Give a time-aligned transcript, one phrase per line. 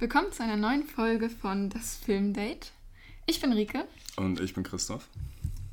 [0.00, 2.70] Willkommen zu einer neuen Folge von Das Filmdate.
[3.26, 3.84] Ich bin Rike.
[4.14, 5.08] Und ich bin Christoph.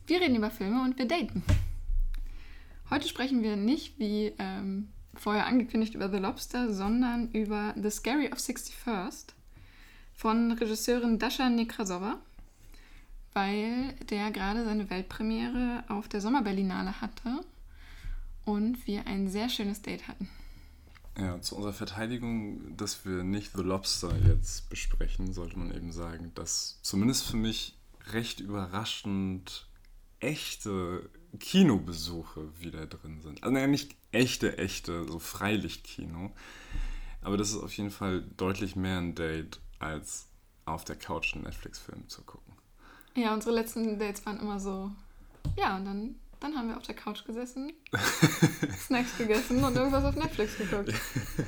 [0.07, 1.43] Wir reden über Filme und wir daten.
[2.89, 8.31] Heute sprechen wir nicht, wie ähm, vorher angekündigt, über The Lobster, sondern über The Scary
[8.31, 9.27] of 61st
[10.15, 12.17] von Regisseurin Dasha Nekrasova,
[13.33, 17.41] weil der gerade seine Weltpremiere auf der Sommerberlinale hatte
[18.43, 20.27] und wir ein sehr schönes Date hatten.
[21.17, 26.31] Ja, zu unserer Verteidigung, dass wir nicht The Lobster jetzt besprechen, sollte man eben sagen,
[26.35, 27.77] dass zumindest für mich
[28.11, 29.67] recht überraschend
[30.19, 33.43] echte Kinobesuche wieder drin sind.
[33.43, 36.31] Also naja, nicht echte, echte, so Freilichtkino.
[37.21, 40.27] Aber das ist auf jeden Fall deutlich mehr ein Date, als
[40.65, 42.53] auf der Couch einen Netflix-Film zu gucken.
[43.15, 44.91] Ja, unsere letzten Dates waren immer so,
[45.57, 47.73] ja, und dann dann haben wir auf der Couch gesessen,
[48.77, 50.93] Snacks gegessen und irgendwas auf Netflix geguckt.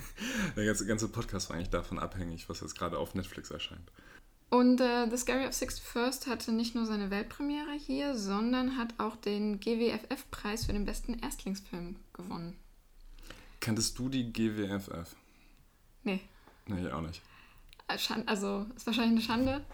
[0.55, 3.91] der ganze, ganze Podcast war eigentlich davon abhängig, was jetzt gerade auf Netflix erscheint.
[4.49, 9.17] Und äh, The Scary of 61st hatte nicht nur seine Weltpremiere hier, sondern hat auch
[9.17, 12.55] den GWFF-Preis für den besten Erstlingsfilm gewonnen.
[13.59, 15.15] Kanntest du die GWFF?
[16.03, 16.21] Nee.
[16.67, 17.21] Nee, ich auch nicht.
[17.89, 19.65] Äh, also, ist wahrscheinlich eine Schande,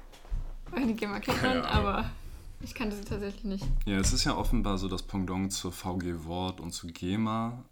[0.72, 2.10] weil die GEMA kennt man, aber
[2.64, 3.66] ich kannte sie tatsächlich nicht.
[3.86, 7.64] Ja, es ist ja offenbar so das Pendant zur VG Wort und zu GEMA,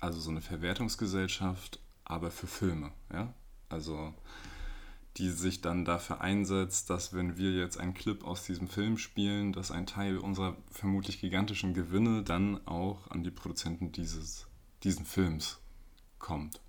[0.00, 3.34] also so eine Verwertungsgesellschaft, aber für Filme, ja?
[3.68, 4.14] Also
[5.16, 9.52] die sich dann dafür einsetzt, dass wenn wir jetzt einen Clip aus diesem Film spielen,
[9.52, 14.46] dass ein Teil unserer vermutlich gigantischen Gewinne dann auch an die Produzenten dieses,
[14.82, 15.58] diesen Films
[16.18, 16.60] kommt.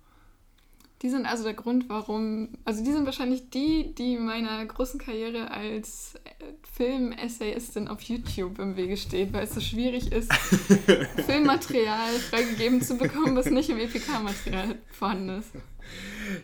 [1.02, 5.50] Die sind also der Grund, warum, also die sind wahrscheinlich die, die meiner großen Karriere
[5.52, 10.32] als äh, Film-Essayistin auf YouTube im Wege steht, weil es so schwierig ist,
[11.26, 15.50] Filmmaterial freigegeben zu bekommen, was nicht im EPK-Material vorhanden ist.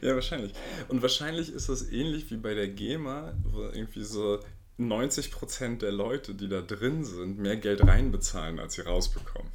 [0.01, 0.53] Ja, wahrscheinlich.
[0.89, 4.39] Und wahrscheinlich ist das ähnlich wie bei der GEMA, wo irgendwie so
[4.79, 9.51] 90% der Leute, die da drin sind, mehr Geld reinbezahlen, als sie rausbekommen.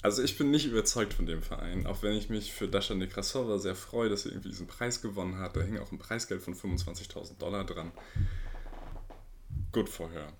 [0.00, 3.58] Also ich bin nicht überzeugt von dem Verein, auch wenn ich mich für Dasha Nekrasova
[3.58, 5.56] sehr freue, dass sie irgendwie diesen Preis gewonnen hat.
[5.56, 7.90] Da hing auch ein Preisgeld von 25.000 Dollar dran.
[9.72, 10.32] Gut vorher.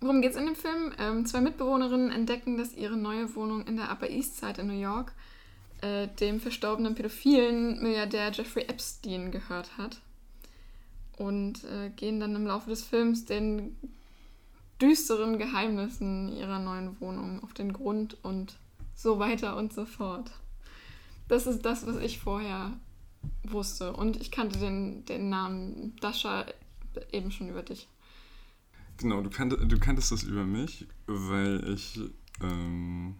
[0.00, 0.92] Worum geht es in dem Film?
[0.98, 4.80] Ähm, zwei Mitbewohnerinnen entdecken, dass ihre neue Wohnung in der Upper East Side in New
[4.80, 5.12] York
[5.82, 10.00] äh, dem verstorbenen pädophilen Milliardär Jeffrey Epstein gehört hat.
[11.18, 13.76] Und äh, gehen dann im Laufe des Films den
[14.80, 18.56] düsteren Geheimnissen ihrer neuen Wohnung auf den Grund und
[19.02, 20.30] so weiter und so fort.
[21.28, 22.72] Das ist das, was ich vorher
[23.42, 23.92] wusste.
[23.92, 26.46] Und ich kannte den, den Namen Dasha
[27.10, 27.88] eben schon über dich.
[28.98, 32.00] Genau, du, kannt, du kanntest das über mich, weil ich
[32.40, 33.16] ähm,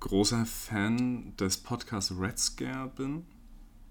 [0.00, 3.26] großer Fan des Podcasts Red Scare bin,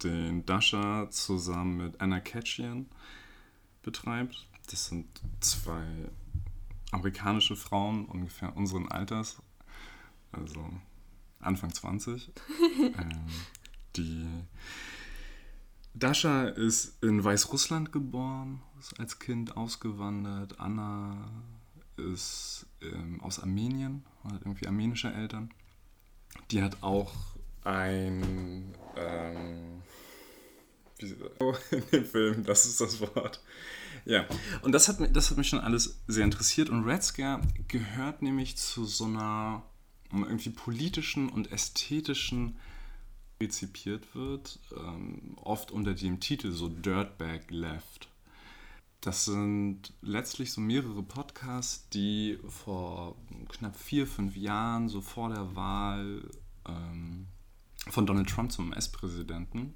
[0.03, 2.88] den Dasha zusammen mit Anna Ketchian
[3.84, 4.47] betreibt.
[4.70, 5.08] Das sind
[5.40, 5.85] zwei
[6.91, 9.41] amerikanische Frauen ungefähr unseren Alters
[10.33, 10.69] also
[11.39, 12.31] Anfang 20.
[12.79, 13.25] ähm,
[13.95, 14.27] die
[15.94, 20.59] Dasha ist in Weißrussland geboren, ist als Kind ausgewandert.
[20.59, 21.29] Anna
[21.97, 25.51] ist ähm, aus Armenien, hat irgendwie armenische Eltern.
[26.49, 27.13] Die hat auch
[27.63, 28.73] ein.
[28.95, 29.81] Ähm,
[30.97, 33.41] wie, oh, in dem Film, das ist das Wort.
[34.05, 34.25] Ja,
[34.61, 36.69] und das hat, das hat mich schon alles sehr interessiert.
[36.69, 39.63] Und Red Scare gehört nämlich zu so einer
[40.22, 42.57] irgendwie politischen und ästhetischen
[43.41, 48.09] rezipiert wird, ähm, oft unter dem Titel so Dirtbag Left.
[49.02, 53.18] Das sind letztlich so mehrere Podcasts, die vor
[53.50, 56.29] knapp vier, fünf Jahren, so vor der Wahl
[56.66, 57.28] ähm,
[57.90, 59.73] von Donald Trump zum US-Präsidenten,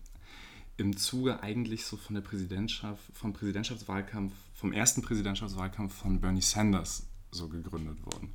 [0.78, 7.08] im Zuge eigentlich so von der Präsidentschaft, vom Präsidentschaftswahlkampf, vom ersten Präsidentschaftswahlkampf von Bernie Sanders
[7.32, 8.34] so gegründet wurden.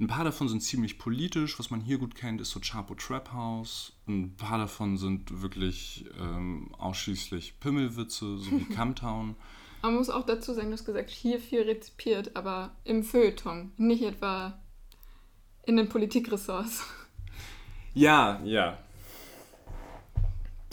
[0.00, 1.58] Ein paar davon sind ziemlich politisch.
[1.58, 3.92] Was man hier gut kennt, ist so Chapo Trap House.
[4.08, 9.36] Ein paar davon sind wirklich ähm, ausschließlich Pimmelwitze, so wie Camptown.
[9.82, 14.02] Man muss auch dazu sagen, du hast gesagt, hier viel rezipiert, aber im Feuilleton, nicht
[14.02, 14.60] etwa
[15.64, 16.84] in den Politikressorts.
[17.94, 18.78] Ja, ja.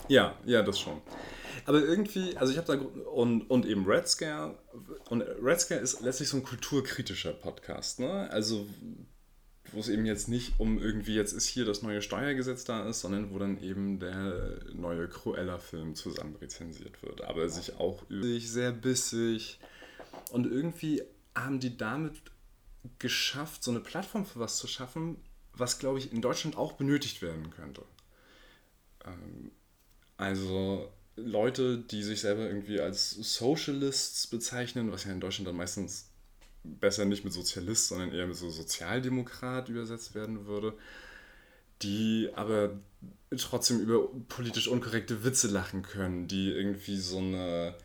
[0.08, 1.02] Ja, ja, das schon.
[1.66, 4.58] Aber irgendwie, also ich habe da, und, und eben Red Scare,
[5.10, 8.30] und Red Scare ist letztlich so ein kulturkritischer Podcast, ne?
[8.32, 8.66] Also
[9.72, 13.02] wo es eben jetzt nicht um irgendwie jetzt ist hier das neue Steuergesetz da ist,
[13.02, 17.22] sondern wo dann eben der neue Cruella-Film zusammen rezensiert wird.
[17.24, 19.60] Aber sich auch sich sehr bissig
[20.32, 21.04] und irgendwie
[21.36, 22.14] haben die damit
[22.98, 25.18] geschafft, so eine Plattform für was zu schaffen,
[25.54, 27.84] was glaube ich in Deutschland auch benötigt werden könnte.
[29.06, 29.52] Ähm,
[30.18, 36.10] also Leute, die sich selber irgendwie als Socialists bezeichnen, was ja in Deutschland dann meistens
[36.80, 40.74] besser nicht mit Sozialist, sondern eher mit so Sozialdemokrat übersetzt werden würde,
[41.82, 42.80] die aber
[43.38, 47.76] trotzdem über politisch unkorrekte Witze lachen können, die irgendwie so eine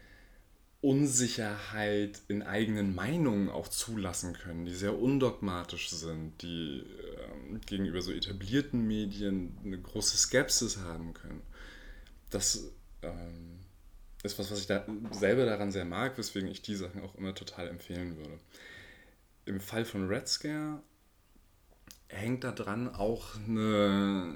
[0.84, 8.12] Unsicherheit in eigenen Meinungen auch zulassen können, die sehr undogmatisch sind, die äh, gegenüber so
[8.12, 11.40] etablierten Medien eine große Skepsis haben können.
[12.28, 12.70] Das
[13.00, 13.60] ähm,
[14.22, 17.34] ist was, was ich da selber daran sehr mag, weswegen ich die Sachen auch immer
[17.34, 18.38] total empfehlen würde.
[19.46, 20.82] Im Fall von Red Scare
[22.08, 24.34] hängt da dran auch eine,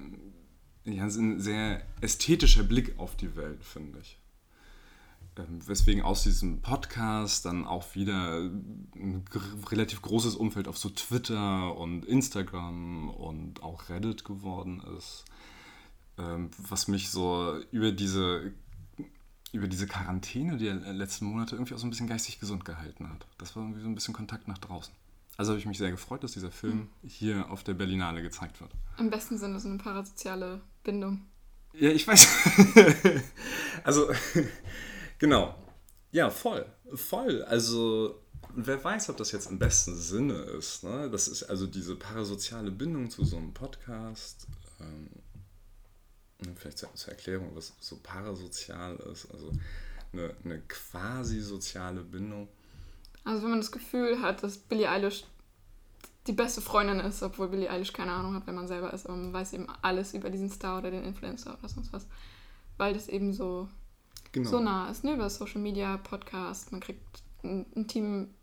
[0.85, 4.19] ja, ein sehr ästhetischer Blick auf die Welt, finde ich.
[5.37, 9.25] Ähm, weswegen aus diesem Podcast dann auch wieder ein
[9.71, 15.25] relativ großes Umfeld auf so Twitter und Instagram und auch Reddit geworden ist.
[16.19, 18.53] Ähm, was mich so über diese,
[19.53, 23.27] über diese Quarantäne der letzten Monate irgendwie auch so ein bisschen geistig gesund gehalten hat.
[23.39, 24.93] Das war irgendwie so ein bisschen Kontakt nach draußen.
[25.37, 27.09] Also habe ich mich sehr gefreut, dass dieser Film mhm.
[27.09, 28.73] hier auf der Berlinale gezeigt wird.
[28.99, 31.27] Im besten Sinne so eine parasoziale Bindung.
[31.75, 32.29] Ja, ich weiß.
[33.85, 34.09] also,
[35.19, 35.55] genau.
[36.11, 36.67] Ja, voll.
[36.95, 37.45] Voll.
[37.45, 38.21] Also,
[38.55, 40.83] wer weiß, ob das jetzt im besten Sinne ist.
[40.83, 41.09] Ne?
[41.11, 44.49] Das ist also diese parasoziale Bindung zu so einem Podcast.
[44.81, 45.09] Ähm,
[46.57, 49.31] vielleicht zur, Erklärung, was so parasozial ist.
[49.33, 49.53] Also
[50.13, 52.49] eine, eine quasi soziale Bindung.
[53.25, 55.25] Also wenn man das Gefühl hat, dass Billie Eilish
[56.27, 59.17] die beste Freundin ist, obwohl Billie Eilish keine Ahnung hat, wer man selber ist, aber
[59.17, 62.07] man weiß eben alles über diesen Star oder den Influencer oder sonst was.
[62.77, 63.69] Weil das eben so,
[64.33, 64.51] genau.
[64.51, 65.15] so nah ist, ne?
[65.15, 67.01] Über Social Media, Podcast, man kriegt
[67.43, 68.35] einen intimen,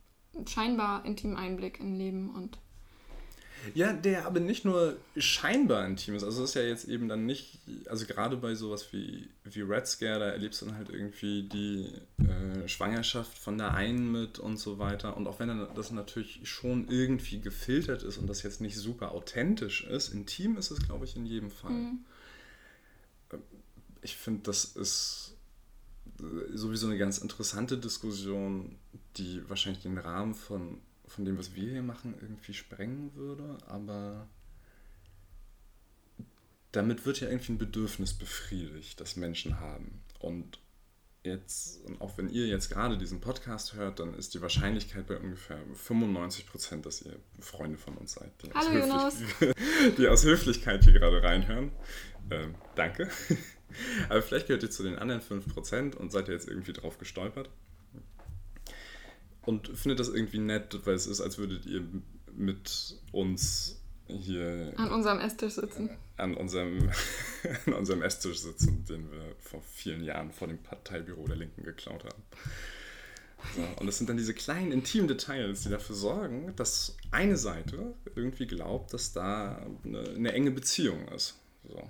[0.47, 2.57] scheinbar intimen Einblick in Leben und
[3.73, 6.23] ja, der aber nicht nur scheinbar intim ist.
[6.23, 9.87] Also es ist ja jetzt eben dann nicht, also gerade bei sowas wie, wie Red
[9.87, 11.89] Scare, da erlebst du dann halt irgendwie die
[12.23, 15.17] äh, Schwangerschaft von der einen mit und so weiter.
[15.17, 19.11] Und auch wenn dann das natürlich schon irgendwie gefiltert ist und das jetzt nicht super
[19.11, 21.71] authentisch ist, intim ist es, glaube ich, in jedem Fall.
[21.71, 21.99] Mhm.
[24.01, 25.35] Ich finde, das ist
[26.53, 28.75] sowieso eine ganz interessante Diskussion,
[29.17, 30.79] die wahrscheinlich den Rahmen von
[31.15, 34.27] von dem, was wir hier machen, irgendwie sprengen würde, aber
[36.73, 40.01] damit wird ja irgendwie ein Bedürfnis befriedigt, das Menschen haben.
[40.19, 40.59] Und
[41.23, 45.17] jetzt, und auch wenn ihr jetzt gerade diesen Podcast hört, dann ist die Wahrscheinlichkeit bei
[45.17, 50.25] ungefähr 95 Prozent, dass ihr Freunde von uns seid, die, Hallo, aus, Höflich die aus
[50.25, 51.71] Höflichkeit hier gerade reinhören.
[52.29, 53.09] Ähm, danke.
[54.09, 56.97] Aber vielleicht gehört ihr zu den anderen 5 Prozent und seid ihr jetzt irgendwie drauf
[56.97, 57.49] gestolpert
[59.45, 61.83] und findet das irgendwie nett, weil es ist, als würdet ihr
[62.35, 65.89] mit uns hier an unserem Esstisch sitzen.
[66.17, 66.89] An unserem,
[67.65, 72.03] an unserem Esstisch sitzen, den wir vor vielen Jahren vor dem Parteibüro der Linken geklaut
[72.03, 72.23] haben.
[73.55, 77.93] So, und das sind dann diese kleinen intimen Details, die dafür sorgen, dass eine Seite
[78.15, 81.35] irgendwie glaubt, dass da eine, eine enge Beziehung ist.
[81.67, 81.89] So.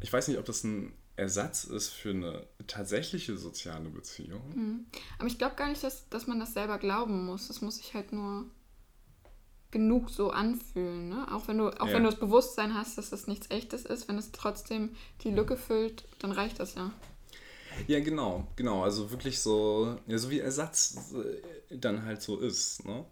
[0.00, 4.42] Ich weiß nicht, ob das ein Ersatz ist für eine tatsächliche soziale Beziehung.
[4.54, 4.86] Mhm.
[5.18, 7.50] Aber ich glaube gar nicht, dass, dass man das selber glauben muss.
[7.50, 8.46] Es muss sich halt nur
[9.70, 11.08] genug so anfühlen.
[11.08, 11.26] Ne?
[11.32, 11.94] Auch wenn du, auch ja.
[11.94, 14.90] wenn du das Bewusstsein hast, dass das nichts Echtes ist, wenn es trotzdem
[15.22, 16.92] die Lücke füllt, dann reicht das ja.
[17.86, 18.84] Ja, genau, genau.
[18.84, 22.86] Also wirklich so, ja, so wie Ersatz äh, dann halt so ist.
[22.86, 23.04] Ne?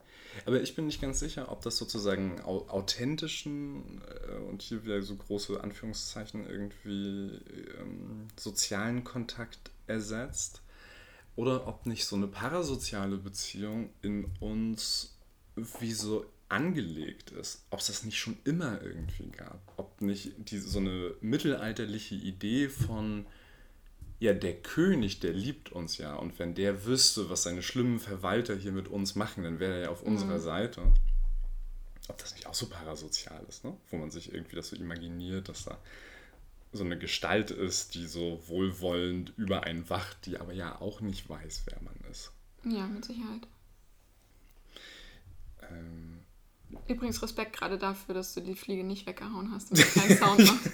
[0.46, 5.16] Aber ich bin nicht ganz sicher, ob das sozusagen authentischen äh, und hier wieder so
[5.16, 7.40] große Anführungszeichen irgendwie
[7.80, 10.62] ähm, sozialen Kontakt ersetzt
[11.36, 15.18] oder ob nicht so eine parasoziale Beziehung in uns
[15.80, 20.58] wie so angelegt ist, ob es das nicht schon immer irgendwie gab, ob nicht die,
[20.58, 23.26] so eine mittelalterliche Idee von
[24.20, 26.14] ja, der König, der liebt uns ja.
[26.14, 29.80] Und wenn der wüsste, was seine schlimmen Verwalter hier mit uns machen, dann wäre er
[29.80, 30.12] ja auf mhm.
[30.12, 30.82] unserer Seite.
[32.08, 33.76] Ob das nicht auch so parasozial ist, ne?
[33.90, 35.78] wo man sich irgendwie das so imaginiert, dass da
[36.72, 41.28] so eine Gestalt ist, die so wohlwollend über einen wacht, die aber ja auch nicht
[41.28, 42.32] weiß, wer man ist.
[42.64, 43.46] Ja, mit Sicherheit.
[45.70, 46.13] Ähm,
[46.88, 50.70] Übrigens Respekt gerade dafür, dass du die Fliege nicht weggehauen hast und keinen Sound machst.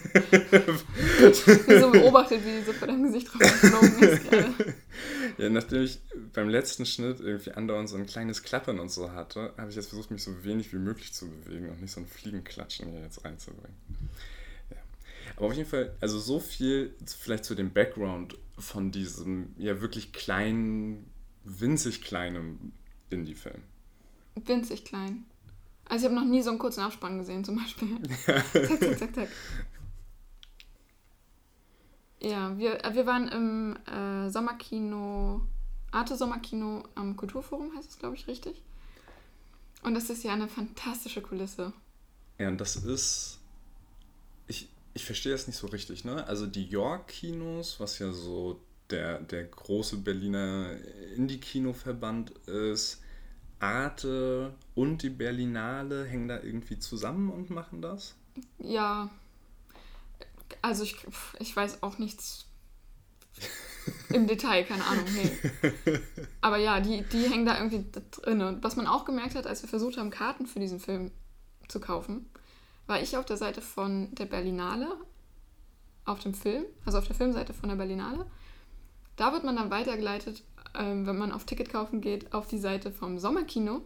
[1.80, 4.74] so beobachtet, wie die so vor deinem Gesicht drauf geflogen ist gerade.
[5.38, 5.98] Ja, nachdem ich
[6.32, 9.88] beim letzten Schnitt irgendwie andauernd so ein kleines Klappern und so hatte, habe ich jetzt
[9.88, 13.24] versucht, mich so wenig wie möglich zu bewegen und nicht so ein Fliegenklatschen hier jetzt
[13.24, 13.76] reinzubringen.
[14.70, 14.76] Ja.
[15.36, 20.12] Aber auf jeden Fall, also so viel vielleicht zu dem Background von diesem ja wirklich
[20.12, 21.10] kleinen,
[21.44, 22.72] winzig kleinen
[23.10, 23.62] Indie-Film.
[24.34, 25.24] Winzig klein.
[25.90, 27.98] Also ich habe noch nie so einen kurzen Abspann gesehen zum Beispiel.
[28.24, 29.28] zack, zack, zack, zack.
[32.20, 35.40] Ja, wir, äh, wir waren im äh, Sommerkino,
[35.90, 38.62] Arte Sommerkino am Kulturforum, heißt es, glaube ich, richtig.
[39.82, 41.72] Und das ist ja eine fantastische Kulisse.
[42.38, 43.40] Ja, und das ist.
[44.46, 46.24] Ich, ich verstehe das nicht so richtig, ne?
[46.28, 50.76] Also die York-Kinos, was ja so der, der große Berliner
[51.16, 53.00] Indie-Kino-Verband ist,
[53.60, 58.14] Arte und die Berlinale hängen da irgendwie zusammen und machen das?
[58.58, 59.10] Ja.
[60.62, 60.96] Also ich,
[61.38, 62.46] ich weiß auch nichts
[64.08, 65.06] im Detail, keine Ahnung.
[65.06, 66.00] Hey.
[66.40, 68.42] Aber ja, die, die hängen da irgendwie drin.
[68.42, 71.10] Und was man auch gemerkt hat, als wir versucht haben, Karten für diesen Film
[71.68, 72.26] zu kaufen,
[72.86, 74.96] war ich auf der Seite von der Berlinale,
[76.04, 78.26] auf dem Film, also auf der Filmseite von der Berlinale.
[79.16, 80.42] Da wird man dann weitergeleitet,
[80.78, 83.82] ähm, wenn man auf Ticket kaufen geht, auf die Seite vom Sommerkino.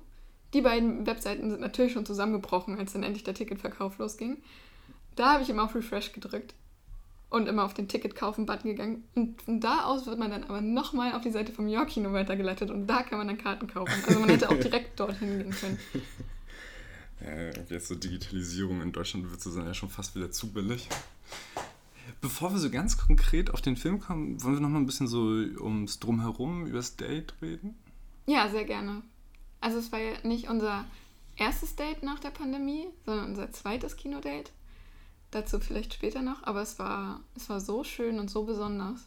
[0.53, 4.39] Die beiden Webseiten sind natürlich schon zusammengebrochen, als dann endlich der Ticketverkauf losging.
[5.17, 6.55] Da habe ich immer auf Refresh gedrückt
[7.31, 9.05] und immer auf den Ticket kaufen Button gegangen.
[9.15, 12.13] Und von da aus wird man dann aber nochmal auf die Seite vom York Kino
[12.13, 13.93] weitergeleitet und da kann man dann Karten kaufen.
[14.07, 15.79] Also man hätte auch direkt dorthin gehen können.
[17.21, 20.89] Ja, jetzt so Digitalisierung in Deutschland wird es dann ja schon fast wieder zu billig.
[22.21, 25.09] Bevor wir so ganz konkret auf den Film kommen, wollen wir noch mal ein bisschen
[25.09, 27.75] so ums Drumherum, über das Date reden?
[28.27, 29.03] Ja, sehr gerne.
[29.61, 30.85] Also es war ja nicht unser
[31.37, 34.51] erstes Date nach der Pandemie, sondern unser zweites Kinodate.
[35.31, 39.01] Dazu vielleicht später noch, aber es war, es war so schön und so besonders.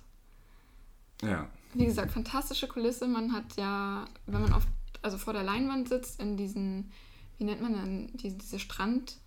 [1.22, 1.48] Ja.
[1.74, 3.08] Wie gesagt, fantastische Kulisse.
[3.08, 4.66] Man hat ja, wenn man auf,
[5.02, 6.92] also vor der Leinwand sitzt, in diesen,
[7.38, 9.18] wie nennt man denn, diese, diese Strand.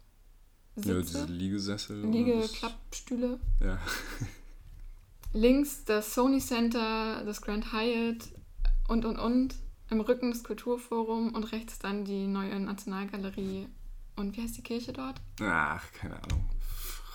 [0.85, 2.05] Ja, diese Liegesessel.
[2.05, 3.39] Liegeklappstühle.
[3.61, 3.79] Ja.
[5.33, 8.29] Links das Sony Center, das Grand Hyatt
[8.89, 9.55] und und und.
[9.91, 13.67] Im Rücken das Kulturforum und rechts dann die neue Nationalgalerie.
[14.15, 15.21] Und wie heißt die Kirche dort?
[15.41, 16.49] Ach, keine Ahnung.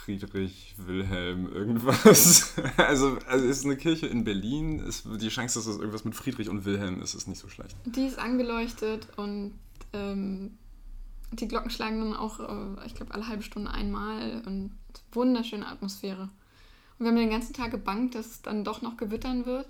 [0.03, 2.53] Friedrich Wilhelm irgendwas.
[2.77, 4.79] Also, also es ist eine Kirche in Berlin.
[4.79, 7.75] Es, die Chance, dass es irgendwas mit Friedrich und Wilhelm ist, ist nicht so schlecht.
[7.85, 9.53] Die ist angeleuchtet und
[9.93, 10.57] ähm,
[11.31, 14.71] die Glocken schlagen dann auch, äh, ich glaube, alle halbe Stunde einmal und
[15.11, 16.29] wunderschöne Atmosphäre.
[16.97, 19.67] Und wir haben den ganzen Tag gebankt, dass es dann doch noch gewittern wird.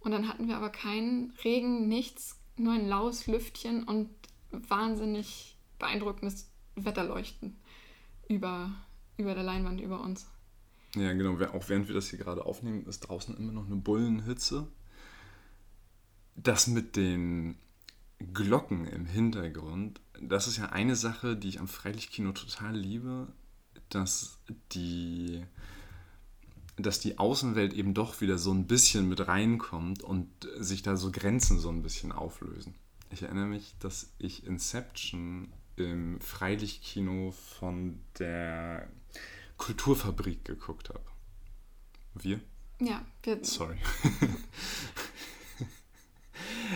[0.00, 4.10] Und dann hatten wir aber keinen Regen, nichts, nur ein laues Lüftchen und
[4.50, 7.56] wahnsinnig beeindruckendes Wetterleuchten
[8.28, 8.70] über,
[9.16, 10.26] über der Leinwand über uns.
[10.94, 11.42] Ja, genau.
[11.52, 14.68] Auch während wir das hier gerade aufnehmen, ist draußen immer noch eine Bullenhitze.
[16.36, 17.56] Das mit den
[18.32, 23.28] Glocken im Hintergrund, das ist ja eine Sache, die ich am Freilichtkino total liebe,
[23.88, 24.38] dass
[24.72, 25.44] die
[26.76, 30.28] dass die Außenwelt eben doch wieder so ein bisschen mit reinkommt und
[30.58, 32.74] sich da so Grenzen so ein bisschen auflösen.
[33.10, 38.88] Ich erinnere mich, dass ich Inception im Freilichtkino von der
[39.56, 41.04] Kulturfabrik geguckt habe.
[42.14, 42.40] Wir?
[42.80, 43.44] Ja, wir.
[43.44, 43.78] Sorry.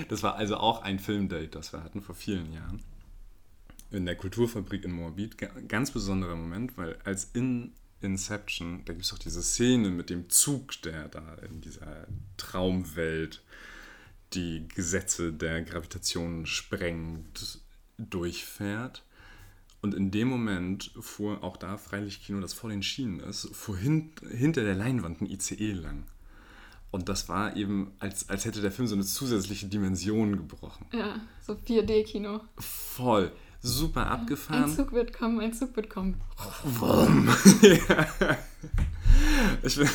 [0.08, 2.84] das war also auch ein Filmdate, das wir hatten vor vielen Jahren.
[3.90, 5.36] In der Kulturfabrik in Moabit.
[5.68, 10.28] Ganz besonderer Moment, weil als in Inception, da gibt es auch diese Szene mit dem
[10.28, 13.42] Zug, der da in dieser Traumwelt
[14.34, 17.60] die Gesetze der Gravitation sprengt,
[17.96, 19.04] durchfährt.
[19.80, 24.12] Und in dem Moment fuhr auch da Freilichtkino, das vor den Schienen ist, fuhr hin,
[24.30, 26.04] hinter der Leinwand ein ICE lang.
[26.90, 30.86] Und das war eben, als, als hätte der Film so eine zusätzliche Dimension gebrochen.
[30.92, 32.40] Ja, so 4D-Kino.
[32.56, 34.64] Voll super abgefahren.
[34.64, 36.20] Ein Zug wird kommen, ein Zug wird kommen.
[36.64, 37.28] Warum?
[37.62, 38.38] ja.
[39.62, 39.88] Ich bin,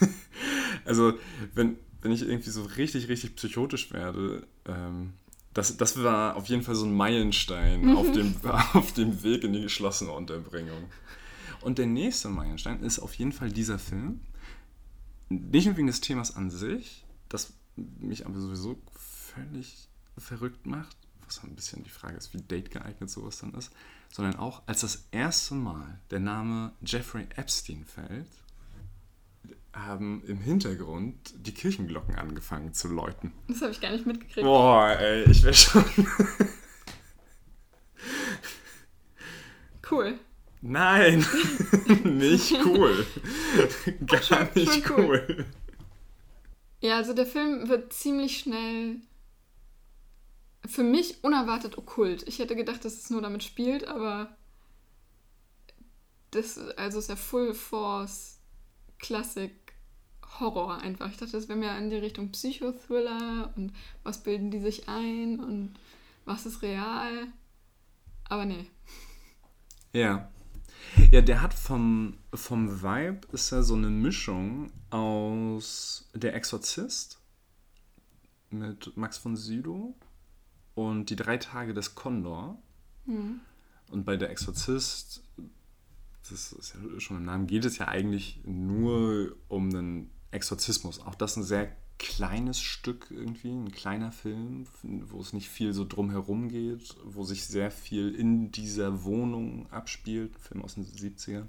[0.84, 1.14] also,
[1.54, 5.12] wenn, wenn ich irgendwie so richtig, richtig psychotisch werde, ähm,
[5.54, 7.96] das, das war auf jeden Fall so ein Meilenstein mhm.
[7.96, 8.34] auf, dem,
[8.72, 10.84] auf dem Weg in die geschlossene Unterbringung.
[11.60, 14.20] Und der nächste Meilenstein ist auf jeden Fall dieser Film.
[15.28, 19.88] Nicht nur wegen des Themas an sich, das mich aber sowieso völlig
[20.18, 20.96] verrückt macht,
[21.36, 23.72] was ein bisschen die Frage ist, wie date geeignet sowas dann ist,
[24.10, 28.28] sondern auch als das erste Mal der Name Jeffrey Epstein fällt,
[29.72, 33.32] haben im Hintergrund die Kirchenglocken angefangen zu läuten.
[33.48, 34.42] Das habe ich gar nicht mitgekriegt.
[34.42, 35.84] Boah, ey, ich wäre schon.
[39.90, 40.18] cool.
[40.60, 41.24] Nein,
[42.04, 43.06] nicht cool.
[44.06, 45.26] Gar schon, nicht schon cool.
[45.28, 45.46] cool.
[46.80, 48.96] Ja, also der Film wird ziemlich schnell
[50.66, 52.26] für mich unerwartet okkult.
[52.28, 54.36] Ich hätte gedacht, dass es nur damit spielt, aber
[56.30, 58.38] das also ist ja Full Force
[58.98, 59.52] Classic
[60.40, 61.10] Horror einfach.
[61.10, 65.40] Ich dachte, das wäre mehr in die Richtung Psychothriller und was bilden die sich ein
[65.40, 65.74] und
[66.24, 67.26] was ist real.
[68.28, 68.66] Aber nee.
[69.92, 70.30] Ja.
[71.10, 77.20] Ja, der hat vom, vom Vibe ist er so eine Mischung aus Der Exorzist
[78.50, 79.94] mit Max von Sydow
[80.74, 82.58] und Die drei Tage des Kondor.
[83.06, 83.40] Mhm.
[83.90, 85.22] Und bei Der Exorzist,
[86.28, 91.00] das ist ja schon im Namen, geht es ja eigentlich nur um einen Exorzismus.
[91.00, 95.84] Auch das ein sehr kleines Stück irgendwie, ein kleiner Film, wo es nicht viel so
[95.84, 101.46] drumherum geht, wo sich sehr viel in dieser Wohnung abspielt, Film aus den 70ern,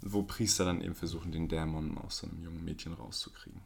[0.00, 3.60] wo Priester dann eben versuchen, den Dämon aus so einem jungen Mädchen rauszukriegen.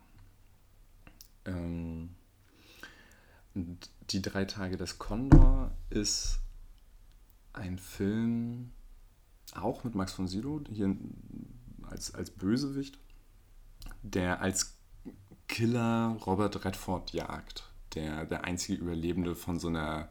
[1.46, 2.10] Ähm,
[3.54, 6.40] die drei Tage des Kondor ist
[7.52, 8.70] ein Film,
[9.54, 10.96] auch mit Max von Sydow, hier
[11.82, 12.98] als, als Bösewicht,
[14.02, 14.76] der als
[15.48, 17.64] Killer Robert Redford jagt.
[17.94, 20.08] Der, der einzige Überlebende von so einer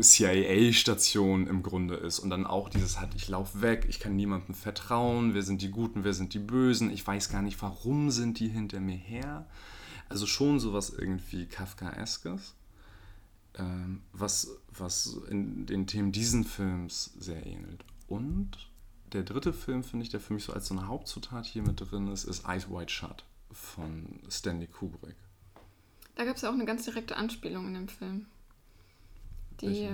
[0.00, 4.54] CIA-Station im Grunde ist und dann auch dieses hat, ich laufe weg, ich kann niemandem
[4.54, 8.40] vertrauen, wer sind die Guten, wer sind die Bösen, ich weiß gar nicht, warum sind
[8.40, 9.46] die hinter mir her.
[10.08, 12.54] Also schon sowas irgendwie Kafkaeskes,
[13.58, 17.84] ähm, was, was in den Themen diesen Films sehr ähnelt.
[18.06, 18.70] Und
[19.12, 21.80] der dritte Film, finde ich, der für mich so als so eine Hauptzutat hier mit
[21.80, 25.16] drin ist, ist Eyes Wide Shut von Stanley Kubrick.
[26.16, 28.26] Da gab es ja auch eine ganz direkte Anspielung in dem Film.
[29.60, 29.88] Die,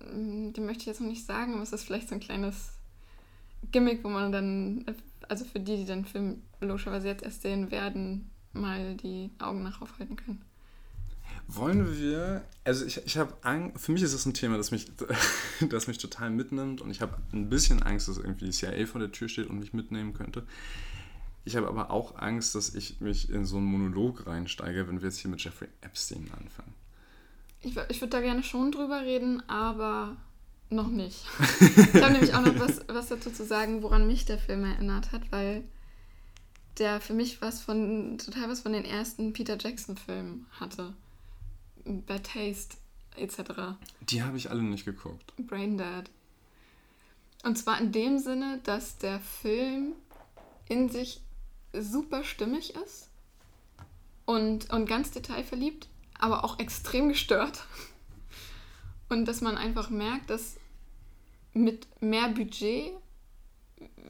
[0.00, 2.72] ähm, die möchte ich jetzt noch nicht sagen, aber es ist vielleicht so ein kleines
[3.70, 4.84] Gimmick, wo man dann,
[5.28, 9.80] also für die, die den Film logischerweise jetzt erst sehen werden, mal die Augen nach
[9.80, 10.42] aufhalten können.
[11.46, 14.90] Wollen wir, also ich, ich habe Angst, für mich ist es ein Thema, das mich,
[15.68, 19.00] das mich total mitnimmt und ich habe ein bisschen Angst, dass irgendwie die CIA vor
[19.00, 20.46] der Tür steht und mich mitnehmen könnte.
[21.44, 25.08] Ich habe aber auch Angst, dass ich mich in so einen Monolog reinsteige, wenn wir
[25.08, 26.74] jetzt hier mit Jeffrey Epstein anfangen.
[27.62, 30.16] Ich, ich würde da gerne schon drüber reden, aber
[30.70, 31.24] noch nicht.
[31.60, 35.12] ich habe nämlich auch noch was, was dazu zu sagen, woran mich der Film erinnert
[35.12, 35.64] hat, weil
[36.78, 40.94] der für mich was von, total was von den ersten Peter Jackson-Filmen hatte.
[41.84, 42.76] Bad Taste
[43.16, 43.76] etc.
[44.00, 45.32] Die habe ich alle nicht geguckt.
[45.36, 46.10] Brain Dead.
[47.44, 49.92] Und zwar in dem Sinne, dass der Film
[50.68, 51.20] in sich
[51.72, 53.08] super stimmig ist
[54.24, 55.88] und, und ganz detailverliebt,
[56.18, 57.64] aber auch extrem gestört.
[59.10, 60.58] Und dass man einfach merkt, dass
[61.54, 62.92] mit mehr Budget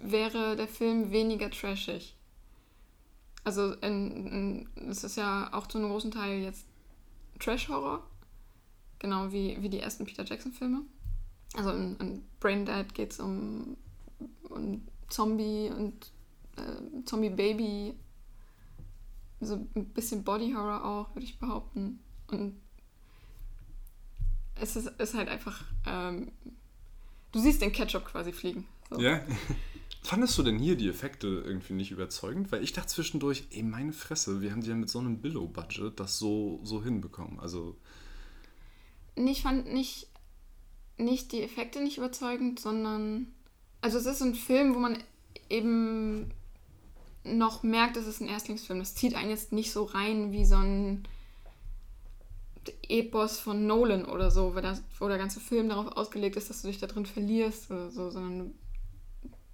[0.03, 2.17] wäre der Film weniger trashig.
[3.45, 6.67] Also es ist ja auch zu einem großen Teil jetzt
[7.39, 8.07] Trash-Horror,
[8.99, 10.83] genau wie, wie die ersten Peter Jackson-Filme.
[11.55, 13.77] Also in, in Brain Dead geht es um,
[14.51, 16.13] um Zombie und
[16.57, 17.95] äh, Zombie Baby,
[19.41, 22.01] so ein bisschen Body Horror auch, würde ich behaupten.
[22.27, 22.61] Und
[24.57, 26.33] es ist, ist halt einfach, ähm,
[27.33, 28.67] du siehst den Ketchup quasi fliegen.
[28.91, 29.01] So.
[29.01, 29.21] Ja.
[30.03, 32.51] Fandest du denn hier die Effekte irgendwie nicht überzeugend?
[32.53, 35.99] Weil ich dachte zwischendurch, ey, meine Fresse, wir haben die ja mit so einem Billow-Budget
[35.99, 37.41] das so, so hinbekommen.
[37.41, 37.77] Also.
[39.17, 40.07] Ich fand nicht,
[40.97, 43.27] nicht die Effekte nicht überzeugend, sondern.
[43.81, 44.99] Also, es ist ein Film, wo man
[45.51, 46.33] eben
[47.25, 48.79] noch merkt, es ist ein Erstlingsfilm.
[48.79, 51.07] Das zieht einen jetzt nicht so rein wie so ein
[52.89, 56.79] Epos von Nolan oder so, wo, der ganze Film darauf ausgelegt ist, dass du dich
[56.79, 58.55] da drin verlierst oder so, sondern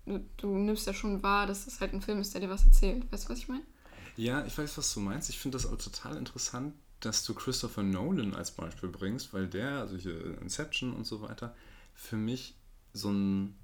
[0.06, 2.64] du, du nimmst ja schon wahr, dass das halt ein Film ist, der dir was
[2.64, 3.10] erzählt.
[3.12, 3.64] Weißt du, was ich meine?
[4.16, 5.28] Ja, ich weiß, was du meinst.
[5.30, 9.80] Ich finde das auch total interessant, dass du Christopher Nolan als Beispiel bringst, weil der,
[9.80, 11.54] also hier Inception und so weiter,
[11.94, 12.54] für mich
[12.92, 13.56] so ein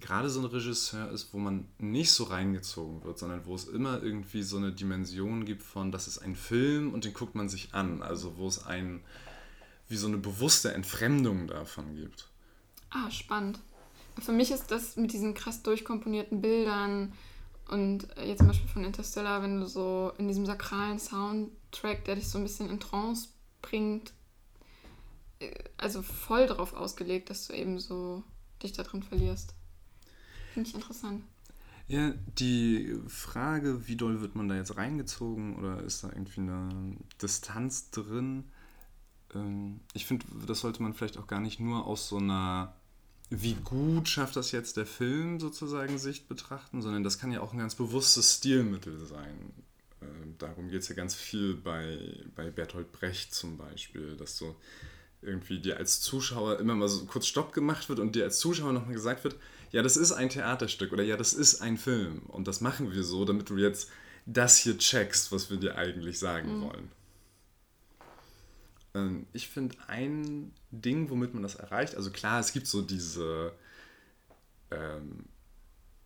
[0.00, 4.02] gerade so ein Regisseur ist, wo man nicht so reingezogen wird, sondern wo es immer
[4.02, 7.74] irgendwie so eine Dimension gibt von, das ist ein Film und den guckt man sich
[7.74, 8.02] an.
[8.02, 9.02] Also wo es ein,
[9.88, 12.28] wie so eine bewusste Entfremdung davon gibt.
[12.90, 13.60] Ah, spannend.
[14.20, 17.12] Für mich ist das mit diesen krass durchkomponierten Bildern
[17.68, 22.28] und jetzt zum Beispiel von Interstellar, wenn du so in diesem sakralen Soundtrack, der dich
[22.28, 23.28] so ein bisschen in Trance
[23.60, 24.12] bringt,
[25.40, 28.22] äh, also voll darauf ausgelegt, dass du eben so
[28.62, 29.54] dich da drin verlierst.
[30.54, 31.22] Finde ich interessant.
[31.88, 36.96] Ja, die Frage, wie doll wird man da jetzt reingezogen oder ist da irgendwie eine
[37.22, 38.44] Distanz drin?
[39.34, 42.74] Ähm, ich finde, das sollte man vielleicht auch gar nicht nur aus so einer,
[43.30, 47.52] wie gut schafft das jetzt der Film sozusagen Sicht betrachten, sondern das kann ja auch
[47.52, 49.52] ein ganz bewusstes Stilmittel sein.
[50.00, 51.98] Ähm, darum geht es ja ganz viel bei,
[52.34, 54.54] bei Bertolt Brecht zum Beispiel, dass du
[55.22, 58.72] irgendwie dir als Zuschauer immer mal so kurz Stopp gemacht wird und dir als Zuschauer
[58.72, 59.36] nochmal gesagt wird,
[59.72, 63.02] ja, das ist ein Theaterstück oder ja, das ist ein Film und das machen wir
[63.02, 63.90] so, damit du jetzt
[64.24, 66.62] das hier checkst, was wir dir eigentlich sagen mhm.
[66.62, 66.92] wollen.
[68.96, 73.52] Ähm, ich finde ein Ding, womit man das erreicht, also klar, es gibt so diese
[74.70, 75.26] ähm,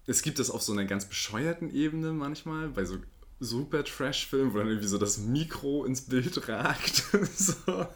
[0.07, 2.99] es gibt das auf so einer ganz bescheuerten Ebene manchmal, bei so
[3.39, 7.05] super Trash-Filmen, wo dann irgendwie so das Mikro ins Bild ragt.
[7.37, 7.87] so.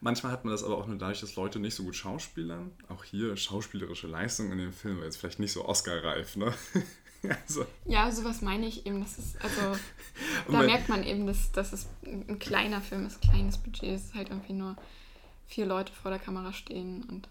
[0.00, 2.72] Manchmal hat man das aber auch nur dadurch, dass Leute nicht so gut schauspielern.
[2.88, 6.52] Auch hier schauspielerische Leistung in dem Film war jetzt vielleicht nicht so Oscar-reif, ne?
[7.46, 7.66] also.
[7.84, 9.00] Ja, sowas meine ich eben.
[9.00, 9.78] Das ist, also,
[10.50, 13.94] da merkt man eben, dass, dass es ein kleiner Film ist, ein kleines Budget.
[13.94, 14.76] Es ist halt irgendwie nur
[15.46, 17.28] vier Leute vor der Kamera stehen und.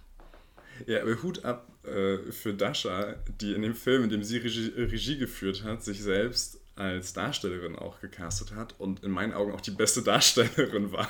[0.87, 4.73] Ja, aber Hut ab äh, für Dasha, die in dem Film, in dem sie Regie,
[4.75, 9.61] Regie geführt hat, sich selbst als Darstellerin auch gecastet hat und in meinen Augen auch
[9.61, 11.09] die beste Darstellerin war.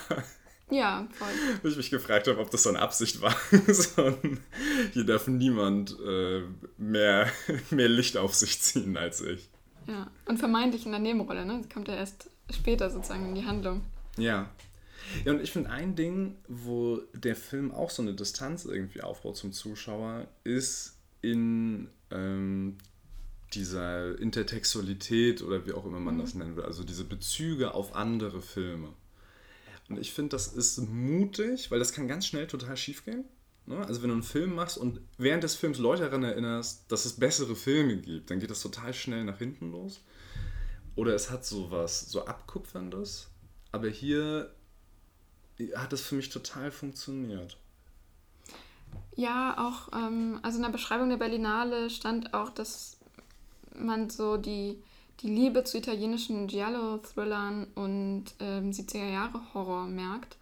[0.72, 1.28] Ja, voll.
[1.62, 3.36] Wo ich mich gefragt habe, ob das so eine Absicht war.
[4.94, 6.42] hier darf niemand äh,
[6.78, 7.28] mehr,
[7.70, 9.50] mehr Licht auf sich ziehen als ich.
[9.88, 11.60] Ja, und vermeintlich in der Nebenrolle, ne?
[11.62, 13.82] Das kommt ja erst später sozusagen in die Handlung.
[14.18, 14.50] Ja.
[15.24, 19.38] Ja, und ich finde ein Ding, wo der Film auch so eine Distanz irgendwie aufbaut
[19.38, 22.78] zum Zuschauer, ist in ähm,
[23.54, 26.22] dieser Intertextualität oder wie auch immer man mhm.
[26.22, 28.90] das nennen will, also diese Bezüge auf andere Filme.
[29.90, 33.26] Und ich finde, das ist mutig, weil das kann ganz schnell total schief gehen.
[33.66, 33.78] Ne?
[33.86, 37.14] Also wenn du einen Film machst und während des Films Leute daran erinnerst, dass es
[37.14, 40.02] bessere Filme gibt, dann geht das total schnell nach hinten los.
[40.96, 43.28] Oder es hat sowas, so Abkupferndes.
[43.72, 44.54] Aber hier
[45.76, 47.58] hat es für mich total funktioniert.
[49.16, 52.98] Ja, auch, ähm, also in der Beschreibung der Berlinale stand auch, dass
[53.78, 54.82] man so die,
[55.22, 60.38] die Liebe zu italienischen Giallo-Thrillern und ähm, 70er-Jahre-Horror merkt.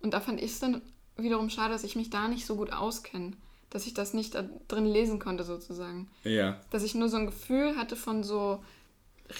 [0.00, 0.82] Und da fand ich es dann
[1.16, 3.32] wiederum schade, dass ich mich da nicht so gut auskenne.
[3.70, 6.08] Dass ich das nicht da drin lesen konnte, sozusagen.
[6.24, 6.60] Ja.
[6.70, 8.62] Dass ich nur so ein Gefühl hatte von so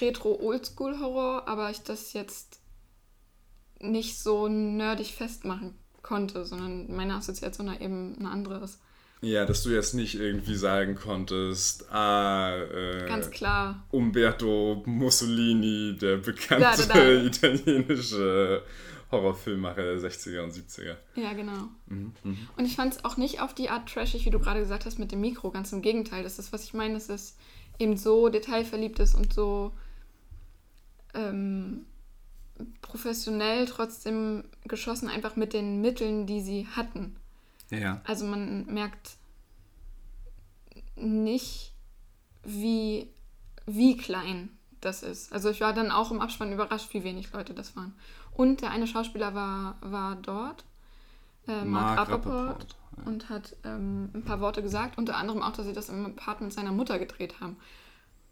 [0.01, 2.61] Retro-Oldschool-Horror, aber ich das jetzt
[3.81, 8.81] nicht so nerdig festmachen konnte, sondern meine Assoziation da eben eine andere ist.
[9.23, 13.85] Ja, dass du jetzt nicht irgendwie sagen konntest, ah, äh, ganz klar.
[13.91, 17.13] Umberto Mussolini, der bekannte da, da, da.
[17.25, 18.63] italienische
[19.11, 20.97] Horrorfilmmacher der 60er und 70er.
[21.15, 21.69] Ja, genau.
[21.87, 22.37] Mhm, mh.
[22.57, 24.99] Und ich fand es auch nicht auf die Art trashig, wie du gerade gesagt hast,
[24.99, 25.51] mit dem Mikro.
[25.51, 26.23] Ganz im Gegenteil.
[26.23, 27.37] Das ist, was ich meine, dass es
[27.79, 29.73] eben so detailverliebt ist und so
[31.15, 31.87] ähm,
[32.83, 37.17] professionell trotzdem geschossen, einfach mit den Mitteln, die sie hatten.
[37.71, 38.01] Ja.
[38.05, 39.17] Also man merkt
[40.97, 41.73] nicht,
[42.43, 43.11] wie,
[43.67, 44.51] wie klein
[44.81, 45.33] das ist.
[45.33, 47.95] Also ich war dann auch im Abspann überrascht, wie wenig Leute das waren.
[48.33, 50.65] Und der eine Schauspieler war, war dort,
[51.49, 53.05] äh, Mark, Mark Rappaport, ja.
[53.05, 56.53] und hat ähm, ein paar Worte gesagt, unter anderem auch, dass sie das im Apartment
[56.53, 57.57] seiner Mutter gedreht haben.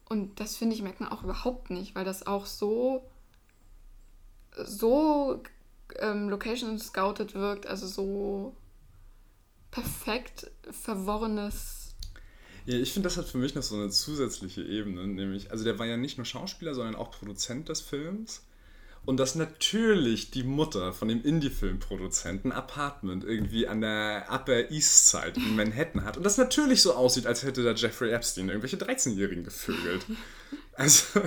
[0.08, 3.08] Und das finde ich merkt man auch überhaupt nicht, weil das auch so
[4.56, 5.42] so
[5.98, 8.54] ähm, Location scouted wirkt, also so
[9.74, 11.96] perfekt verworrenes.
[12.64, 15.78] Ja, ich finde, das hat für mich noch so eine zusätzliche Ebene, nämlich, also der
[15.78, 18.46] war ja nicht nur Schauspieler, sondern auch Produzent des Films.
[19.04, 25.34] Und dass natürlich die Mutter von dem Indie-Filmproduzenten Apartment irgendwie an der Upper East Side
[25.37, 26.16] in Manhattan hat.
[26.16, 30.06] Und das natürlich so aussieht, als hätte da Jeffrey Epstein irgendwelche 13-Jährigen gevögelt.
[30.76, 31.20] Also,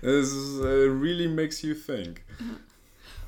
[0.00, 2.20] es uh, really makes you think.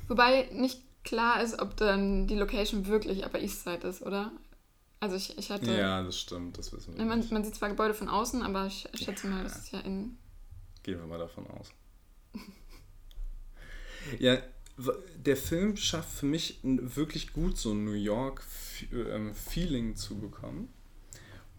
[0.07, 4.31] Wobei nicht klar ist, ob dann die Location wirklich Upper East Side ist, oder?
[4.99, 5.71] Also ich, ich hatte...
[5.73, 8.87] Ja, das stimmt, das wissen wir man, man sieht zwar Gebäude von außen, aber ich
[8.93, 9.33] schätze ja.
[9.33, 10.17] mal, das ist ja in...
[10.83, 11.71] Gehen wir mal davon aus.
[14.19, 14.37] ja,
[15.17, 20.69] der Film schafft für mich wirklich gut so ein New York-Feeling ähm, zu bekommen.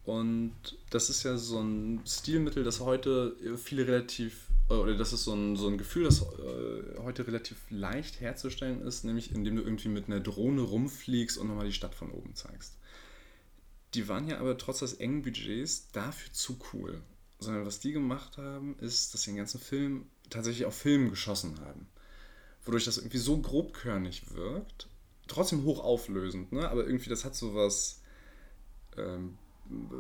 [0.05, 0.55] Und
[0.91, 5.57] das ist ja so ein Stilmittel, das heute viele relativ oder das ist so ein,
[5.57, 10.07] so ein Gefühl, das äh, heute relativ leicht herzustellen ist, nämlich indem du irgendwie mit
[10.07, 12.77] einer Drohne rumfliegst und nochmal die Stadt von oben zeigst.
[13.95, 17.01] Die waren ja aber trotz des engen Budgets dafür zu cool.
[17.39, 21.61] Sondern was die gemacht haben, ist, dass sie den ganzen Film tatsächlich auf Film geschossen
[21.61, 21.87] haben.
[22.65, 24.89] Wodurch das irgendwie so grobkörnig wirkt,
[25.29, 26.69] trotzdem hochauflösend, ne?
[26.69, 28.01] aber irgendwie das hat so was
[28.97, 29.39] ähm,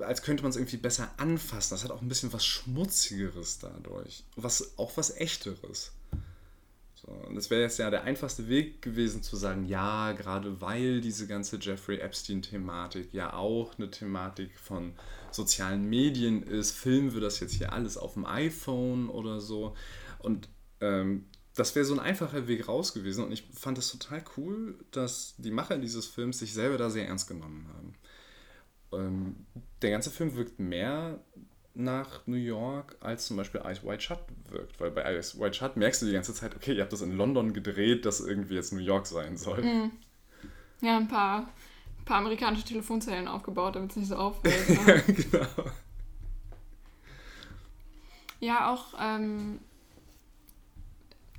[0.00, 1.74] als könnte man es irgendwie besser anfassen.
[1.74, 4.24] Das hat auch ein bisschen was Schmutzigeres dadurch.
[4.36, 5.92] Was, auch was Echteres.
[6.94, 11.00] So, und das wäre jetzt ja der einfachste Weg gewesen zu sagen, ja, gerade weil
[11.00, 14.94] diese ganze Jeffrey Epstein-Thematik ja auch eine Thematik von
[15.30, 19.74] sozialen Medien ist, filmen wir das jetzt hier alles auf dem iPhone oder so.
[20.18, 20.48] Und
[20.80, 23.24] ähm, das wäre so ein einfacher Weg raus gewesen.
[23.24, 27.06] Und ich fand es total cool, dass die Macher dieses Films sich selber da sehr
[27.06, 27.94] ernst genommen haben
[28.92, 29.46] ähm,
[29.82, 31.20] der ganze Film wirkt mehr
[31.74, 34.20] nach New York als zum Beispiel Ice White Shut
[34.50, 34.80] wirkt.
[34.80, 37.16] Weil bei Ice White Shut merkst du die ganze Zeit, okay, ihr habt das in
[37.16, 39.62] London gedreht, das irgendwie jetzt New York sein soll.
[39.62, 39.90] Mhm.
[40.80, 41.48] Ja, ein paar
[42.06, 44.68] paar amerikanische Telefonzellen aufgebaut, damit es nicht so auffällt.
[44.86, 45.02] Ne?
[45.06, 45.46] genau.
[48.38, 49.60] Ja, auch ähm,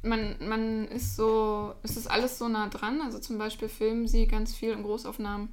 [0.03, 3.01] man, man ist so, es ist alles so nah dran.
[3.01, 5.49] Also zum Beispiel filmen sie ganz viel in Großaufnahmen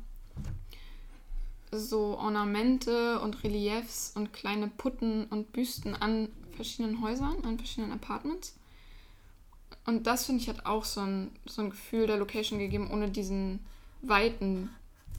[1.78, 8.56] so Ornamente und Reliefs und kleine Putten und Büsten an verschiedenen Häusern, an verschiedenen Apartments.
[9.86, 13.10] Und das finde ich hat auch so ein, so ein Gefühl der Location gegeben, ohne
[13.10, 13.60] diesen
[14.02, 14.70] weiten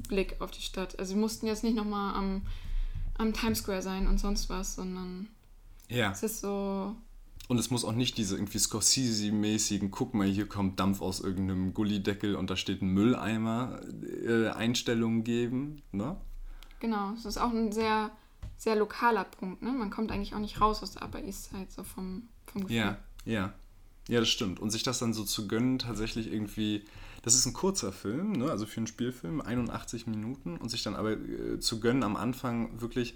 [0.08, 0.98] Blick auf die Stadt.
[1.00, 2.42] Also wir mussten jetzt nicht nochmal am,
[3.18, 5.28] am Times Square sein und sonst was, sondern
[5.90, 6.12] ja.
[6.12, 6.96] es ist so
[7.48, 11.74] und es muss auch nicht diese irgendwie Scorsese-mäßigen, guck mal, hier kommt Dampf aus irgendeinem
[11.74, 13.82] Gullideckel und da steht ein Mülleimer,
[14.26, 16.18] äh, Einstellungen geben, ne?
[16.80, 18.12] Genau, es ist auch ein sehr,
[18.58, 19.72] sehr lokaler Punkt, ne?
[19.72, 22.78] Man kommt eigentlich auch nicht raus aus der Upper East Side, so vom, vom Gefühl.
[22.78, 23.54] Ja, ja.
[24.08, 24.60] Ja, das stimmt.
[24.60, 26.86] Und sich das dann so zu gönnen, tatsächlich irgendwie,
[27.24, 28.52] das ist ein kurzer Film, ne?
[28.52, 32.82] also für einen Spielfilm, 81 Minuten, und sich dann aber äh, zu gönnen, am Anfang
[32.82, 33.16] wirklich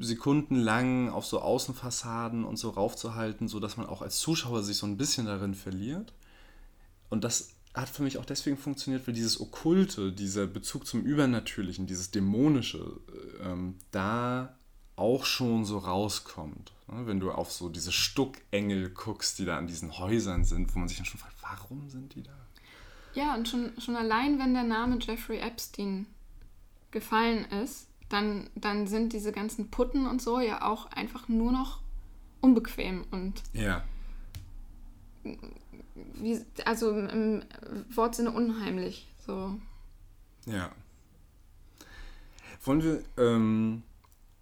[0.00, 4.96] sekundenlang auf so Außenfassaden und so raufzuhalten, sodass man auch als Zuschauer sich so ein
[4.96, 6.12] bisschen darin verliert.
[7.08, 11.86] Und das hat für mich auch deswegen funktioniert, weil dieses Okkulte, dieser Bezug zum Übernatürlichen,
[11.86, 13.00] dieses Dämonische,
[13.42, 14.56] ähm, da
[14.96, 16.72] auch schon so rauskommt.
[16.90, 17.06] Ne?
[17.06, 20.88] Wenn du auf so diese Stuckengel guckst, die da an diesen Häusern sind, wo man
[20.88, 22.32] sich dann schon fragt, warum sind die da?
[23.14, 26.06] Ja, und schon, schon allein, wenn der Name Jeffrey Epstein
[26.90, 31.80] gefallen ist, dann, dann sind diese ganzen Putten und so ja auch einfach nur noch
[32.40, 33.84] unbequem und ja.
[36.14, 37.42] Wie, also im
[37.94, 39.06] Wortsinne unheimlich.
[39.26, 39.58] So.
[40.46, 40.72] Ja.
[42.64, 43.82] Wollen wir ähm,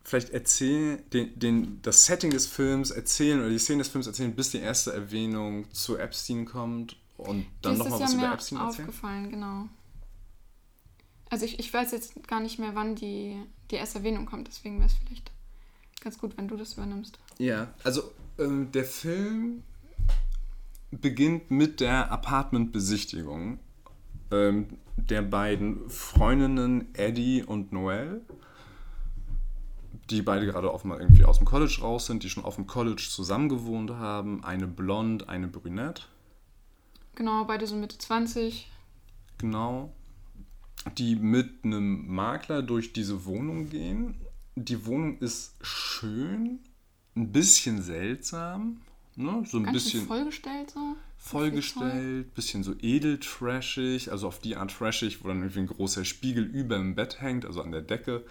[0.05, 4.35] vielleicht erzählen, den, den, das Setting des Films erzählen oder die Szene des Films erzählen,
[4.35, 8.89] bis die erste Erwähnung zu Epstein kommt und dann nochmal was über Epstein erzählen?
[8.89, 9.69] aufgefallen, genau.
[11.29, 13.37] Also ich, ich weiß jetzt gar nicht mehr, wann die,
[13.71, 15.33] die erste Erwähnung kommt, deswegen wäre es vielleicht
[16.01, 17.19] ganz gut, wenn du das übernimmst.
[17.39, 19.65] Ja, also ähm, der Film
[21.01, 23.59] beginnt mit der Apartmentbesichtigung
[24.31, 28.23] ähm, der beiden Freundinnen Eddie und Noelle,
[30.11, 33.07] die beide gerade offenbar irgendwie aus dem College raus sind, die schon auf dem College
[33.09, 34.45] zusammengewohnt haben.
[34.45, 36.03] Eine blond, eine brünette.
[37.15, 38.71] Genau, beide so Mitte 20.
[39.39, 39.93] Genau
[40.97, 44.15] die mit einem Makler durch diese Wohnung gehen.
[44.55, 46.61] Die Wohnung ist schön,
[47.15, 48.81] ein bisschen seltsam,
[49.17, 49.43] ne?
[49.47, 50.97] so ein Ganz bisschen vollgestellt so.
[51.19, 56.45] Vollgestellt, bisschen so edeltrashig, also auf die Art trashig, wo dann irgendwie ein großer Spiegel
[56.45, 58.25] über dem Bett hängt, also an der Decke.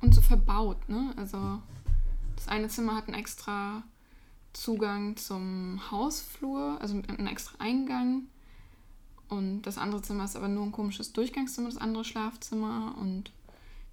[0.00, 1.12] Und so verbaut, ne?
[1.16, 1.60] Also
[2.36, 3.82] das eine Zimmer hat einen extra
[4.52, 8.28] Zugang zum Hausflur, also einen extra Eingang
[9.28, 12.94] und das andere Zimmer ist aber nur ein komisches Durchgangszimmer, das andere Schlafzimmer.
[12.98, 13.30] Und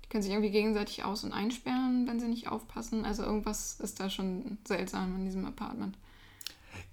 [0.03, 3.05] die können sich irgendwie gegenseitig aus- und einsperren, wenn sie nicht aufpassen.
[3.05, 5.97] Also irgendwas ist da schon seltsam in diesem Apartment.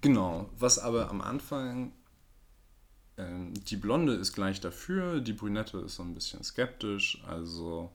[0.03, 1.93] Genau, was aber am Anfang,
[3.17, 7.23] ähm, die Blonde ist gleich dafür, die Brünette ist so ein bisschen skeptisch.
[7.25, 7.89] Also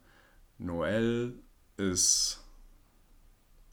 [0.56, 1.34] Noelle
[1.76, 2.42] ist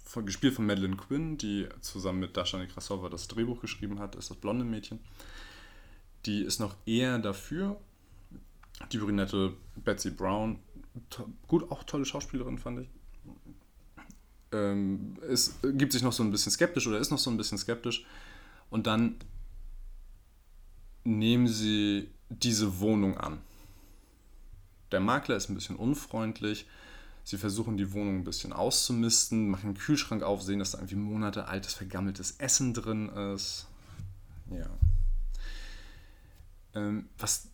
[0.04, 4.30] von, gespielt von Madeleine Quinn, die zusammen mit Dasha Nekrasova das Drehbuch geschrieben hat, ist
[4.30, 5.00] das blonde Mädchen.
[6.26, 7.80] Die ist noch eher dafür.
[8.92, 10.60] Die brünette Betsy Brown,
[11.48, 12.90] gut, auch tolle Schauspielerin, fand ich.
[14.52, 17.58] Ähm, es gibt sich noch so ein bisschen skeptisch oder ist noch so ein bisschen
[17.58, 18.06] skeptisch.
[18.70, 19.16] Und dann
[21.04, 23.40] nehmen sie diese Wohnung an.
[24.92, 26.68] Der Makler ist ein bisschen unfreundlich.
[27.24, 30.96] Sie versuchen die Wohnung ein bisschen auszumisten, machen den Kühlschrank auf, sehen, dass da irgendwie
[30.96, 33.66] Monate altes, vergammeltes Essen drin ist.
[34.52, 34.70] Ja.
[36.76, 37.48] Ähm, was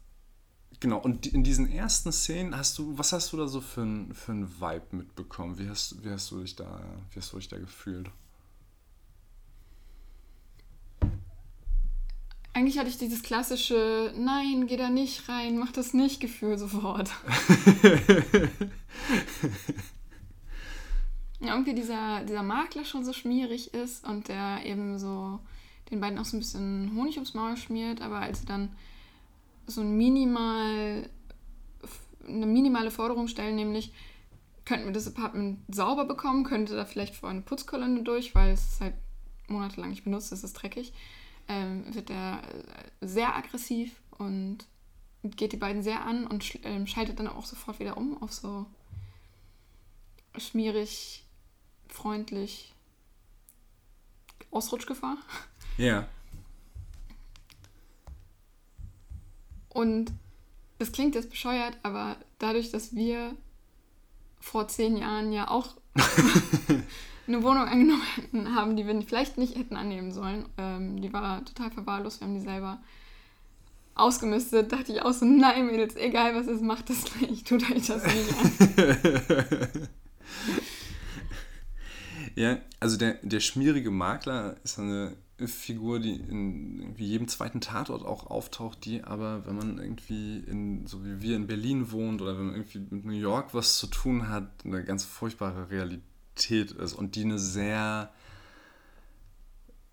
[0.81, 4.13] genau, und in diesen ersten Szenen hast du, was hast du da so für ein,
[4.13, 5.57] für ein Vibe mitbekommen?
[5.57, 8.11] Wie hast, wie hast du dich da, wie hast du dich da gefühlt?
[12.53, 17.09] Eigentlich hatte ich dieses klassische Nein, geh da nicht rein, mach das nicht Gefühl sofort.
[21.41, 25.39] irgendwie dieser, dieser Makler schon so schmierig ist und der eben so
[25.89, 28.69] den beiden auch so ein bisschen Honig ums Maul schmiert, aber als sie dann
[29.71, 31.09] so ein minimal,
[32.27, 33.93] eine minimale Forderung stellen, nämlich
[34.65, 38.79] könnten wir das Apartment sauber bekommen, könnte da vielleicht vor eine Putzkolonne durch, weil es
[38.79, 38.93] halt
[39.47, 40.93] monatelang nicht benutzt, es ist dreckig,
[41.47, 42.41] ähm, wird er
[43.01, 44.59] sehr aggressiv und
[45.23, 48.31] geht die beiden sehr an und sch ähm, schaltet dann auch sofort wieder um auf
[48.33, 48.65] so
[50.37, 51.25] schmierig,
[51.89, 52.73] freundlich
[54.51, 55.17] Ausrutschgefahr.
[55.77, 56.07] Ja.
[59.73, 60.11] Und
[60.79, 63.35] das klingt jetzt bescheuert, aber dadurch, dass wir
[64.39, 65.75] vor zehn Jahren ja auch
[67.27, 71.71] eine Wohnung angenommen haben, die wir vielleicht nicht hätten annehmen sollen, ähm, die war total
[71.71, 72.81] verwahrlost, wir haben die selber
[73.95, 77.87] ausgemistet, dachte ich auch so, nein Mädels, egal was es macht das nicht, tut euch
[77.87, 79.67] das nicht an.
[82.35, 85.15] ja, also der, der schmierige Makler ist eine
[85.47, 91.05] Figur, die in jedem zweiten Tatort auch auftaucht, die aber, wenn man irgendwie in, so
[91.05, 94.29] wie wir in Berlin wohnt oder wenn man irgendwie mit New York was zu tun
[94.29, 98.11] hat, eine ganz furchtbare Realität ist und die eine sehr,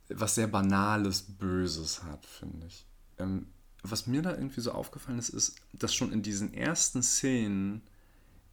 [0.08, 2.86] was sehr Banales, Böses hat, finde ich.
[3.18, 3.46] Ähm,
[3.82, 7.82] was mir da irgendwie so aufgefallen ist, ist, dass schon in diesen ersten Szenen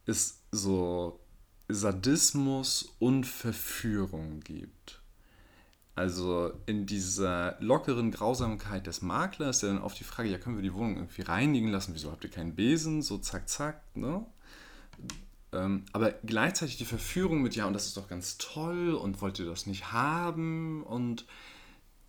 [0.04, 1.20] es so
[1.68, 5.00] Sadismus und Verführung gibt.
[5.96, 10.62] Also in dieser lockeren Grausamkeit des Maklers, der dann auf die Frage, ja, können wir
[10.62, 11.94] die Wohnung irgendwie reinigen lassen?
[11.94, 13.00] Wieso habt ihr keinen Besen?
[13.00, 14.24] So zack, zack, ne?
[15.52, 19.38] Ähm, aber gleichzeitig die Verführung mit, ja, und das ist doch ganz toll und wollt
[19.38, 20.82] ihr das nicht haben?
[20.82, 21.24] Und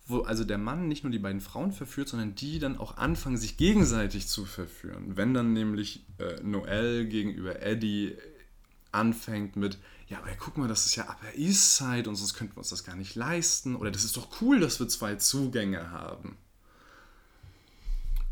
[0.06, 3.38] wo also der Mann nicht nur die beiden Frauen verführt, sondern die dann auch anfangen,
[3.38, 5.16] sich gegenseitig zu verführen.
[5.16, 8.16] Wenn dann nämlich äh, Noel gegenüber Eddie
[8.92, 12.54] anfängt mit, ja, aber guck mal, das ist ja Upper East Side und sonst könnten
[12.56, 13.76] wir uns das gar nicht leisten.
[13.76, 16.38] Oder das ist doch cool, dass wir zwei Zugänge haben.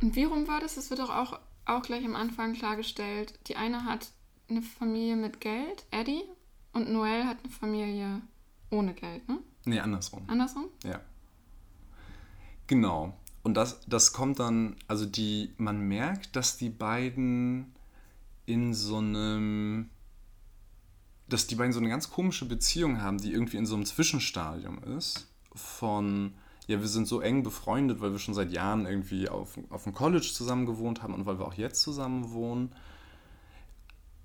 [0.00, 0.76] Und wie rum war das?
[0.76, 3.38] Das wird doch auch, auch gleich am Anfang klargestellt.
[3.48, 4.08] Die eine hat
[4.48, 6.22] eine Familie mit Geld, Eddie,
[6.72, 8.22] und Noel hat eine Familie
[8.70, 9.38] ohne Geld, ne?
[9.64, 10.22] Nee, andersrum.
[10.28, 10.66] Andersrum?
[10.84, 11.00] Ja.
[12.66, 13.16] Genau.
[13.42, 17.74] Und das, das kommt dann, also die, man merkt, dass die beiden
[18.44, 19.90] in so einem
[21.28, 24.82] dass die beiden so eine ganz komische Beziehung haben, die irgendwie in so einem Zwischenstadium
[24.96, 25.28] ist.
[25.54, 26.34] Von,
[26.66, 29.94] ja, wir sind so eng befreundet, weil wir schon seit Jahren irgendwie auf, auf dem
[29.94, 32.72] College zusammen gewohnt haben und weil wir auch jetzt zusammen wohnen.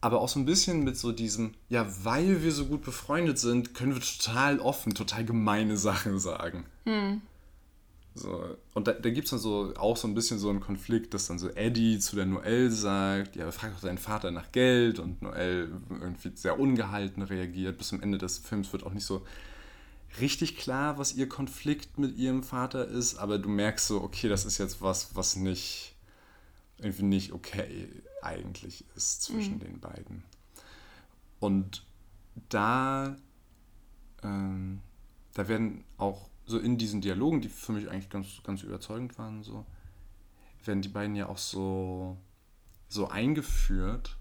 [0.01, 3.75] Aber auch so ein bisschen mit so diesem, ja, weil wir so gut befreundet sind,
[3.75, 6.65] können wir total offen, total gemeine Sachen sagen.
[6.85, 7.21] Hm.
[8.13, 11.13] So, und da, da gibt es dann so auch so ein bisschen so einen Konflikt,
[11.13, 14.99] dass dann so Eddie zu der Noelle sagt, ja, frag doch deinen Vater nach Geld
[14.99, 17.77] und Noelle irgendwie sehr ungehalten reagiert.
[17.77, 19.25] Bis zum Ende des Films wird auch nicht so
[20.19, 24.43] richtig klar, was ihr Konflikt mit ihrem Vater ist, aber du merkst so, okay, das
[24.43, 25.95] ist jetzt was, was nicht
[26.79, 27.87] irgendwie nicht okay
[28.21, 29.59] eigentlich ist zwischen mhm.
[29.59, 30.23] den beiden.
[31.39, 31.85] Und
[32.49, 33.15] da,
[34.23, 34.81] ähm,
[35.33, 39.41] da werden auch so in diesen Dialogen, die für mich eigentlich ganz, ganz überzeugend waren,
[39.43, 39.65] so,
[40.63, 42.17] werden die beiden ja auch so,
[42.87, 44.17] so eingeführt.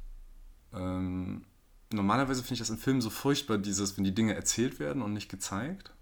[0.72, 1.44] Ähm,
[1.92, 5.12] normalerweise finde ich das in Filmen so furchtbar, dieses, wenn die Dinge erzählt werden und
[5.12, 5.92] nicht gezeigt.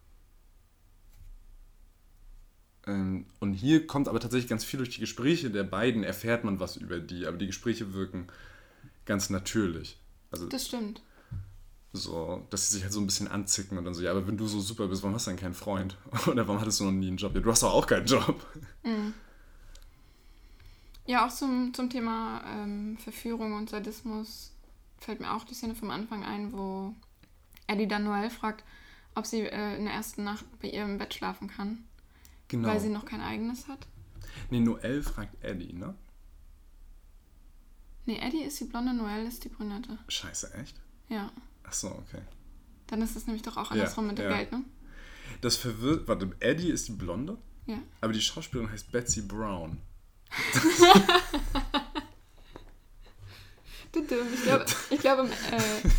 [2.87, 6.61] Ähm, und hier kommt aber tatsächlich ganz viel durch die Gespräche der beiden, erfährt man
[6.61, 8.29] was über die, aber die Gespräche wirken
[9.05, 9.99] ganz natürlich.
[10.31, 11.03] Also, das stimmt.
[11.92, 14.37] So, dass sie sich halt so ein bisschen anzicken und dann so, ja, aber wenn
[14.37, 15.96] du so super bist, warum hast du denn keinen Freund?
[16.27, 17.35] Oder warum hattest du noch nie einen Job?
[17.35, 18.46] Ja, du hast doch auch keinen Job.
[18.85, 19.14] Mhm.
[21.07, 24.53] Ja, auch zum, zum Thema ähm, Verführung und Sadismus
[24.98, 26.94] fällt mir auch die Szene vom Anfang ein, wo
[27.66, 28.62] Eddie dann Noel fragt,
[29.14, 31.85] ob sie äh, in der ersten Nacht bei ihr im Bett schlafen kann.
[32.48, 32.68] Genau.
[32.68, 33.87] Weil sie noch kein eigenes hat.
[34.51, 35.94] Nee, Noel fragt Eddie, ne?
[38.05, 39.98] Nee, Eddie ist die blonde, Noel ist die brünette.
[40.09, 40.81] Scheiße, echt?
[41.09, 41.31] Ja.
[41.68, 42.22] Ach so, okay.
[42.87, 44.37] Dann ist es nämlich doch auch andersrum ja, mit dem ja.
[44.37, 44.64] Geld, ne?
[45.42, 46.09] Das verwirrt.
[46.09, 47.37] Warte, Eddie ist die Blonde?
[47.66, 47.78] Ja.
[48.00, 49.78] Aber die Schauspielerin heißt Betsy Brown.
[53.90, 55.90] Ich glaube, ich glaub, äh,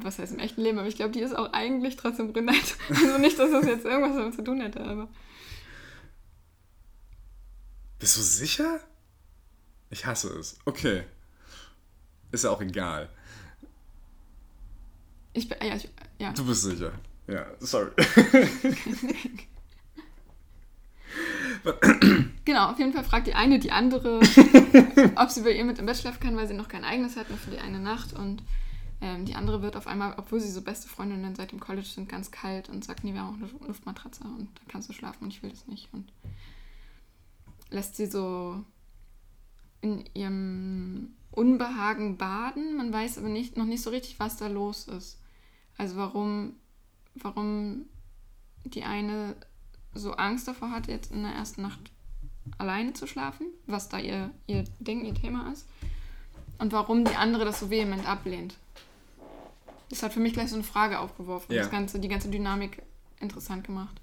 [0.00, 2.76] was heißt im echten Leben, aber ich glaube, die ist auch eigentlich trotzdem brünett.
[2.88, 5.08] Also nicht, dass das jetzt irgendwas damit zu tun hätte, aber.
[7.98, 8.80] Bist du sicher?
[9.90, 10.58] Ich hasse es.
[10.64, 11.04] Okay.
[12.30, 13.10] Ist ja auch egal.
[15.38, 16.32] Ich bin, ja, ich, ja.
[16.32, 16.90] Du bist sicher.
[17.28, 17.92] Ja, sorry.
[22.44, 24.18] genau, auf jeden Fall fragt die eine die andere,
[25.16, 27.28] ob sie bei ihr mit im Bett schlafen kann, weil sie noch kein eigenes hat,
[27.28, 28.14] nur für die eine Nacht.
[28.14, 28.42] Und
[29.00, 32.08] ähm, die andere wird auf einmal, obwohl sie so beste Freundinnen seit dem College sind,
[32.08, 35.22] ganz kalt und sagt, nee, wir haben auch eine Luftmatratze und da kannst du schlafen
[35.22, 35.88] und ich will das nicht.
[35.92, 36.10] Und
[37.70, 38.64] lässt sie so
[39.82, 42.76] in ihrem Unbehagen baden.
[42.76, 45.18] Man weiß aber nicht, noch nicht so richtig, was da los ist.
[45.78, 46.56] Also warum,
[47.14, 47.86] warum
[48.64, 49.34] die eine
[49.94, 51.80] so Angst davor hat, jetzt in der ersten Nacht
[52.58, 55.66] alleine zu schlafen, was da ihr, ihr Ding, ihr Thema ist.
[56.58, 58.56] Und warum die andere das so vehement ablehnt.
[59.90, 61.54] Das hat für mich gleich so eine Frage aufgeworfen.
[61.54, 61.62] Ja.
[61.62, 62.82] Das ganze, die ganze Dynamik
[63.20, 64.00] interessant gemacht.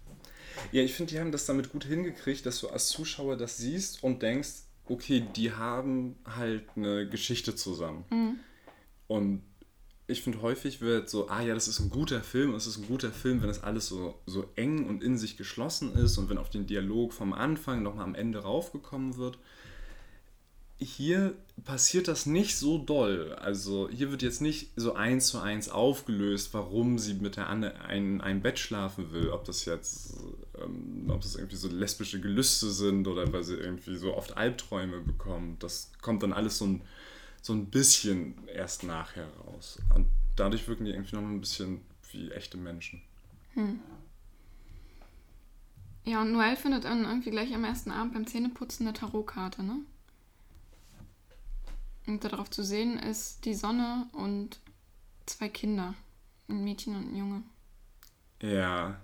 [0.72, 4.04] Ja, ich finde, die haben das damit gut hingekriegt, dass du als Zuschauer das siehst
[4.04, 8.06] und denkst, okay, die haben halt eine Geschichte zusammen.
[8.10, 8.40] Mhm.
[9.08, 9.44] Und
[10.08, 12.88] ich finde, häufig wird so, ah ja, das ist ein guter Film, es ist ein
[12.88, 16.38] guter Film, wenn das alles so, so eng und in sich geschlossen ist und wenn
[16.38, 19.40] auf den Dialog vom Anfang nochmal am Ende raufgekommen wird.
[20.78, 21.34] Hier
[21.64, 23.34] passiert das nicht so doll.
[23.40, 27.80] Also hier wird jetzt nicht so eins zu eins aufgelöst, warum sie mit der Anne
[27.80, 29.30] ein, ein Bett schlafen will.
[29.30, 30.14] Ob das jetzt,
[30.62, 35.00] ähm, ob das irgendwie so lesbische Gelüste sind oder weil sie irgendwie so oft Albträume
[35.00, 35.64] bekommt.
[35.64, 36.82] Das kommt dann alles so ein
[37.46, 39.80] so ein bisschen erst nachher raus.
[39.94, 41.82] Und dadurch wirken die irgendwie noch ein bisschen
[42.12, 43.04] wie echte Menschen.
[43.54, 43.80] Hm.
[46.06, 49.78] Ja, und Noel findet dann irgendwie gleich am ersten Abend beim Zähneputzen eine Tarotkarte, ne?
[52.08, 54.60] Und darauf zu sehen ist die Sonne und
[55.28, 55.94] zwei Kinder.
[56.48, 57.44] Ein Mädchen und ein Junge.
[58.42, 59.00] Ja.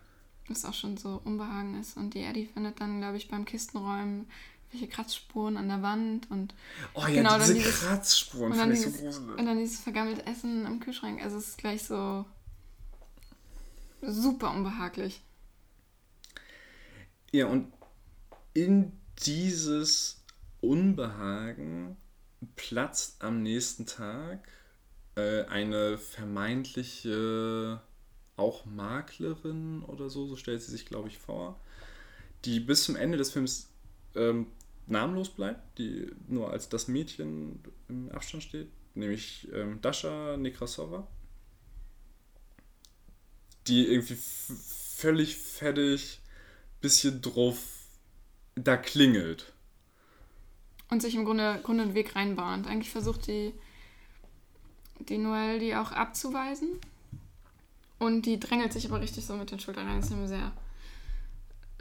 [0.47, 1.95] Was auch schon so Unbehagen ist.
[1.95, 4.25] Und die Eddie findet dann, glaube ich, beim Kistenräumen
[4.71, 6.53] welche Kratzspuren an der Wand und
[6.93, 9.37] oh ja, genau, diese dieses, Kratzspuren finde ich so gruselig.
[9.37, 11.21] Und dann dieses vergammelte Essen am Kühlschrank.
[11.21, 12.25] Also es ist gleich so
[14.01, 15.21] super unbehaglich.
[17.31, 17.71] Ja, und
[18.53, 18.93] in
[19.25, 20.23] dieses
[20.59, 21.97] Unbehagen
[22.55, 24.47] platzt am nächsten Tag
[25.15, 27.81] äh, eine vermeintliche
[28.37, 31.59] auch Maklerin oder so, so stellt sie sich, glaube ich, vor,
[32.45, 33.69] die bis zum Ende des Films
[34.15, 34.47] ähm,
[34.91, 41.07] namenlos bleibt, die nur als das Mädchen im Abstand steht, nämlich ähm, Dasha Nekrasova,
[43.67, 46.19] die irgendwie völlig fertig,
[46.81, 47.57] bisschen drauf
[48.55, 49.53] da klingelt.
[50.89, 52.67] Und sich im Grunde, Grunde einen Weg reinbahnt.
[52.67, 53.53] Eigentlich versucht die,
[54.99, 56.67] die Noelle die auch abzuweisen.
[57.97, 59.97] Und die drängelt sich aber richtig so mit den Schultern rein.
[59.97, 60.51] Das ist immer sehr,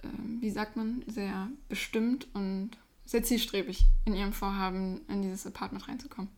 [0.03, 0.09] äh,
[0.41, 2.77] wie sagt man, sehr bestimmt und
[3.11, 6.31] sehr zielstrebig in ihrem Vorhaben, in dieses Apartment reinzukommen.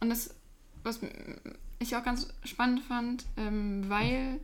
[0.00, 0.34] Und das,
[0.82, 0.98] was
[1.78, 4.40] ich auch ganz spannend fand, ähm, weil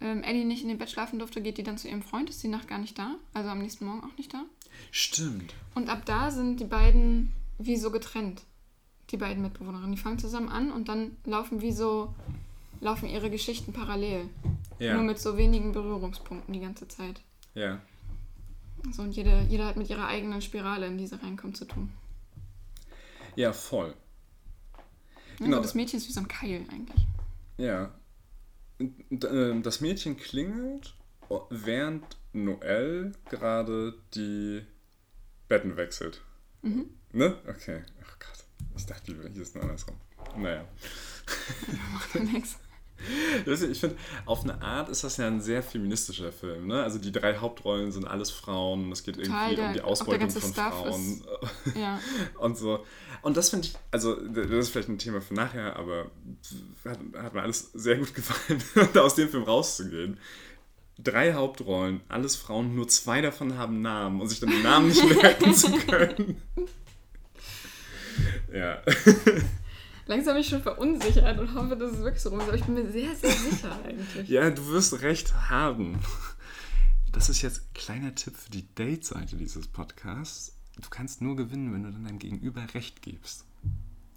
[0.00, 2.42] ähm, Ellie nicht in den Bett schlafen durfte, geht die dann zu ihrem Freund, ist
[2.42, 4.42] die Nacht gar nicht da, also am nächsten Morgen auch nicht da.
[4.90, 5.52] Stimmt.
[5.74, 8.40] Und ab da sind die beiden wie so getrennt,
[9.10, 9.94] die beiden Mitbewohnerinnen.
[9.94, 12.14] Die fangen zusammen an und dann laufen wie so,
[12.80, 14.30] laufen ihre Geschichten parallel.
[14.78, 14.94] Ja.
[14.94, 17.20] Nur mit so wenigen Berührungspunkten die ganze Zeit.
[17.54, 17.82] Ja.
[18.92, 21.92] So, und jede, jeder hat mit ihrer eigenen Spirale, in diese reinkommt, zu tun.
[23.36, 23.94] Ja, voll.
[25.38, 25.56] Ja, genau.
[25.58, 27.06] Also das Mädchen ist wie so ein Keil eigentlich.
[27.56, 27.90] Ja.
[28.78, 30.94] Ähm, das Mädchen klingelt,
[31.50, 34.62] während Noel gerade die
[35.48, 36.22] Betten wechselt.
[36.62, 36.90] Mhm.
[37.12, 37.36] Ne?
[37.48, 37.82] Okay.
[38.02, 38.44] Ach Gott.
[38.76, 39.96] Ich dachte, hier ist nur andersrum.
[40.36, 40.64] Naja.
[41.92, 42.56] Macht ja nichts.
[43.46, 43.96] Ich finde,
[44.26, 46.66] auf eine Art ist das ja ein sehr feministischer Film.
[46.66, 46.82] Ne?
[46.82, 48.92] Also die drei Hauptrollen sind alles Frauen.
[48.92, 51.24] Es geht irgendwie der, um die Ausbeutung von Stuff Frauen.
[51.64, 52.00] Ist, ja.
[52.38, 52.84] Und so.
[53.22, 56.10] Und das finde ich, also das ist vielleicht ein Thema für nachher, aber
[56.84, 58.62] hat, hat mir alles sehr gut gefallen,
[58.96, 60.18] aus dem Film rauszugehen.
[60.98, 65.02] Drei Hauptrollen, alles Frauen, nur zwei davon haben Namen und sich dann die Namen nicht
[65.22, 66.42] merken zu können.
[68.52, 68.82] ja.
[70.10, 72.48] Langsam bin ich schon verunsichert und hoffe, dass es wirklich so rum ist.
[72.48, 74.28] Aber ich bin mir sehr, sehr sicher eigentlich.
[74.28, 76.00] ja, du wirst recht haben.
[77.12, 80.56] Das ist jetzt ein kleiner Tipp für die Date-Seite dieses Podcasts.
[80.82, 83.44] Du kannst nur gewinnen, wenn du dann deinem Gegenüber Recht gibst.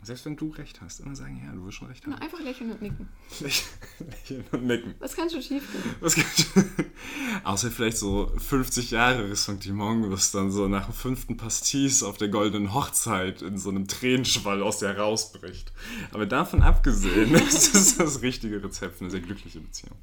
[0.03, 2.15] Selbst wenn du recht hast, immer sagen, ja, du wirst schon recht haben.
[2.15, 3.07] einfach lächeln und nicken.
[3.39, 4.95] lächeln und nicken.
[4.99, 5.95] Was kann schon schief gehen?
[6.01, 6.63] Was kann schon...
[7.45, 12.27] Außer vielleicht so 50 Jahre Ressentiment, was dann so nach dem fünften Pastis auf der
[12.27, 15.71] goldenen Hochzeit in so einem Tränenschwall aus dir rausbricht.
[16.11, 19.95] Aber davon abgesehen, das ist das richtige Rezept für eine sehr glückliche Beziehung.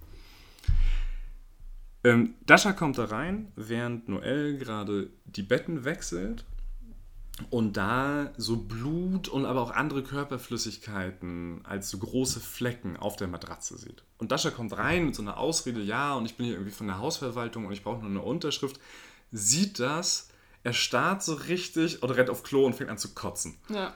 [2.04, 6.46] Ähm, Dasha kommt da rein, während Noel gerade die Betten wechselt
[7.50, 13.28] und da so Blut und aber auch andere Körperflüssigkeiten als so große Flecken auf der
[13.28, 14.02] Matratze sieht.
[14.18, 16.86] Und Dasha kommt rein mit so einer Ausrede, ja, und ich bin hier irgendwie von
[16.86, 18.78] der Hausverwaltung und ich brauche nur eine Unterschrift,
[19.32, 20.28] sieht das,
[20.62, 23.56] er starrt so richtig und rennt auf Klo und fängt an zu kotzen.
[23.68, 23.94] Ja.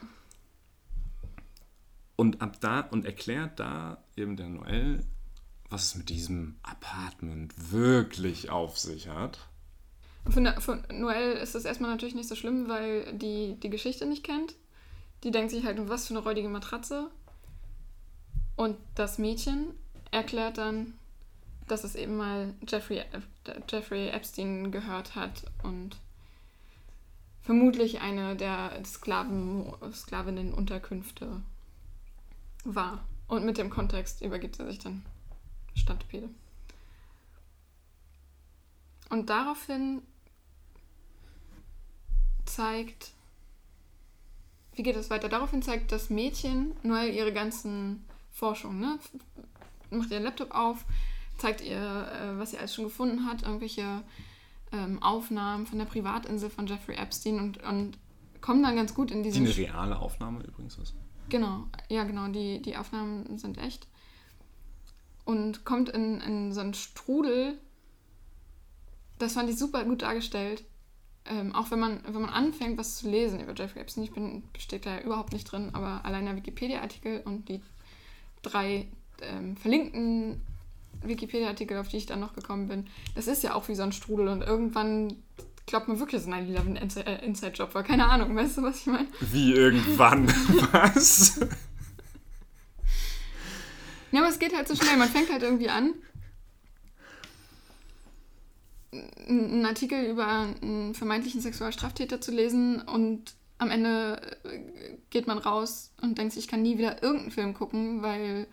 [2.16, 5.05] Und ab da und erklärt da eben der Noel,
[5.68, 9.38] was es mit diesem Apartment wirklich auf sich hat.
[10.29, 14.25] Für, für Noelle ist das erstmal natürlich nicht so schlimm, weil die die Geschichte nicht
[14.25, 14.55] kennt.
[15.22, 17.11] Die denkt sich halt, was für eine räudige Matratze.
[18.57, 19.75] Und das Mädchen
[20.11, 20.95] erklärt dann,
[21.66, 23.03] dass es eben mal Jeffrey,
[23.68, 25.97] Jeffrey Epstein gehört hat und
[27.43, 31.43] vermutlich eine der Sklaven, Sklavinnenunterkünfte
[32.64, 33.05] war.
[33.27, 35.05] Und mit dem Kontext übergibt er sich dann
[35.75, 36.29] Stadtpede.
[39.09, 40.03] Und daraufhin
[42.47, 43.12] zeigt,
[44.74, 45.28] wie geht es weiter?
[45.28, 48.99] Daraufhin zeigt das Mädchen Noel ihre ganzen Forschungen, ne?
[49.90, 50.84] Macht ihren Laptop auf,
[51.38, 54.03] zeigt ihr, äh, was sie alles schon gefunden hat, irgendwelche
[54.72, 57.99] ähm, Aufnahmen von der Privatinsel von Jeffrey Epstein und, und
[58.40, 59.40] kommen dann ganz gut in diese.
[59.40, 60.95] Die eine reale Aufnahme übrigens ist.
[61.28, 63.86] Genau, ja genau, die, die Aufnahmen sind echt.
[65.24, 67.59] Und kommt in, in so einen Strudel.
[69.18, 70.64] Das fand ich super gut dargestellt.
[71.27, 74.43] Ähm, auch wenn man, wenn man anfängt, was zu lesen über Jeffrey Epstein, ich bin,
[74.59, 77.61] steht da überhaupt nicht drin, aber allein der Wikipedia-Artikel und die
[78.43, 78.87] drei
[79.22, 80.43] ähm, verlinkten
[81.03, 83.93] Wikipedia-Artikel, auf die ich dann noch gekommen bin, das ist ja auch wie so ein
[83.93, 85.16] Strudel und irgendwann
[85.66, 87.83] glaubt man wirklich, dass es ein 9-11 äh, Inside-Job war.
[87.83, 89.09] Keine Ahnung, weißt du, was ich meine?
[89.20, 90.29] Wie irgendwann?
[90.72, 91.41] was?
[94.12, 94.97] Ja, aber es geht halt so schnell.
[94.97, 95.95] Man fängt halt irgendwie an,
[99.28, 105.92] einen Artikel über einen vermeintlichen Sexualstraftäter zu lesen und am Ende äh, geht man raus
[106.03, 108.47] und denkt sich, ich kann nie wieder irgendeinen Film gucken, weil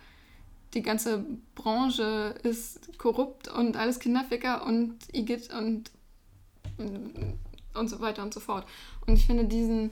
[0.73, 1.25] die ganze
[1.55, 5.91] Branche ist korrupt und alles Kinderficker und Igitt und
[7.73, 8.65] und so weiter und so fort.
[9.05, 9.91] Und ich finde diesen,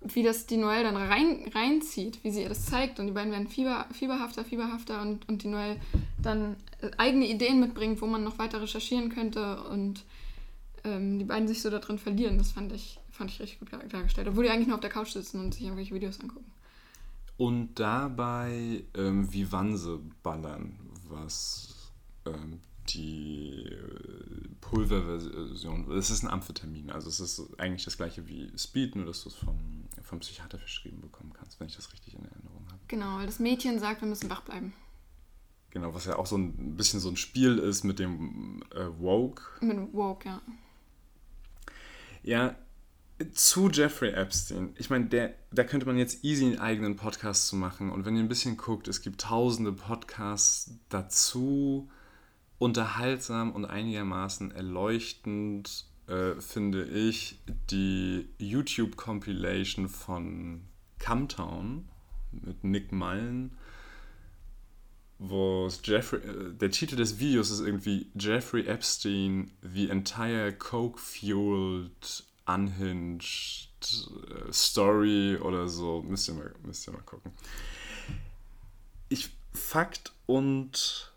[0.00, 3.32] wie das die Noelle dann rein, reinzieht, wie sie ihr das zeigt und die beiden
[3.32, 5.80] werden fieber, fieberhafter, fieberhafter und, und die Noelle
[6.22, 6.56] dann
[6.96, 10.04] eigene Ideen mitbringt, wo man noch weiter recherchieren könnte und
[10.84, 13.70] ähm, die beiden sich so da drin verlieren, das fand ich, fand ich richtig gut
[13.92, 14.28] dargestellt.
[14.28, 16.50] Obwohl die eigentlich nur auf der Couch sitzen und sich irgendwelche Videos angucken.
[17.36, 20.78] Und dabei ähm, wie Wanse ballern,
[21.08, 21.92] was
[22.26, 28.50] ähm, die äh, Pulverversion, es ist ein Amphetamin, also es ist eigentlich das gleiche wie
[28.56, 29.77] Speed, nur dass du es vom,
[30.08, 32.80] vom Psychiater verschrieben bekommen kannst, wenn ich das richtig in Erinnerung habe.
[32.88, 34.72] Genau, weil das Mädchen sagt, wir müssen wach bleiben.
[35.70, 39.42] Genau, was ja auch so ein bisschen so ein Spiel ist mit dem äh, Woke.
[39.60, 40.40] Mit Woke, ja.
[42.22, 42.56] Ja,
[43.32, 44.74] zu Jeffrey Epstein.
[44.78, 47.90] Ich meine, da könnte man jetzt easy einen eigenen Podcast zu machen.
[47.90, 51.90] Und wenn ihr ein bisschen guckt, es gibt tausende Podcasts dazu
[52.58, 57.38] unterhaltsam und einigermaßen erleuchtend äh, finde ich
[57.70, 60.62] die YouTube-Compilation von
[60.98, 61.88] Camtown
[62.32, 63.56] mit Nick Mullen,
[65.18, 73.68] wo Jeffrey, äh, der Titel des Videos ist irgendwie Jeffrey Epstein, the entire coke-fueled, unhinged
[74.30, 76.02] äh, Story oder so.
[76.02, 77.32] Müsst ihr mal, müsst ihr mal gucken.
[79.08, 81.12] Ich, Fakt und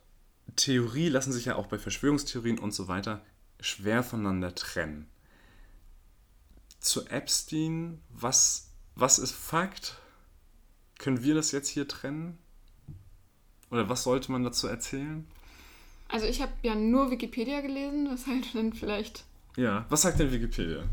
[0.56, 3.24] Theorie lassen sich ja auch bei Verschwörungstheorien und so weiter
[3.62, 5.08] schwer voneinander trennen.
[6.80, 9.98] Zu Epstein, was, was ist Fakt?
[10.98, 12.38] Können wir das jetzt hier trennen?
[13.70, 15.26] Oder was sollte man dazu erzählen?
[16.10, 19.24] Also ich habe ja nur Wikipedia gelesen, das halt dann vielleicht...
[19.56, 20.84] Ja, was sagt denn Wikipedia?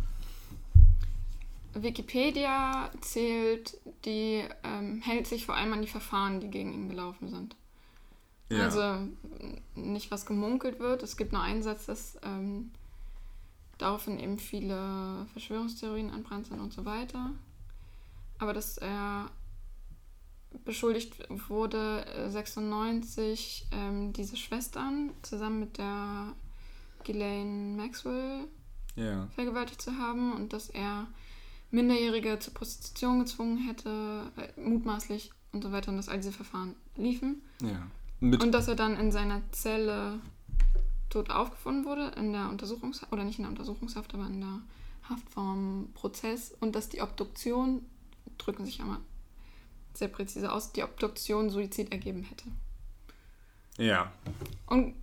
[1.74, 7.28] Wikipedia zählt die, ähm, hält sich vor allem an die Verfahren, die gegen ihn gelaufen
[7.28, 7.56] sind.
[8.50, 8.64] Ja.
[8.64, 9.08] Also
[9.74, 11.02] nicht was gemunkelt wird.
[11.02, 12.70] Es gibt nur einen Satz, dass ähm,
[13.76, 17.30] daraufhin eben viele Verschwörungstheorien anbrannt sind und so weiter.
[18.38, 19.30] Aber dass er
[20.64, 26.34] beschuldigt wurde, 96 äh, ähm, diese Schwestern zusammen mit der
[27.04, 28.48] Ghislaine Maxwell
[28.96, 29.26] ja.
[29.34, 31.06] vergewaltigt zu haben und dass er
[31.70, 36.74] Minderjährige zur Prostitution gezwungen hätte, äh, mutmaßlich und so weiter und dass all diese Verfahren
[36.96, 37.42] liefen.
[37.62, 37.86] Ja.
[38.20, 40.20] Und dass er dann in seiner Zelle
[41.08, 44.60] tot aufgefunden wurde, in der Untersuchungshaft, oder nicht in der Untersuchungshaft, aber in der
[45.08, 47.86] Haft vom Prozess und dass die Obduktion,
[48.36, 48.98] drücken sich einmal
[49.94, 52.44] sehr präzise aus, die Obduktion Suizid ergeben hätte.
[53.78, 54.12] Ja.
[54.66, 54.94] Und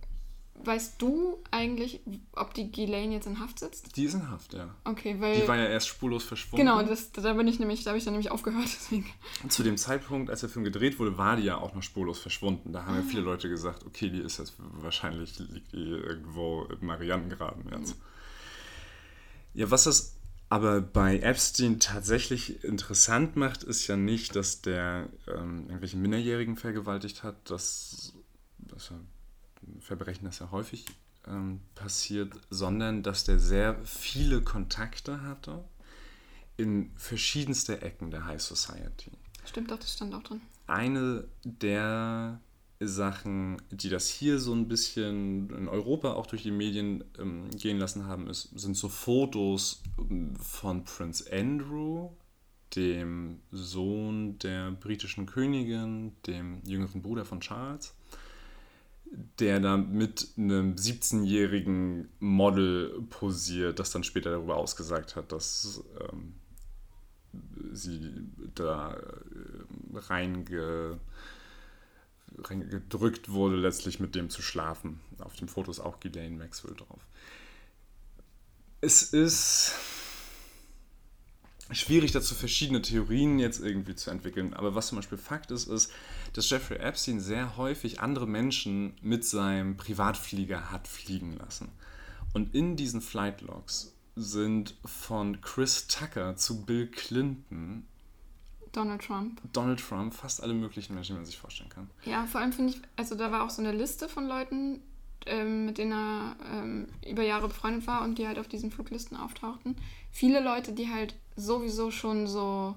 [0.64, 2.00] Weißt du eigentlich,
[2.32, 3.96] ob die Ghislaine jetzt in Haft sitzt?
[3.96, 4.74] Die ist in Haft, ja.
[4.84, 5.40] Okay, weil.
[5.40, 6.64] Die war ja erst spurlos verschwunden.
[6.64, 9.06] Genau, das, da bin ich nämlich, da habe ich dann nämlich aufgehört, deswegen.
[9.48, 12.72] Zu dem Zeitpunkt, als der Film gedreht wurde, war die ja auch noch spurlos verschwunden.
[12.72, 13.00] Da haben ah.
[13.00, 17.96] ja viele Leute gesagt, okay, die ist jetzt wahrscheinlich liegt die irgendwo im Marianengraben jetzt.
[17.96, 18.02] Mhm.
[19.54, 20.16] Ja, was das
[20.48, 27.24] aber bei Epstein tatsächlich interessant macht, ist ja nicht, dass der ähm, irgendwelche Minderjährigen vergewaltigt
[27.24, 27.50] hat.
[27.50, 28.12] Das,
[28.58, 28.92] das
[29.80, 30.84] Verbrechen, das ja häufig
[31.26, 35.64] ähm, passiert, sondern dass der sehr viele Kontakte hatte
[36.56, 39.10] in verschiedenste Ecken der High Society.
[39.44, 40.40] Stimmt doch, das stand auch drin.
[40.66, 42.40] Eine der
[42.80, 47.78] Sachen, die das hier so ein bisschen in Europa auch durch die Medien ähm, gehen
[47.78, 52.10] lassen haben, ist, sind so Fotos ähm, von Prince Andrew,
[52.74, 57.95] dem Sohn der britischen Königin, dem jüngeren Bruder von Charles
[59.38, 66.34] der da mit einem 17-jährigen Model posiert, das dann später darüber ausgesagt hat, dass ähm,
[67.72, 68.12] sie
[68.54, 70.98] da äh, reinge,
[72.38, 75.00] reingedrückt wurde, letztlich mit dem zu schlafen.
[75.18, 77.00] Auf dem Foto ist auch Ghislaine Maxwell drauf.
[78.80, 79.72] Es ist
[81.70, 85.90] schwierig dazu verschiedene Theorien jetzt irgendwie zu entwickeln, aber was zum Beispiel Fakt ist, ist,
[86.36, 91.70] dass Jeffrey Epstein sehr häufig andere Menschen mit seinem Privatflieger hat fliegen lassen.
[92.34, 97.86] Und in diesen Flightlogs sind von Chris Tucker zu Bill Clinton
[98.72, 99.40] Donald Trump.
[99.54, 101.88] Donald Trump, fast alle möglichen Menschen, die man sich vorstellen kann.
[102.04, 104.82] Ja, vor allem finde ich, also da war auch so eine Liste von Leuten,
[105.24, 109.16] ähm, mit denen er ähm, über Jahre befreundet war und die halt auf diesen Fluglisten
[109.16, 109.76] auftauchten.
[110.10, 112.76] Viele Leute, die halt sowieso schon so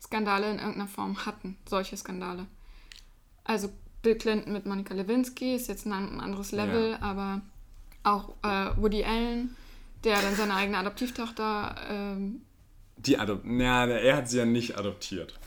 [0.00, 2.46] Skandale in irgendeiner Form hatten, solche Skandale.
[3.44, 3.70] Also
[4.02, 7.02] Bill Clinton mit Monica Lewinsky ist jetzt ein anderes Level, ja.
[7.02, 7.42] aber
[8.02, 9.56] auch äh, Woody Allen,
[10.04, 11.76] der dann seine eigene Adoptivtochter.
[11.88, 12.42] Ähm,
[12.96, 15.38] die Adop ja, er hat sie ja nicht adoptiert.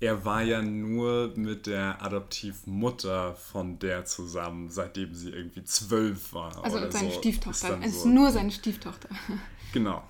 [0.00, 6.62] Er war ja nur mit der Adoptivmutter von der zusammen, seitdem sie irgendwie zwölf war.
[6.64, 7.18] Also seine so.
[7.18, 7.78] Stieftochter.
[7.80, 8.08] Es ist so.
[8.08, 9.08] nur seine Stieftochter.
[9.72, 10.04] Genau.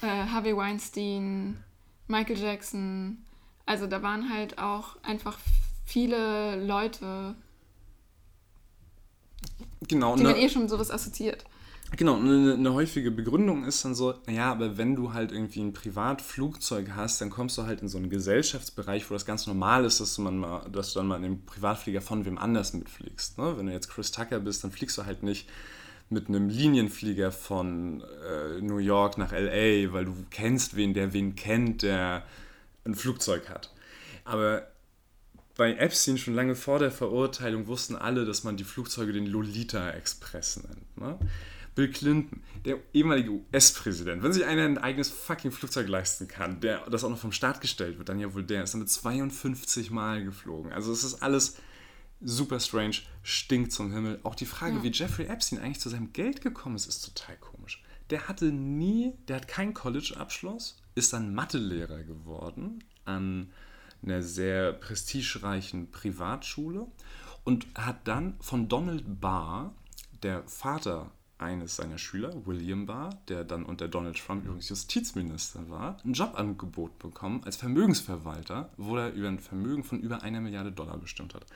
[0.00, 1.62] Äh, Harvey Weinstein,
[2.08, 3.18] Michael Jackson.
[3.66, 5.38] Also da waren halt auch einfach
[5.90, 7.34] viele Leute,
[9.88, 11.44] genau, die man ne, eh schon sowas assoziiert.
[11.96, 15.72] Genau, eine, eine, häufige Begründung ist dann so, naja, aber wenn du halt irgendwie ein
[15.72, 20.00] Privatflugzeug hast, dann kommst du halt in so einen Gesellschaftsbereich, wo das ganz normal ist,
[20.00, 23.38] dass du, man mal, dass du dann mal in dem Privatflieger von wem anders mitfliegst.
[23.38, 23.54] Ne?
[23.56, 25.48] Wenn du jetzt Chris Tucker bist, dann fliegst du halt nicht
[26.10, 31.34] mit einem Linienflieger von äh, New York nach LA, weil du kennst wen, der wen
[31.34, 32.22] kennt, der
[32.84, 33.72] ein Flugzeug hat.
[34.24, 34.69] Aber
[35.56, 39.90] bei Epstein schon lange vor der Verurteilung wussten alle, dass man die Flugzeuge den Lolita
[39.90, 40.96] Express nennt.
[40.96, 41.18] Ne?
[41.74, 46.88] Bill Clinton, der ehemalige US-Präsident, wenn sich einer ein eigenes fucking Flugzeug leisten kann, der
[46.90, 50.24] das auch noch vom Staat gestellt wird, dann ja wohl der, ist damit 52 Mal
[50.24, 50.72] geflogen.
[50.72, 51.56] Also es ist alles
[52.20, 54.20] super strange, stinkt zum Himmel.
[54.24, 54.82] Auch die Frage, ja.
[54.82, 57.82] wie Jeffrey Epstein eigentlich zu seinem Geld gekommen ist, ist total komisch.
[58.10, 63.52] Der hatte nie, der hat keinen College-Abschluss, ist dann Mathelehrer geworden an
[64.02, 66.86] einer sehr prestigereichen Privatschule
[67.44, 69.74] und hat dann von Donald Barr,
[70.22, 75.96] der Vater eines seiner Schüler, William Barr, der dann unter Donald Trump übrigens Justizminister war,
[76.04, 80.98] ein Jobangebot bekommen als Vermögensverwalter, wo er über ein Vermögen von über einer Milliarde Dollar
[80.98, 81.46] bestimmt hat.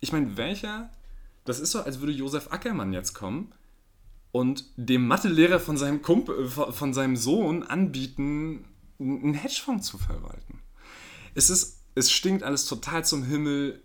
[0.00, 0.90] Ich meine, welcher,
[1.44, 3.52] das ist so, als würde Josef Ackermann jetzt kommen
[4.32, 8.64] und dem Mathelehrer von seinem, Kumpel, von seinem Sohn anbieten,
[8.98, 10.57] einen Hedgefonds zu verwalten
[11.38, 13.80] es ist, es stinkt alles total zum Himmel.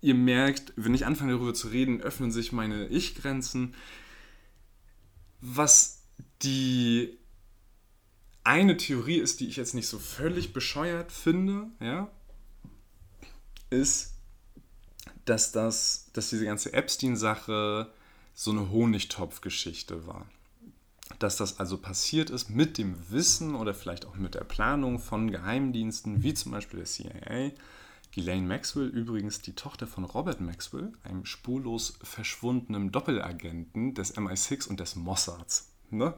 [0.00, 3.76] Ihr merkt, wenn ich anfange darüber zu reden, öffnen sich meine Ich-Grenzen.
[5.40, 6.02] Was
[6.42, 7.16] die
[8.42, 12.10] eine Theorie ist, die ich jetzt nicht so völlig bescheuert finde, ja,
[13.70, 14.14] ist,
[15.24, 17.92] dass das, dass diese ganze Epstein-Sache
[18.34, 20.28] so eine Honigtopf-Geschichte war
[21.18, 25.30] dass das also passiert ist mit dem Wissen oder vielleicht auch mit der Planung von
[25.30, 27.50] Geheimdiensten, wie zum Beispiel der CIA.
[28.12, 34.80] Ghislaine Maxwell, übrigens die Tochter von Robert Maxwell, einem spurlos verschwundenen Doppelagenten des MI6 und
[34.80, 35.70] des Mossads.
[35.90, 36.14] Ne?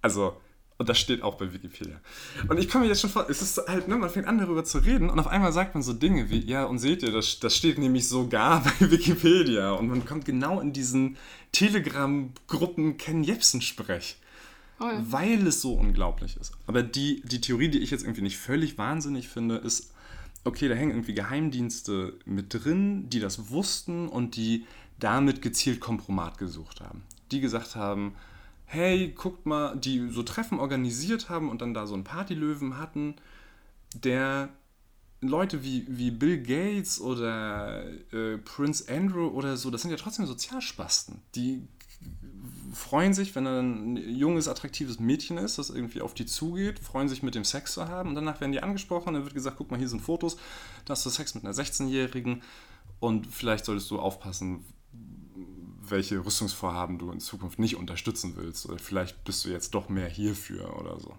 [0.00, 0.40] Also,
[0.78, 2.00] und das steht auch bei Wikipedia.
[2.48, 4.64] Und ich komme mir jetzt schon vor, es ist halt, ne, man fängt an darüber
[4.64, 7.38] zu reden und auf einmal sagt man so Dinge wie, ja, und seht ihr, das,
[7.38, 9.72] das steht nämlich sogar bei Wikipedia.
[9.72, 11.16] Und man kommt genau in diesen
[11.52, 14.16] Telegram-Gruppen Ken Jebsen-Sprech.
[14.78, 15.04] Oh ja.
[15.10, 16.52] Weil es so unglaublich ist.
[16.66, 19.92] Aber die, die Theorie, die ich jetzt irgendwie nicht völlig wahnsinnig finde, ist,
[20.44, 24.66] okay, da hängen irgendwie Geheimdienste mit drin, die das wussten und die
[24.98, 27.02] damit gezielt Kompromat gesucht haben.
[27.30, 28.14] Die gesagt haben,
[28.64, 33.14] hey, guckt mal, die so Treffen organisiert haben und dann da so einen Partylöwen hatten,
[33.94, 34.48] der
[35.20, 40.26] Leute wie, wie Bill Gates oder äh, Prince Andrew oder so, das sind ja trotzdem
[40.26, 41.22] Sozialspasten.
[41.34, 41.66] Die
[42.76, 47.22] freuen sich, wenn ein junges, attraktives Mädchen ist, das irgendwie auf die zugeht, freuen sich
[47.22, 49.78] mit dem Sex zu haben und danach werden die angesprochen, dann wird gesagt, guck mal,
[49.78, 50.36] hier sind Fotos,
[50.84, 52.42] da hast du Sex mit einer 16-Jährigen
[53.00, 54.64] und vielleicht solltest du aufpassen,
[55.88, 60.08] welche Rüstungsvorhaben du in Zukunft nicht unterstützen willst oder vielleicht bist du jetzt doch mehr
[60.08, 61.16] hierfür oder so.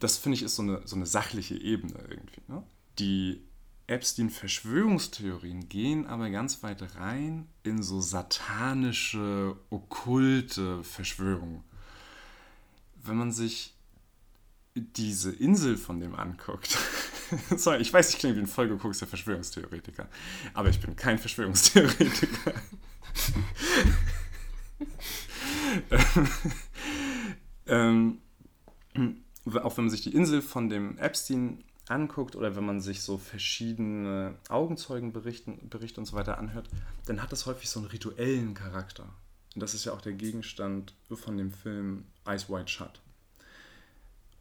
[0.00, 2.62] Das finde ich ist so eine, so eine sachliche Ebene irgendwie, ne?
[2.98, 3.42] die
[3.86, 11.62] Epstein-Verschwörungstheorien gehen aber ganz weit rein in so satanische, okkulte Verschwörungen.
[13.02, 13.74] Wenn man sich
[14.74, 16.78] diese Insel von dem anguckt,
[17.56, 20.08] sorry, ich weiß, ich klinge wie ein vollgeguckster Verschwörungstheoretiker,
[20.54, 22.54] aber ich bin kein Verschwörungstheoretiker.
[27.66, 28.18] ähm,
[29.62, 33.18] auch wenn man sich die Insel von dem Epstein anguckt oder wenn man sich so
[33.18, 35.52] verschiedene Augenzeugenberichte
[36.00, 36.68] und so weiter anhört,
[37.06, 39.04] dann hat das häufig so einen rituellen Charakter.
[39.54, 43.00] Und das ist ja auch der Gegenstand von dem Film Ice White Shut.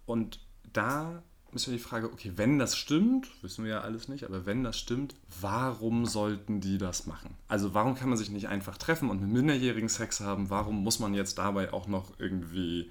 [0.06, 0.40] Und
[0.72, 1.22] da
[1.52, 4.64] ist ja die Frage, okay, wenn das stimmt, wissen wir ja alles nicht, aber wenn
[4.64, 7.36] das stimmt, warum sollten die das machen?
[7.48, 10.50] Also warum kann man sich nicht einfach treffen und mit Minderjährigen Sex haben?
[10.50, 12.90] Warum muss man jetzt dabei auch noch irgendwie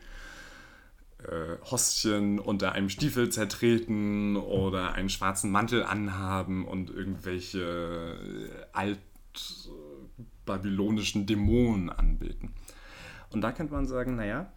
[1.71, 8.51] Hostchen unter einem Stiefel zertreten oder einen schwarzen Mantel anhaben und irgendwelche äh,
[10.45, 12.53] altbabylonischen Dämonen anbeten?
[13.31, 14.53] Und da könnte man sagen, naja,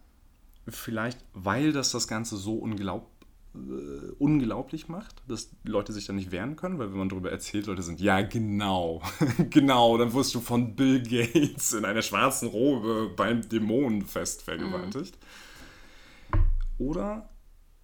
[0.68, 3.16] vielleicht weil das das Ganze so unglaublich
[3.56, 7.66] äh, unglaublich macht, dass Leute sich da nicht wehren können, weil wenn man darüber erzählt,
[7.66, 9.02] Leute sind, ja genau,
[9.50, 15.16] genau, dann wirst du von Bill Gates in einer schwarzen Robe beim Dämonenfest vergewaltigt.
[15.16, 15.45] Mhm.
[16.78, 17.30] Oder,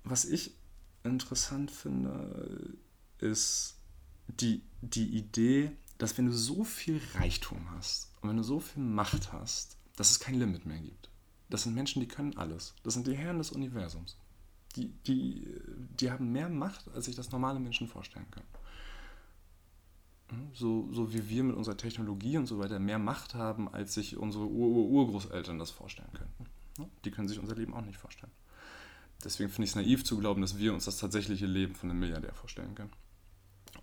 [0.05, 0.57] was ich
[1.05, 2.77] interessant finde,
[3.19, 3.77] ist
[4.29, 8.83] die, die Idee, dass wenn du so viel Reichtum hast und wenn du so viel
[8.83, 11.11] Macht hast, dass es kein Limit mehr gibt.
[11.49, 12.75] Das sind Menschen, die können alles.
[12.83, 14.17] Das sind die Herren des Universums
[14.77, 15.47] die, die,
[16.01, 18.47] die haben mehr Macht, als sich das normale Menschen vorstellen können.
[20.55, 24.17] So, so wie wir mit unserer Technologie und so weiter mehr Macht haben, als sich
[24.17, 26.47] unsere Ur-Urgroßeltern das vorstellen könnten.
[27.05, 28.33] Die können sich unser Leben auch nicht vorstellen.
[29.25, 32.01] Deswegen finde ich es naiv zu glauben, dass wir uns das tatsächliche Leben von einem
[32.01, 32.93] Milliardär vorstellen können.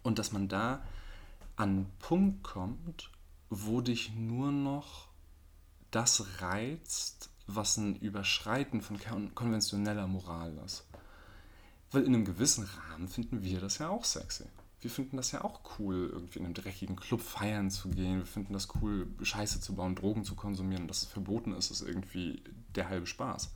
[0.04, 0.82] Und dass man da
[1.56, 3.10] an einen Punkt kommt,
[3.50, 5.08] wo dich nur noch
[5.92, 9.00] das reizt, was ein Überschreiten von
[9.34, 10.86] konventioneller Moral ist.
[11.92, 14.46] Weil in einem gewissen Rahmen finden wir das ja auch sexy.
[14.82, 18.20] Wir finden das ja auch cool, irgendwie in einem dreckigen Club feiern zu gehen.
[18.20, 20.88] Wir finden das cool, Scheiße zu bauen, Drogen zu konsumieren.
[20.88, 22.44] Dass es verboten ist, ist irgendwie
[22.76, 23.52] der halbe Spaß.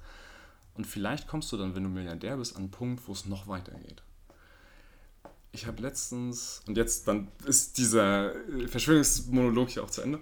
[0.76, 3.47] Und vielleicht kommst du dann, wenn du Milliardär bist, an einen Punkt, wo es noch
[3.47, 4.01] weitergeht.
[5.51, 8.34] Ich habe letztens, und jetzt dann ist dieser
[8.67, 10.19] Verschwörungsmonolog hier auch zu Ende.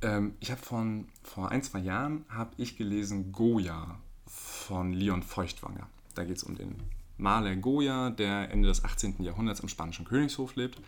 [0.00, 5.86] Ähm, ich habe vor ein, zwei Jahren habe ich gelesen Goya von Leon Feuchtwanger.
[6.14, 6.76] Da geht es um den
[7.18, 9.22] Maler Goya, der Ende des 18.
[9.22, 10.80] Jahrhunderts am spanischen Königshof lebt.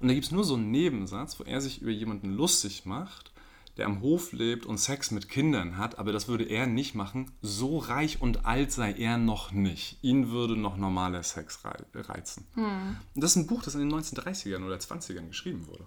[0.00, 3.33] Und da gibt es nur so einen Nebensatz, wo er sich über jemanden lustig macht,
[3.76, 7.32] der am Hof lebt und Sex mit Kindern hat, aber das würde er nicht machen.
[7.42, 9.98] So reich und alt sei er noch nicht.
[10.02, 11.60] Ihn würde noch normaler Sex
[11.94, 12.46] reizen.
[12.54, 12.96] Hm.
[13.14, 15.86] Und das ist ein Buch, das in den 1930ern oder 20ern geschrieben wurde.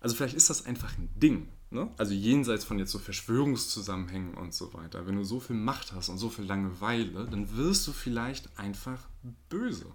[0.00, 1.48] Also vielleicht ist das einfach ein Ding.
[1.70, 1.90] Ne?
[1.96, 5.06] Also jenseits von jetzt so Verschwörungszusammenhängen und so weiter.
[5.06, 9.08] Wenn du so viel Macht hast und so viel Langeweile, dann wirst du vielleicht einfach
[9.48, 9.86] böse.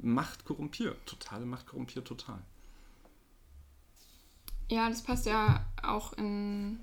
[0.00, 0.96] Macht korrumpiert.
[1.06, 2.40] Totale Macht korrumpiert total.
[4.68, 6.80] Ja, das passt ja auch in.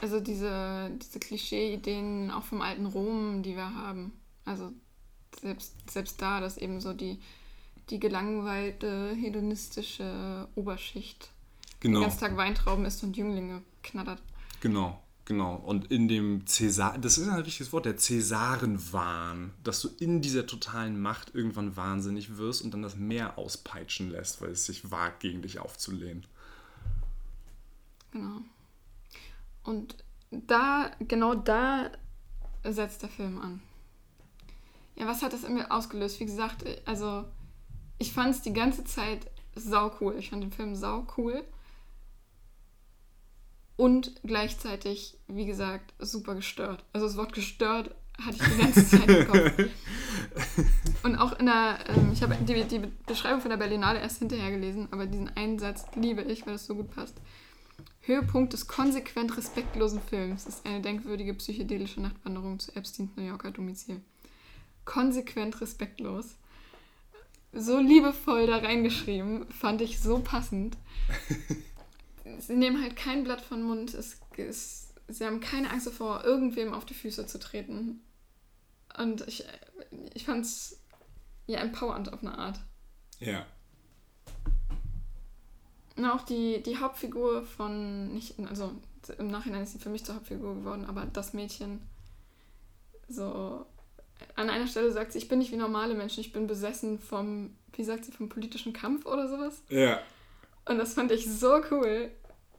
[0.00, 4.12] Also diese, diese Klischee-Ideen auch vom alten Rom, die wir haben.
[4.44, 4.72] Also
[5.40, 7.20] selbst, selbst da, dass eben so die
[7.90, 11.30] die gelangweilte, hedonistische Oberschicht.
[11.80, 11.98] Genau.
[11.98, 14.22] Den ganzen Tag Weintrauben isst und Jünglinge knattert.
[14.60, 15.56] Genau, genau.
[15.56, 20.46] Und in dem Cäsar, das ist ein richtiges Wort, der Cäsarenwahn, dass du in dieser
[20.46, 25.20] totalen Macht irgendwann wahnsinnig wirst und dann das Meer auspeitschen lässt, weil es sich wagt,
[25.20, 26.24] gegen dich aufzulehnen.
[28.12, 28.40] Genau.
[29.64, 29.96] Und
[30.30, 31.90] da, genau da
[32.64, 33.62] setzt der Film an.
[34.94, 36.20] Ja, was hat das in mir ausgelöst?
[36.20, 37.24] Wie gesagt, also
[37.98, 40.16] ich fand es die ganze Zeit sau cool.
[40.18, 41.44] Ich fand den Film sau cool.
[43.76, 46.84] Und gleichzeitig, wie gesagt, super gestört.
[46.92, 49.52] Also das Wort gestört hatte ich die ganze Zeit im Kopf.
[51.02, 54.50] Und auch in der, ähm, ich habe die, die Beschreibung von der Berlinale erst hinterher
[54.50, 57.16] gelesen, aber diesen einen Satz liebe ich, weil es so gut passt.
[58.02, 64.00] Höhepunkt des konsequent respektlosen Films ist eine denkwürdige psychedelische Nachtwanderung zu Epsteins New Yorker Domizil.
[64.84, 66.36] Konsequent respektlos
[67.52, 70.76] so liebevoll da reingeschrieben, fand ich so passend.
[72.38, 76.72] sie nehmen halt kein Blatt von Mund, es, es, sie haben keine Angst davor, irgendwem
[76.72, 78.00] auf die Füße zu treten.
[78.98, 79.44] Und ich,
[80.14, 80.80] ich fand es
[81.46, 82.60] ja empowernd auf eine Art.
[83.18, 83.46] Ja.
[85.96, 88.72] Und auch die, die Hauptfigur von, nicht, also
[89.18, 91.82] im Nachhinein ist sie für mich zur Hauptfigur geworden, aber das Mädchen
[93.08, 93.66] so
[94.36, 97.54] an einer Stelle sagt sie, ich bin nicht wie normale Menschen, ich bin besessen vom,
[97.74, 99.62] wie sagt sie, vom politischen Kampf oder sowas.
[99.68, 100.00] Ja.
[100.64, 102.10] Und das fand ich so cool.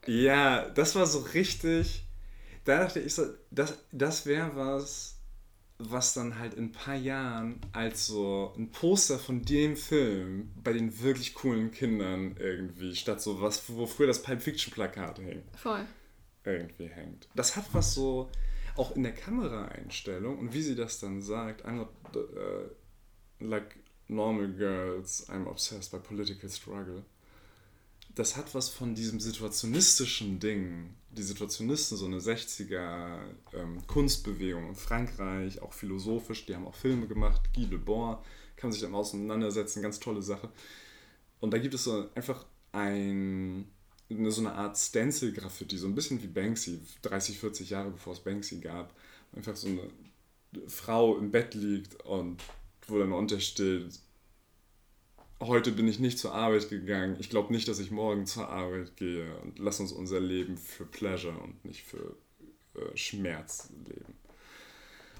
[0.06, 2.04] Ja, das war so richtig.
[2.66, 5.13] Da dachte ich so, das, das wäre was,
[5.92, 10.74] was dann halt in ein paar Jahren als so ein Poster von dem Film bei
[10.74, 15.44] den wirklich coolen Kindern irgendwie, statt so was, wo früher das Pulp Fiction Plakat hängt.
[15.58, 15.86] Voll.
[16.44, 17.28] Irgendwie hängt.
[17.36, 18.30] Das hat was so,
[18.76, 22.70] auch in der Kameraeinstellung und wie sie das dann sagt, I'm not, uh,
[23.40, 23.78] like
[24.08, 27.04] normal girls, I'm obsessed by political struggle
[28.16, 30.94] das hat was von diesem situationistischen Ding.
[31.12, 33.20] Die Situationisten, so eine 60er
[33.54, 38.24] ähm, Kunstbewegung in Frankreich, auch philosophisch, die haben auch Filme gemacht, Guy Debord,
[38.56, 40.50] kann sich dann auseinandersetzen, ganz tolle Sache.
[41.40, 43.68] Und da gibt es so einfach ein,
[44.10, 48.20] eine, so eine Art Stencil-Graffiti, so ein bisschen wie Banksy, 30, 40 Jahre bevor es
[48.20, 48.96] Banksy gab.
[49.36, 49.90] Einfach so eine
[50.68, 52.42] Frau im Bett liegt und
[52.88, 54.00] wo dann untersteht,
[55.48, 57.18] heute bin ich nicht zur Arbeit gegangen.
[57.20, 59.36] Ich glaube nicht, dass ich morgen zur Arbeit gehe.
[59.38, 62.16] Und lass uns unser Leben für Pleasure und nicht für
[62.76, 64.14] äh, Schmerz leben.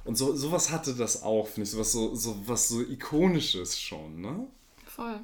[0.06, 3.80] Und so sowas hatte das auch, finde ich, so was so, so was so ikonisches
[3.80, 4.48] schon, ne?
[4.86, 5.20] Voll.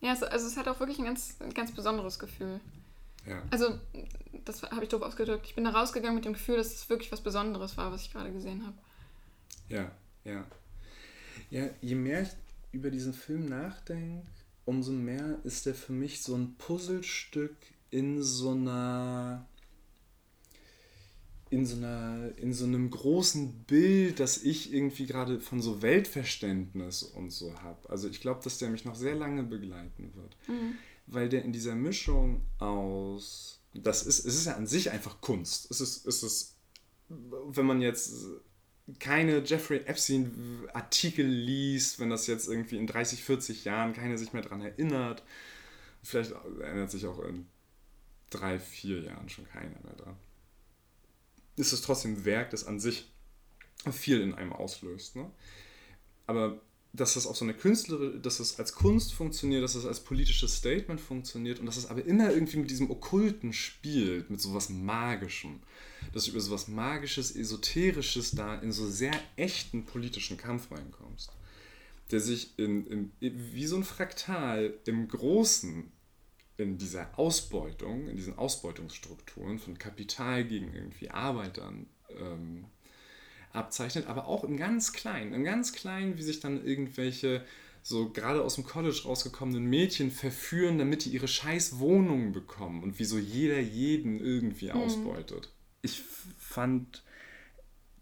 [0.00, 2.60] Ja, also, also es hat auch wirklich ein ganz, ein ganz besonderes Gefühl.
[3.26, 3.42] Ja.
[3.50, 3.78] Also,
[4.44, 5.46] das habe ich doof ausgedrückt.
[5.46, 8.12] Ich bin da rausgegangen mit dem Gefühl, dass es wirklich was Besonderes war, was ich
[8.12, 8.76] gerade gesehen habe.
[9.68, 9.90] Ja,
[10.24, 10.46] ja.
[11.50, 12.30] Ja, je mehr ich
[12.72, 14.26] über diesen Film nachdenke,
[14.64, 17.56] umso mehr ist er für mich so ein Puzzlestück
[17.90, 19.46] in so einer
[21.50, 27.02] in so einer in so einem großen Bild, das ich irgendwie gerade von so Weltverständnis
[27.02, 27.90] und so habe.
[27.90, 30.74] Also ich glaube, dass der mich noch sehr lange begleiten wird, mhm.
[31.08, 35.70] weil der in dieser Mischung aus das ist es ist ja an sich einfach Kunst.
[35.70, 36.56] Es ist es ist
[37.08, 38.14] wenn man jetzt
[38.98, 44.42] keine Jeffrey Epstein-Artikel liest, wenn das jetzt irgendwie in 30, 40 Jahren keiner sich mehr
[44.42, 45.22] daran erinnert.
[46.02, 47.46] Vielleicht erinnert sich auch in
[48.30, 50.16] drei, vier Jahren schon keiner mehr dran.
[51.56, 53.10] Ist es trotzdem Werk, das an sich
[53.92, 55.16] viel in einem auslöst.
[55.16, 55.30] Ne?
[56.26, 56.60] Aber
[56.92, 60.56] dass das auch so eine Künstlerin, dass es als Kunst funktioniert, dass es als politisches
[60.56, 65.60] Statement funktioniert und dass es aber immer irgendwie mit diesem Okkulten spielt, mit sowas Magischem.
[66.12, 71.30] Dass du über sowas Magisches, Esoterisches da in so sehr echten politischen Kampf reinkommst.
[72.10, 75.92] Der sich in, in, wie so ein Fraktal im Großen
[76.56, 81.86] in dieser Ausbeutung, in diesen Ausbeutungsstrukturen von Kapital gegen irgendwie Arbeitern
[82.18, 82.66] ähm,
[83.52, 87.44] abzeichnet, aber auch im ganz Kleinen, im ganz Kleinen, wie sich dann irgendwelche
[87.82, 92.98] so gerade aus dem College rausgekommenen Mädchen verführen, damit die ihre scheiß Wohnungen bekommen und
[92.98, 94.72] wie so jeder jeden irgendwie mhm.
[94.72, 95.48] ausbeutet.
[95.82, 96.02] Ich
[96.38, 97.02] fand,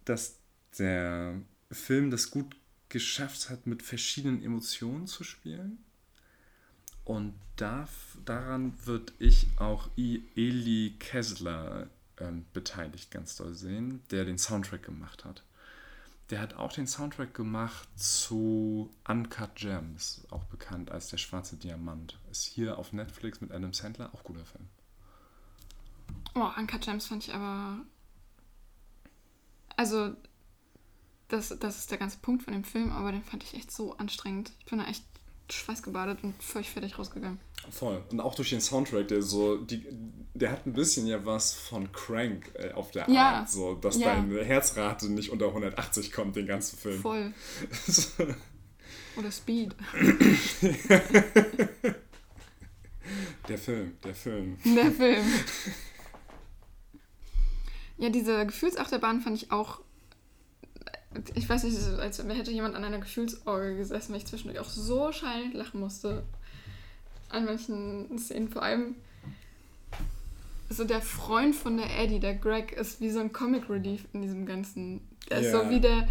[0.05, 0.39] dass
[0.79, 2.57] der Film das gut
[2.89, 5.79] geschafft hat, mit verschiedenen Emotionen zu spielen.
[7.05, 7.89] Und da,
[8.25, 15.25] daran wird ich auch Eli Kessler ähm, beteiligt ganz doll sehen, der den Soundtrack gemacht
[15.25, 15.43] hat.
[16.31, 22.19] Der hat auch den Soundtrack gemacht zu Uncut Gems, auch bekannt als Der schwarze Diamant.
[22.31, 24.69] Ist hier auf Netflix mit Adam Sandler, auch guter Film.
[26.35, 27.79] Oh, Uncut Gems fand ich aber.
[29.77, 30.15] Also,
[31.29, 33.97] das, das ist der ganze Punkt von dem Film, aber den fand ich echt so
[33.97, 34.53] anstrengend.
[34.61, 35.05] Ich bin da echt
[35.51, 37.39] schweißgebadet und völlig fertig rausgegangen.
[37.71, 38.03] Voll.
[38.11, 39.87] Und auch durch den Soundtrack, der so, die,
[40.35, 43.39] der hat ein bisschen ja was von Crank äh, auf der ja.
[43.39, 44.15] Art, so, dass ja.
[44.15, 47.01] deine Herzrate nicht unter 180 kommt, den ganzen Film.
[47.01, 47.33] Voll.
[49.17, 49.75] Oder Speed.
[53.49, 54.59] der Film, der Film.
[54.65, 55.25] Der Film.
[57.99, 59.81] Ja, diese Gefühlsachterbahn fand ich auch
[61.35, 65.11] ich weiß nicht, als hätte jemand an einer Gefühlsorgel gesessen, weil ich zwischendurch auch so
[65.13, 66.23] schallend lachen musste.
[67.31, 68.49] An manchen Szenen.
[68.49, 68.95] Vor allem
[70.71, 74.23] so der Freund von der Eddie, der Greg, ist wie so ein Comic Relief in
[74.23, 75.01] diesem ganzen.
[75.31, 75.41] Yeah.
[75.41, 76.09] ist so wie der,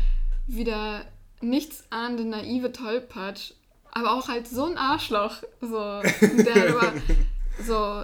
[0.47, 1.05] wie der
[1.41, 3.53] nichtsahnende, naive Tollpatsch,
[3.91, 5.43] aber auch halt so ein Arschloch.
[5.61, 6.93] So, der aber
[7.63, 8.03] so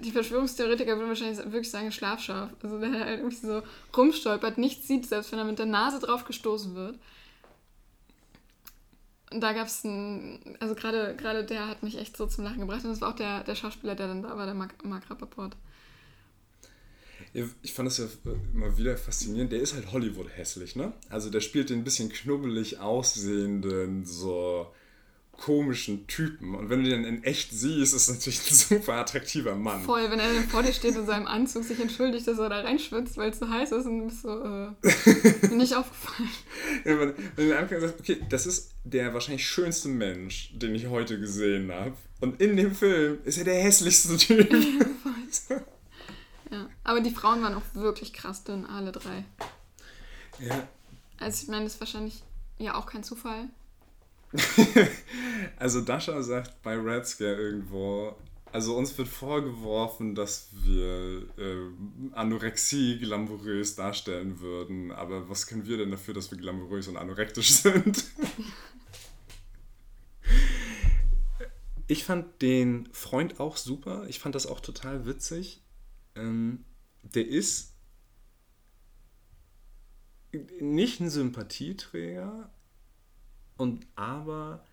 [0.00, 2.50] die Verschwörungstheoretiker würden wahrscheinlich wirklich sagen Schlafschaf.
[2.62, 3.62] Also der halt irgendwie so
[3.96, 6.98] rumstolpert, nichts sieht, selbst wenn er mit der Nase drauf gestoßen wird.
[9.32, 12.84] Und da gab es ein, also gerade der hat mich echt so zum Lachen gebracht.
[12.84, 15.56] Und das war auch der, der Schauspieler, der dann da war, der Mark, Mark Rappaport.
[17.62, 18.04] Ich fand es ja
[18.52, 19.52] immer wieder faszinierend.
[19.52, 20.92] Der ist halt Hollywood hässlich, ne?
[21.08, 24.66] Also der spielt den ein bisschen knubbelig aussehenden, so
[25.32, 26.54] komischen Typen.
[26.54, 29.82] Und wenn du den in echt siehst, ist natürlich ein super attraktiver Mann.
[29.82, 33.16] Voll, wenn er vor dir steht in seinem Anzug, sich entschuldigt, dass er da reinschwitzt,
[33.16, 34.68] weil es so heiß ist und bist so, äh,
[35.54, 36.28] nicht aufgefallen.
[36.84, 40.86] Ja, wenn, wenn du einfach sagst, okay, das ist der wahrscheinlich schönste Mensch, den ich
[40.86, 41.96] heute gesehen habe.
[42.20, 44.48] Und in dem Film ist er der hässlichste Typ.
[46.50, 49.24] ja, aber die Frauen waren auch wirklich krass dünn, alle drei.
[50.38, 50.68] Ja.
[51.18, 52.22] Also ich meine, das ist wahrscheinlich
[52.58, 53.48] ja auch kein Zufall.
[55.56, 58.16] also Dasha sagt bei Red Scare irgendwo,
[58.52, 65.78] also uns wird vorgeworfen, dass wir äh, Anorexie glamourös darstellen würden, aber was können wir
[65.78, 68.04] denn dafür, dass wir glamourös und anorektisch sind?
[71.88, 75.62] ich fand den Freund auch super, ich fand das auch total witzig.
[76.14, 76.64] Ähm,
[77.02, 77.74] der ist
[80.60, 82.50] nicht ein Sympathieträger,
[83.56, 84.64] und aber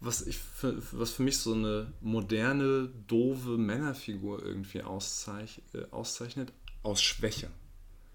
[0.00, 6.52] was, ich für, was für mich so eine moderne, doofe Männerfigur irgendwie auszeich, äh, auszeichnet,
[6.82, 7.50] aus Schwäche.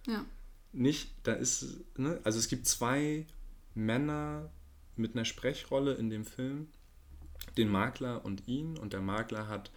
[0.08, 0.26] Ja.
[0.74, 3.26] Nicht, da ist, ne, also es gibt zwei
[3.74, 4.50] Männer
[4.96, 6.68] mit einer Sprechrolle in dem Film,
[7.58, 9.72] den Makler und ihn, und der Makler hat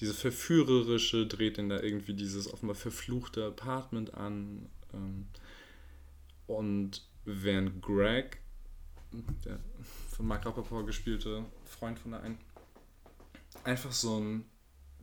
[0.00, 4.68] diese verführerische, dreht ihn da irgendwie dieses offenbar verfluchte Apartment an.
[4.92, 5.26] Ähm,
[6.46, 8.41] und während Greg,
[9.44, 9.58] der
[10.16, 12.38] von Mark Rappaport gespielte Freund von der einen,
[13.64, 14.44] einfach so ein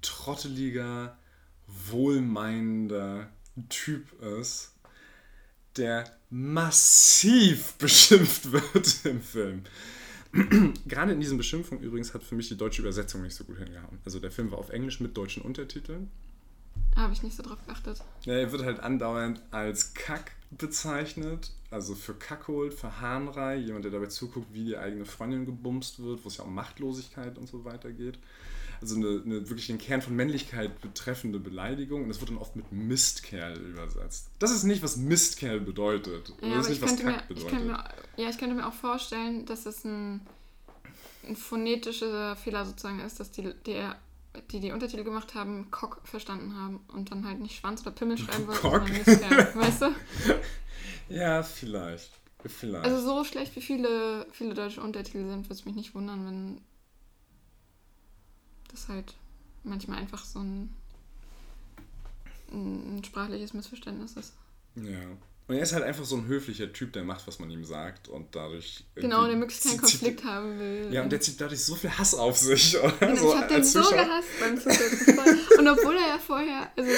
[0.02, 1.18] trotteliger,
[1.68, 3.30] wohlmeinender
[3.70, 4.74] Typ ist,
[5.78, 9.64] der massiv beschimpft wird im Film.
[10.88, 14.00] Gerade in diesen Beschimpfungen übrigens hat für mich die deutsche Übersetzung nicht so gut hingehauen.
[14.06, 16.12] Also der Film war auf Englisch mit deutschen Untertiteln.
[16.96, 18.02] Habe ich nicht so drauf geachtet.
[18.26, 23.92] Ja, er wird halt andauernd als Kack bezeichnet, also für Kackhold, für Hahnrei, jemand, der
[23.92, 27.64] dabei zuguckt, wie die eigene Freundin gebumst wird, wo es ja um Machtlosigkeit und so
[27.66, 28.18] weiter geht.
[28.82, 32.56] Also eine, eine wirklich den Kern von Männlichkeit betreffende Beleidigung und das wird dann oft
[32.56, 34.30] mit Mistkerl übersetzt.
[34.40, 36.34] Das ist nicht, was Mistkerl bedeutet.
[36.42, 37.60] Ja, das ist nicht, was Kack mir, bedeutet.
[37.60, 37.84] Ich mir,
[38.16, 40.22] ja, ich könnte mir auch vorstellen, dass es ein,
[41.28, 44.00] ein phonetischer Fehler sozusagen ist, dass die, der
[44.52, 48.18] die die Untertitel gemacht haben, Cock verstanden haben und dann halt nicht Schwanz oder Pimmel
[48.18, 49.96] schreiben wollten, sondern Mistkerl, weißt du?
[51.10, 52.12] Ja, vielleicht.
[52.46, 52.86] vielleicht.
[52.86, 56.62] Also so schlecht wie viele, viele deutsche Untertitel sind, würde es mich nicht wundern, wenn
[58.70, 59.16] das halt
[59.64, 60.74] manchmal einfach so ein,
[62.52, 64.34] ein sprachliches Missverständnis ist.
[64.76, 65.18] Ja.
[65.50, 68.08] Und er ist halt einfach so ein höflicher Typ, der macht, was man ihm sagt
[68.08, 68.84] und dadurch.
[68.94, 70.90] Genau, der möglichst keinen Konflikt haben will.
[70.92, 72.78] Ja, und der zieht dadurch so viel Hass auf sich.
[72.84, 72.94] Oder?
[73.00, 75.26] Genau, so, ich hab den so gehasst beim Zuschauer.
[75.58, 76.92] und obwohl er ja vorher, also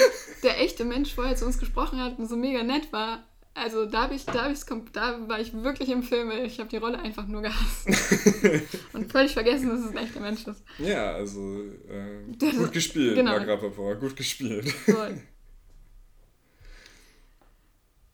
[0.43, 3.23] der echte Mensch vorher zu uns gesprochen hat und so mega nett war,
[3.53, 4.53] also da, ich, da,
[4.91, 6.31] da war ich wirklich im Film.
[6.31, 7.87] Ich habe die Rolle einfach nur gehasst.
[8.93, 10.61] und völlig vergessen, dass es ein echter Mensch ist.
[10.77, 13.31] Ja, also äh, gut gespielt, genau.
[13.31, 14.01] Mark Rappaport.
[14.01, 14.69] Gut gespielt.
[14.69, 15.21] Voll.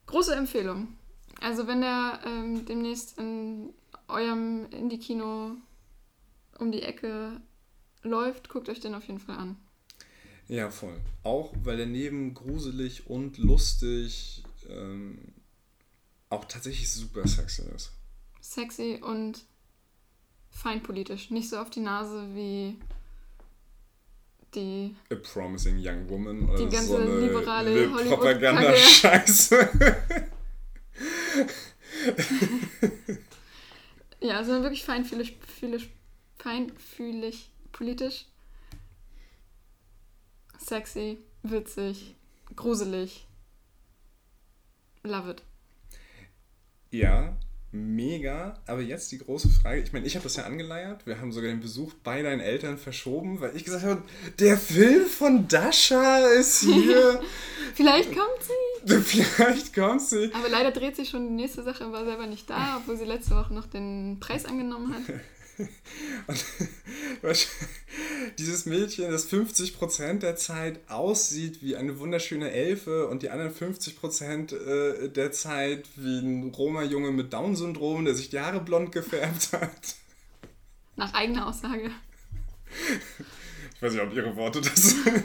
[0.07, 0.87] Große Empfehlung.
[1.39, 3.73] Also wenn der ähm, demnächst in
[4.07, 5.51] eurem Indie-Kino
[6.57, 7.39] um die Ecke
[8.01, 9.57] läuft, guckt euch den auf jeden Fall an.
[10.47, 10.99] Ja, voll.
[11.23, 15.33] Auch weil der neben gruselig und lustig ähm,
[16.29, 17.91] auch tatsächlich super sexy ist.
[18.41, 19.43] Sexy und
[20.49, 21.31] feinpolitisch.
[21.31, 22.77] Nicht so auf die Nase wie
[24.53, 24.95] die.
[25.11, 29.69] A Promising Young Woman oder die ganze so eine liberale Propaganda-Scheiße.
[34.21, 35.89] ja, sondern wirklich feinfühlig, fühlig,
[36.37, 38.25] feinfühlig, politisch.
[40.59, 42.15] Sexy, witzig,
[42.55, 43.27] gruselig.
[45.03, 45.43] Love it.
[46.91, 47.37] Ja,
[47.77, 48.59] mega.
[48.65, 49.81] Aber jetzt die große Frage.
[49.81, 51.05] Ich meine, ich habe das ja angeleiert.
[51.05, 54.01] Wir haben sogar den Besuch bei deinen Eltern verschoben, weil ich gesagt habe,
[54.39, 57.21] der Film von Dasha ist hier.
[57.75, 58.95] Vielleicht kommt sie.
[59.01, 60.31] Vielleicht kommt sie.
[60.33, 63.05] Aber leider dreht sich schon die nächste Sache und war selber nicht da, obwohl sie
[63.05, 65.01] letzte Woche noch den Preis angenommen hat.
[67.21, 67.47] Und
[68.37, 74.55] dieses Mädchen, das 50% der Zeit aussieht wie eine wunderschöne Elfe und die anderen 50%
[74.55, 79.95] äh, der Zeit wie ein Roma-Junge mit Down-Syndrom, der sich die Haare blond gefärbt hat.
[80.95, 81.91] Nach eigener Aussage.
[83.75, 85.23] Ich weiß nicht, ob ihre Worte das sind.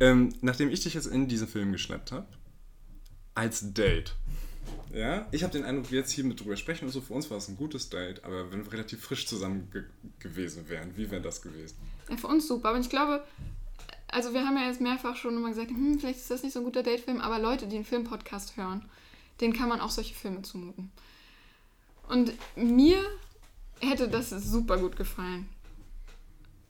[0.00, 2.26] Ähm, nachdem ich dich jetzt in diesen Film geschleppt habe,
[3.34, 4.16] als Date,
[4.92, 7.30] ja, ich habe den Eindruck, wir jetzt hier mit drüber sprechen und so, für uns
[7.30, 9.84] war es ein gutes Date, aber wenn wir relativ frisch zusammen ge
[10.18, 11.76] gewesen wären, wie wäre das gewesen?
[12.08, 13.24] Ja, für uns super, aber ich glaube,
[14.08, 16.60] also wir haben ja jetzt mehrfach schon immer gesagt, hm, vielleicht ist das nicht so
[16.60, 18.84] ein guter Datefilm, aber Leute, die einen Filmpodcast hören,
[19.40, 20.92] denen kann man auch solche Filme zumuten.
[22.08, 23.02] Und mir
[23.80, 25.48] hätte das super gut gefallen.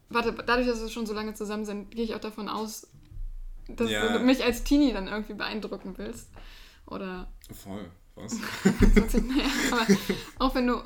[0.08, 2.86] Warte, dadurch, dass wir schon so lange zusammen sind, gehe ich auch davon aus,
[3.68, 4.16] dass ja.
[4.16, 6.28] du mich als Teenie dann irgendwie beeindrucken willst.
[6.86, 7.28] Oder.
[7.52, 7.90] Voll.
[8.14, 8.34] Was?
[9.72, 9.86] aber
[10.38, 10.82] auch wenn du.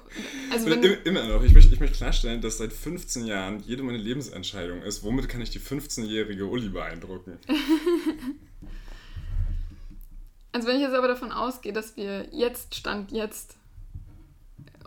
[0.53, 1.43] Also wenn du immer noch.
[1.43, 5.41] Ich möchte, ich möchte klarstellen, dass seit 15 Jahren jede meine Lebensentscheidung ist, womit kann
[5.41, 7.39] ich die 15-jährige Uli beeindrucken?
[10.57, 13.57] Also wenn ich jetzt aber davon ausgehe, dass wir jetzt, Stand jetzt,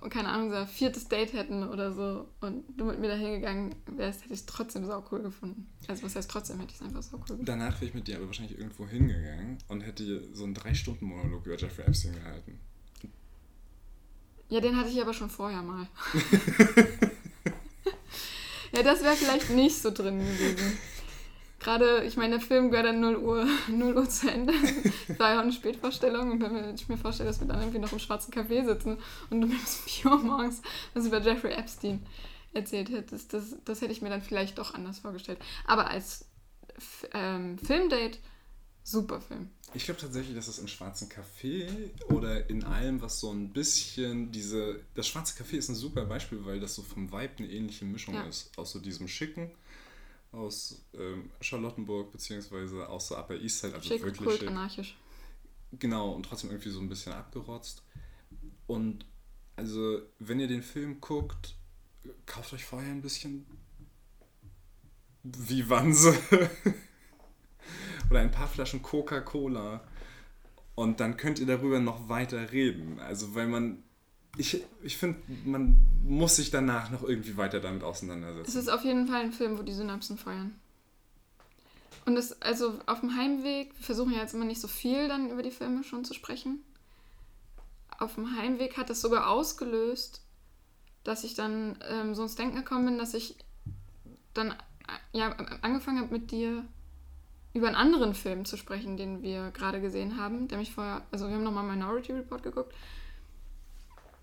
[0.10, 3.76] keine Ahnung, so ein viertes Date hätten oder so und du mit mir da hingegangen
[3.86, 5.68] wärst, hätte ich es trotzdem sau cool gefunden.
[5.88, 7.46] Also was heißt trotzdem, hätte ich es einfach sau cool gefunden.
[7.46, 11.58] Danach wäre ich mit dir aber wahrscheinlich irgendwo hingegangen und hätte so einen Drei-Stunden-Monolog über
[11.58, 12.60] Jeffrey Epstein gehalten.
[14.50, 15.88] Ja, den hatte ich aber schon vorher mal.
[18.74, 20.78] ja, das wäre vielleicht nicht so drin gewesen.
[21.60, 24.54] Gerade, ich meine, der Film gehört dann 0 Uhr, 0 Uhr zu Ende.
[25.08, 26.32] Das war ja auch eine Spätvorstellung.
[26.32, 28.98] Und wenn ich mir vorstelle, dass wir dann irgendwie noch im schwarzen Café sitzen
[29.30, 30.62] und du mir bis 4 Uhr morgens
[30.94, 32.06] was über Jeffrey Epstein
[32.54, 35.40] erzählt hättest, das, das hätte ich mir dann vielleicht doch anders vorgestellt.
[35.66, 36.26] Aber als
[37.14, 38.20] ähm, Filmdate,
[38.84, 39.50] super Film.
[39.74, 41.68] Ich glaube tatsächlich, dass es im Schwarzen Café
[42.08, 44.80] oder in allem, was so ein bisschen diese.
[44.96, 48.16] Das Schwarze Café ist ein super Beispiel, weil das so vom Vibe eine ähnliche Mischung
[48.16, 48.24] ja.
[48.24, 48.58] ist.
[48.58, 49.52] Aus so diesem Schicken
[50.32, 53.74] aus ähm, Charlottenburg, beziehungsweise aus so Upper East Side.
[53.74, 54.28] Also Schick, wirklich.
[54.28, 54.96] Kult, anarchisch.
[55.74, 57.84] Genau, und trotzdem irgendwie so ein bisschen abgerotzt.
[58.68, 59.06] Und
[59.56, 61.56] also, wenn ihr den Film guckt,
[62.26, 63.46] kauft euch vorher ein bisschen
[65.24, 66.18] Vivanse
[68.10, 69.84] oder ein paar Flaschen Coca-Cola
[70.76, 73.00] und dann könnt ihr darüber noch weiter reden.
[73.00, 73.84] Also, weil man
[74.40, 75.76] ich, ich finde, man
[76.06, 78.48] muss sich danach noch irgendwie weiter damit auseinandersetzen.
[78.48, 80.56] Es ist auf jeden Fall ein Film, wo die Synapsen feuern.
[82.06, 85.30] Und es, also auf dem Heimweg, wir versuchen ja jetzt immer nicht so viel dann
[85.30, 86.64] über die Filme schon zu sprechen.
[88.00, 90.22] Auf dem Heimweg hat es sogar ausgelöst,
[91.04, 93.36] dass ich dann ähm, so ins Denken gekommen bin, dass ich
[94.34, 94.56] dann
[95.12, 95.32] ja,
[95.62, 96.66] angefangen habe mit dir
[97.54, 101.28] über einen anderen Film zu sprechen, den wir gerade gesehen haben, der mich vorher, also
[101.28, 102.74] wir haben nochmal Minority Report geguckt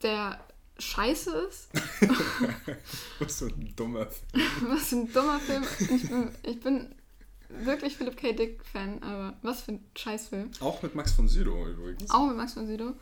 [0.02, 0.40] der
[0.78, 1.68] scheiße ist.
[3.18, 4.46] Was für ein dummer Film.
[4.68, 5.64] Was für ein dummer Film.
[5.80, 6.94] Ich bin, ich bin
[7.48, 8.32] wirklich Philip K.
[8.32, 10.50] Dick-Fan, aber was für ein Scheißfilm.
[10.60, 12.10] Auch mit Max von Sydow übrigens.
[12.10, 12.94] Auch mit Max von Sydow.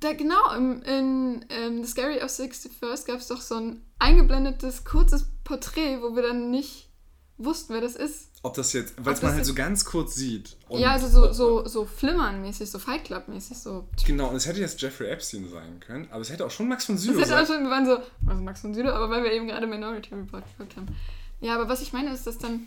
[0.00, 4.84] Da, genau, im, in ähm, The Scary of 61st gab es doch so ein eingeblendetes,
[4.84, 6.90] kurzes Porträt, wo wir dann nicht
[7.38, 8.31] wussten, wer das ist.
[8.44, 10.56] Ob das jetzt, weil es man halt so ganz kurz sieht.
[10.70, 13.56] ja, also so, so, so flimmern-mäßig, so Fight Club-mäßig.
[13.56, 13.86] So.
[14.04, 16.86] Genau, und es hätte jetzt Jeffrey Epstein sein können, aber es hätte auch schon Max
[16.86, 17.32] von Sydow sein können.
[17.32, 19.46] Es hätte auch schon, wir waren so, also Max von Sydow, aber weil wir eben
[19.46, 20.88] gerade Minority Report geguckt haben.
[21.40, 22.66] Ja, aber was ich meine ist, dass dann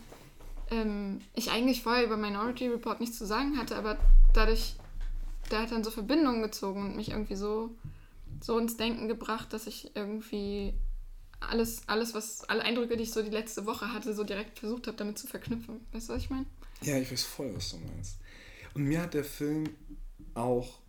[0.72, 3.98] ähm, ich eigentlich vorher über Minority Report nichts zu sagen hatte, aber
[4.34, 4.76] dadurch,
[5.52, 7.70] der hat dann so Verbindungen gezogen und mich irgendwie so,
[8.40, 10.74] so ins Denken gebracht, dass ich irgendwie
[11.50, 14.88] alles, alles, was, alle Eindrücke, die ich so die letzte Woche hatte, so direkt versucht
[14.88, 15.82] habe, damit zu verknüpfen.
[15.92, 16.46] Weißt du, was ich meine?
[16.82, 18.20] Ja, ich weiß voll, was du meinst.
[18.74, 19.70] Und mir hat der Film
[20.34, 20.80] auch,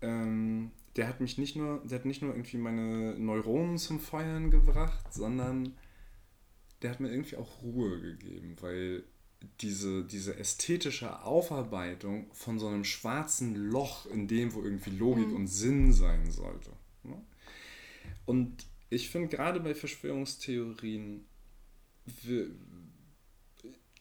[0.00, 4.50] ähm, der hat mich nicht nur, der hat nicht nur irgendwie meine Neuronen zum Feuern
[4.50, 5.74] gebracht, sondern
[6.82, 9.04] der hat mir irgendwie auch Ruhe gegeben, weil
[9.60, 15.36] diese, diese ästhetische Aufarbeitung von so einem schwarzen Loch in dem, wo irgendwie Logik mhm.
[15.36, 16.70] und Sinn sein sollte.
[17.02, 17.22] Ne?
[18.26, 21.24] Und ich finde gerade bei Verschwörungstheorien,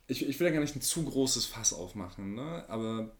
[0.07, 2.65] ich, ich will ja gar nicht ein zu großes Fass aufmachen, ne?
[2.67, 3.15] aber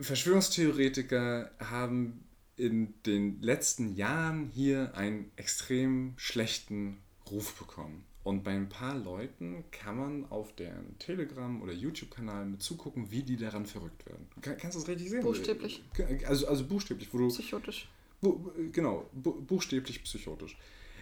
[0.00, 2.24] Verschwörungstheoretiker haben
[2.56, 6.98] in den letzten Jahren hier einen extrem schlechten
[7.30, 8.04] Ruf bekommen.
[8.24, 13.22] Und bei ein paar Leuten kann man auf deren Telegram- oder YouTube-Kanal mit zugucken, wie
[13.22, 14.26] die daran verrückt werden.
[14.42, 15.22] kannst du das richtig sehen?
[15.22, 15.82] Buchstäblich.
[16.26, 17.28] Also, also buchstäblich, wo du.
[17.28, 17.88] Psychotisch.
[18.20, 20.56] Bu genau, bu buchstäblich psychotisch.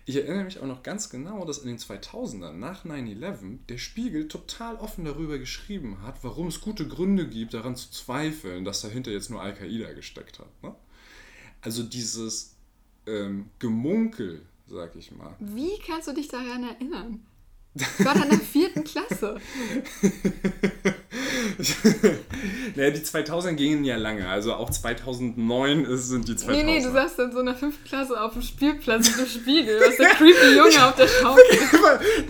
[0.09, 4.29] Ich erinnere mich auch noch ganz genau, dass in den 2000ern nach 9-11 der Spiegel
[4.29, 9.11] total offen darüber geschrieben hat, warum es gute Gründe gibt, daran zu zweifeln, dass dahinter
[9.11, 10.63] jetzt nur Al-Qaida gesteckt hat.
[10.63, 10.77] Ne?
[11.61, 12.55] Also dieses
[13.07, 15.35] ähm, Gemunkel, sag ich mal.
[15.41, 17.27] Wie kannst du dich daran erinnern?
[17.75, 19.41] Ich war dann in der vierten Klasse.
[22.77, 24.29] naja, die 2000 gingen ja lange.
[24.29, 26.67] Also auch 2009 ist, sind die 2000.
[26.67, 29.81] Nee, nee, du saßt in so einer fünften Klasse auf dem Spielplatz mit dem Spiegel.
[29.81, 31.43] Was der creepy Junge auf der Schaukel.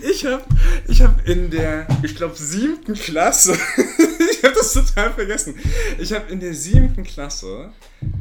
[0.09, 0.43] ich habe
[0.87, 5.55] ich hab in der, ich glaube, siebten Klasse, ich habe das total vergessen.
[5.99, 7.71] Ich habe in der siebten Klasse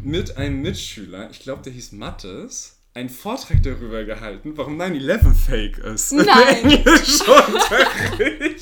[0.03, 5.79] mit einem Mitschüler, ich glaube, der hieß Mattes, einen Vortrag darüber gehalten, warum 9-11 fake
[5.79, 6.13] ist.
[6.13, 6.65] Nein!
[6.65, 8.56] Englischunterricht.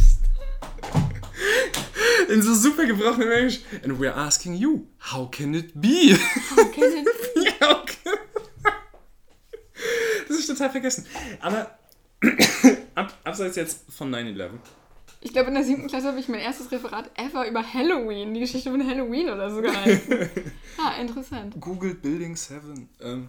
[2.35, 3.61] In so super gebrochenem Englisch.
[3.85, 6.17] And we're asking you, how can it be?
[6.51, 7.05] How can it
[7.35, 7.45] be?
[7.61, 8.19] ja, okay.
[10.27, 11.07] Das ist total vergessen.
[11.41, 11.79] Aber
[12.97, 14.51] ab, abseits jetzt von 9-11.
[15.25, 18.41] Ich glaube, in der siebten Klasse habe ich mein erstes Referat ever über Halloween, die
[18.41, 20.29] Geschichte von Halloween oder so gehalten.
[20.79, 21.55] ah, interessant.
[21.59, 22.91] Google Building 7.
[23.01, 23.29] Ähm,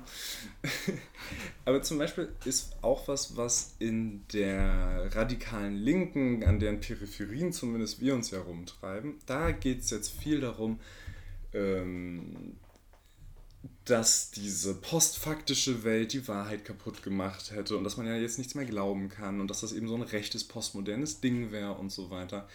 [1.65, 8.01] aber zum Beispiel ist auch was, was in der radikalen Linken, an deren Peripherien zumindest
[8.01, 10.81] wir uns ja rumtreiben, da geht es jetzt viel darum,
[11.53, 12.57] ähm,
[13.85, 18.55] dass diese postfaktische Welt die Wahrheit kaputt gemacht hätte und dass man ja jetzt nichts
[18.55, 22.09] mehr glauben kann und dass das eben so ein rechtes postmodernes Ding wäre und so
[22.09, 22.47] weiter.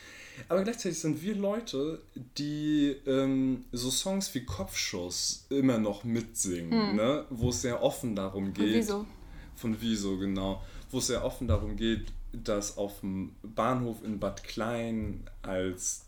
[0.49, 2.03] Aber gleichzeitig sind wir Leute,
[2.37, 6.97] die ähm, so Songs wie Kopfschuss immer noch mitsingen, hm.
[6.97, 7.25] ne?
[7.31, 8.67] wo es sehr offen darum geht.
[8.67, 9.07] Von Wieso?
[9.55, 10.65] Von Wieso, genau.
[10.91, 16.07] Wo es sehr offen darum geht, dass auf dem Bahnhof in Bad Klein als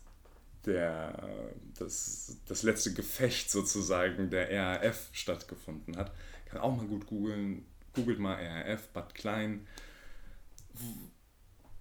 [0.65, 1.29] der,
[1.77, 6.11] das, das letzte Gefecht sozusagen der RAF stattgefunden hat.
[6.45, 7.65] Kann auch mal gut googeln.
[7.93, 9.67] Googelt mal RAF, Bad Klein.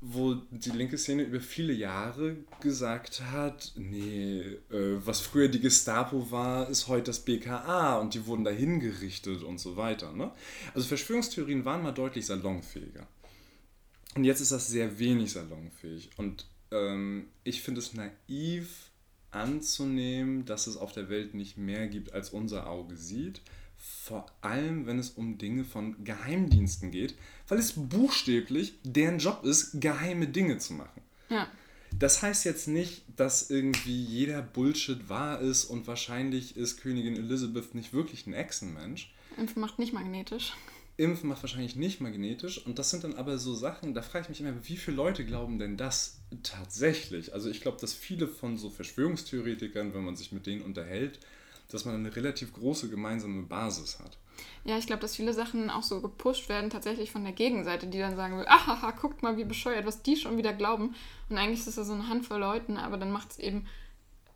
[0.01, 6.31] Wo die linke Szene über viele Jahre gesagt hat, nee, äh, was früher die Gestapo
[6.33, 10.13] war, ist heute das BKA und die wurden da hingerichtet und so weiter.
[10.13, 10.33] Ne?
[10.75, 13.07] Also Verschwörungstheorien waren mal deutlich salonfähiger.
[14.15, 16.11] Und jetzt ist das sehr wenig salonfähig.
[16.17, 18.91] Und ähm, ich finde es naiv
[19.31, 23.41] anzunehmen, dass es auf der Welt nicht mehr gibt, als unser Auge sieht.
[23.77, 27.17] Vor allem, wenn es um Dinge von Geheimdiensten geht,
[27.49, 31.03] weil es buchstäblich deren Job ist, geheime Dinge zu machen.
[31.29, 31.49] Ja.
[31.99, 37.75] Das heißt jetzt nicht, dass irgendwie jeder Bullshit wahr ist und wahrscheinlich ist Königin Elizabeth
[37.75, 39.13] nicht wirklich ein Echsenmensch.
[39.37, 40.53] Impfen macht nicht magnetisch.
[40.97, 42.65] Impfen macht wahrscheinlich nicht magnetisch.
[42.67, 45.25] Und das sind dann aber so Sachen, da frage ich mich immer, wie viele Leute
[45.25, 47.33] glauben denn das tatsächlich?
[47.33, 51.19] Also ich glaube, dass viele von so Verschwörungstheoretikern, wenn man sich mit denen unterhält,
[51.71, 54.19] dass man eine relativ große gemeinsame Basis hat.
[54.65, 57.99] Ja, ich glaube, dass viele Sachen auch so gepusht werden, tatsächlich von der Gegenseite, die
[57.99, 60.95] dann sagen will, ahaha, guckt mal, wie bescheuert, was die schon wieder glauben.
[61.29, 63.67] Und eigentlich ist das ja so eine Handvoll Leuten, aber dann macht es eben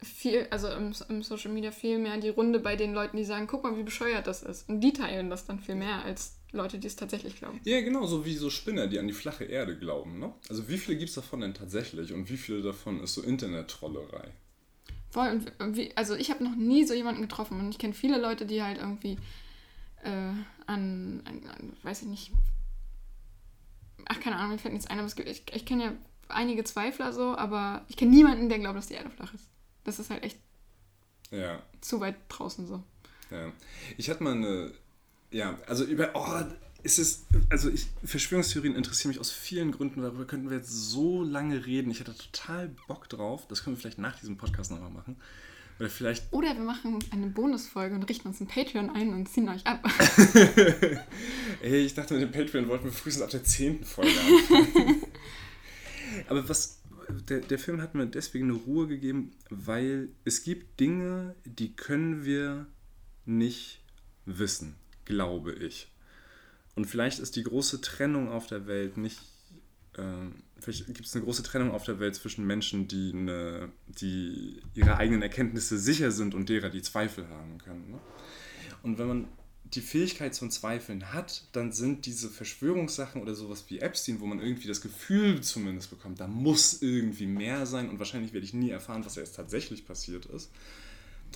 [0.03, 3.47] viel, also im, im, Social Media viel mehr die Runde bei den Leuten, die sagen,
[3.47, 4.69] guck mal, wie bescheuert das ist.
[4.69, 7.61] Und die teilen das dann viel mehr als Leute, die es tatsächlich glauben.
[7.65, 10.19] Ja, genau, so wie so Spinner, die an die flache Erde glauben.
[10.19, 10.33] Ne?
[10.49, 14.33] Also wie viele gibt es davon denn tatsächlich und wie viele davon ist so Internet-Trollerei?
[15.11, 18.21] Voll, und wie, also ich habe noch nie so jemanden getroffen und ich kenne viele
[18.21, 19.19] Leute, die halt irgendwie
[20.03, 20.33] äh,
[20.67, 22.33] an, an, an, weiß ich nicht,
[24.07, 25.93] ach keine Ahnung, mir fällt nichts ein, aber es gibt, ich, ich kenne ja
[26.29, 29.49] einige Zweifler so, aber ich kenne niemanden, der glaubt, dass die Erde flach ist.
[29.85, 30.39] Das ist halt echt
[31.31, 31.63] ja.
[31.81, 32.83] zu weit draußen so.
[33.31, 33.53] Ja.
[33.97, 34.73] Ich hatte mal eine
[35.31, 36.45] ja, also über, oh,
[36.87, 41.25] ist es, also ich, Verschwörungstheorien interessieren mich aus vielen Gründen, darüber könnten wir jetzt so
[41.25, 41.91] lange reden.
[41.91, 43.47] Ich hätte total Bock drauf.
[43.49, 45.17] Das können wir vielleicht nach diesem Podcast nochmal machen.
[45.81, 46.25] Oder vielleicht.
[46.33, 49.85] Oder wir machen eine Bonusfolge und richten uns ein Patreon ein und ziehen euch ab.
[51.61, 55.03] Ey, ich dachte, mit dem Patreon wollten wir frühestens ab der zehnten Folge anfangen.
[56.29, 56.83] Aber was.
[57.29, 62.25] Der, der Film hat mir deswegen eine Ruhe gegeben, weil es gibt Dinge, die können
[62.25, 62.67] wir
[63.25, 63.81] nicht
[64.25, 64.75] wissen
[65.07, 65.89] glaube ich.
[66.75, 69.19] Und vielleicht ist die große Trennung auf der Welt nicht.
[69.95, 70.03] Äh,
[70.61, 74.99] vielleicht gibt es eine große Trennung auf der Welt zwischen Menschen, die, eine, die ihre
[74.99, 77.91] eigenen Erkenntnisse sicher sind und derer, die Zweifel haben können.
[77.93, 77.99] Ne?
[78.83, 79.29] Und wenn man
[79.65, 84.39] die Fähigkeit zum Zweifeln hat, dann sind diese Verschwörungssachen oder sowas wie Epstein, wo man
[84.39, 88.71] irgendwie das Gefühl zumindest bekommt, da muss irgendwie mehr sein und wahrscheinlich werde ich nie
[88.71, 90.51] erfahren, was jetzt tatsächlich passiert ist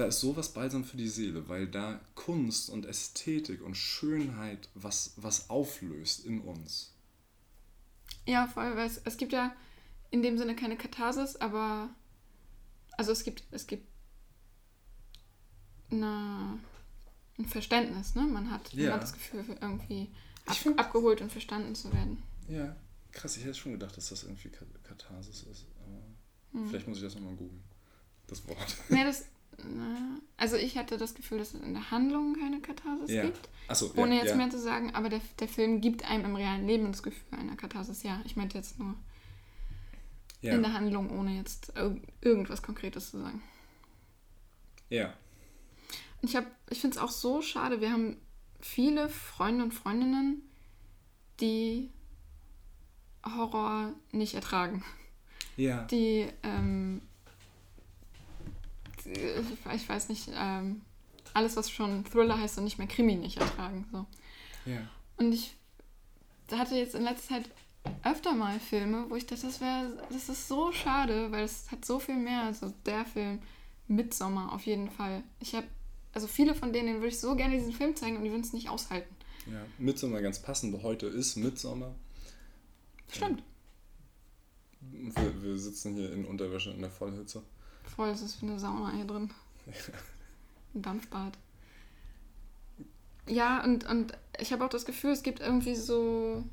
[0.00, 5.12] da ist sowas balsam für die Seele, weil da Kunst und Ästhetik und Schönheit was,
[5.16, 6.94] was auflöst in uns.
[8.24, 9.54] Ja, voll, weil es, es gibt ja
[10.10, 11.90] in dem Sinne keine Katharsis, aber
[12.92, 13.86] also es gibt, es gibt
[15.90, 16.58] eine,
[17.38, 18.22] ein Verständnis, ne?
[18.22, 18.86] Man hat, ja.
[18.86, 20.08] man hat das Gefühl, irgendwie
[20.46, 22.22] ab, find, abgeholt und verstanden zu werden.
[22.48, 22.74] Ja,
[23.12, 24.50] krass, ich hätte schon gedacht, dass das irgendwie
[24.82, 26.68] Katharsis ist, aber hm.
[26.68, 27.62] vielleicht muss ich das nochmal googeln.
[28.28, 28.76] Das Wort.
[28.88, 29.26] Nee, das,
[30.36, 33.22] also ich hatte das Gefühl, dass es in der Handlung keine Katharsis ja.
[33.24, 33.48] gibt.
[33.72, 34.36] So, ohne ja, jetzt ja.
[34.36, 37.56] mehr zu sagen, aber der, der Film gibt einem im realen Leben das Gefühl einer
[37.56, 38.02] Katharsis.
[38.02, 38.94] Ja, ich meinte jetzt nur
[40.42, 41.72] in der Handlung, ohne jetzt
[42.20, 43.42] irgendwas Konkretes zu sagen.
[44.88, 45.12] Ja.
[46.22, 46.36] Ich,
[46.70, 48.16] ich finde es auch so schade, wir haben
[48.60, 50.42] viele Freunde und Freundinnen,
[51.40, 51.90] die
[53.24, 54.84] Horror nicht ertragen.
[55.56, 55.84] Ja.
[55.84, 57.02] Die ähm,
[59.06, 60.82] ich weiß nicht, ähm,
[61.34, 63.86] alles, was schon Thriller heißt und nicht mehr Krimi nicht ertragen.
[63.92, 64.06] So.
[64.66, 64.88] Ja.
[65.16, 65.54] Und ich
[66.50, 67.50] hatte jetzt in letzter Zeit
[68.04, 71.84] öfter mal Filme, wo ich dachte, das wäre, das ist so schade, weil es hat
[71.84, 72.42] so viel mehr.
[72.42, 73.40] Also der Film
[73.88, 75.22] Midsommer auf jeden Fall.
[75.40, 75.66] Ich habe,
[76.12, 78.52] also viele von denen würde ich so gerne diesen Film zeigen und die würden es
[78.52, 79.14] nicht aushalten.
[79.50, 80.82] Ja, Midsommer ganz passend.
[80.82, 81.94] Heute ist Midsommer.
[83.10, 83.42] Stimmt.
[84.80, 87.42] Wir, wir sitzen hier in Unterwäsche in der Vollhitze.
[87.96, 89.30] Voll, es ist wie eine Sauna hier drin.
[90.74, 91.36] Ein Dampfbad.
[93.26, 96.44] Ja, und, und ich habe auch das Gefühl, es gibt irgendwie so.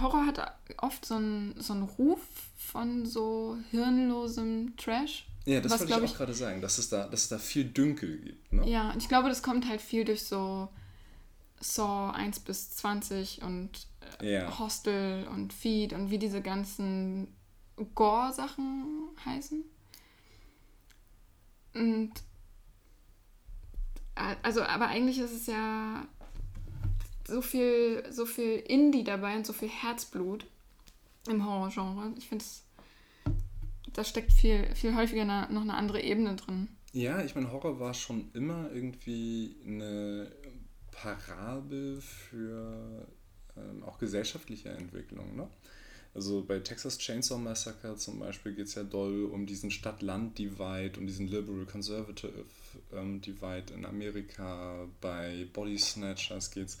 [0.00, 2.20] Horror hat oft so einen, so einen Ruf
[2.56, 5.26] von so hirnlosem Trash.
[5.44, 7.64] Ja, das was, wollte ich auch gerade sagen, dass es, da, dass es da viel
[7.64, 8.52] Dünkel gibt.
[8.52, 8.68] Ne?
[8.68, 10.68] Ja, und ich glaube, das kommt halt viel durch so
[11.60, 13.70] Saw 1 bis 20 und
[14.20, 14.58] äh, Ja.
[14.58, 17.28] Hostel und Feed und wie diese ganzen
[17.94, 19.64] Gore-Sachen heißen.
[21.74, 22.12] Und
[24.14, 26.06] äh, also, aber eigentlich ist es ja
[27.26, 30.46] so viel, so viel Indie dabei und so viel Herzblut
[31.28, 32.12] im Horrorgenre.
[32.18, 32.44] Ich finde
[33.94, 36.68] da steckt viel, viel häufiger noch eine andere Ebene drin.
[36.92, 40.30] Ja, ich meine, Horror war schon immer irgendwie eine
[40.90, 43.06] Parabel für
[43.56, 45.36] ähm, auch gesellschaftliche Entwicklung.
[45.36, 45.48] Ne?
[46.14, 51.06] Also bei Texas Chainsaw Massacre zum Beispiel geht es ja doll um diesen Stadt-Land-Divide, um
[51.06, 52.44] diesen Liberal-Conservative
[52.92, 53.20] ähm,
[53.74, 54.86] in Amerika.
[55.00, 56.78] Bei Body Snatchers geht es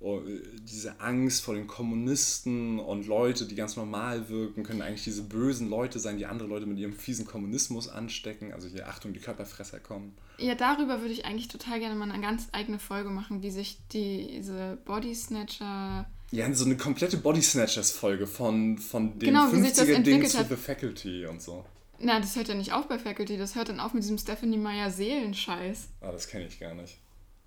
[0.00, 5.04] oh, äh, diese Angst vor den Kommunisten und Leute, die ganz normal wirken, können eigentlich
[5.04, 8.52] diese bösen Leute sein, die andere Leute mit ihrem fiesen Kommunismus anstecken.
[8.52, 10.16] Also hier, Achtung, die Körperfresser kommen.
[10.38, 13.78] Ja, darüber würde ich eigentlich total gerne mal eine ganz eigene Folge machen, wie sich
[13.92, 16.10] diese Body Snatcher.
[16.30, 20.30] Ja, so eine komplette Body Snatchers-Folge von, von den Genau, wie sich das 50er-Dings entwickelt
[20.30, 20.48] zu hat.
[20.48, 21.64] The Faculty und so.
[22.00, 24.58] Na, das hört ja nicht auf bei Faculty, das hört dann auf mit diesem Stephanie
[24.58, 25.88] Meyer Seelenscheiß.
[26.00, 26.98] Ah, das kenne ich gar nicht.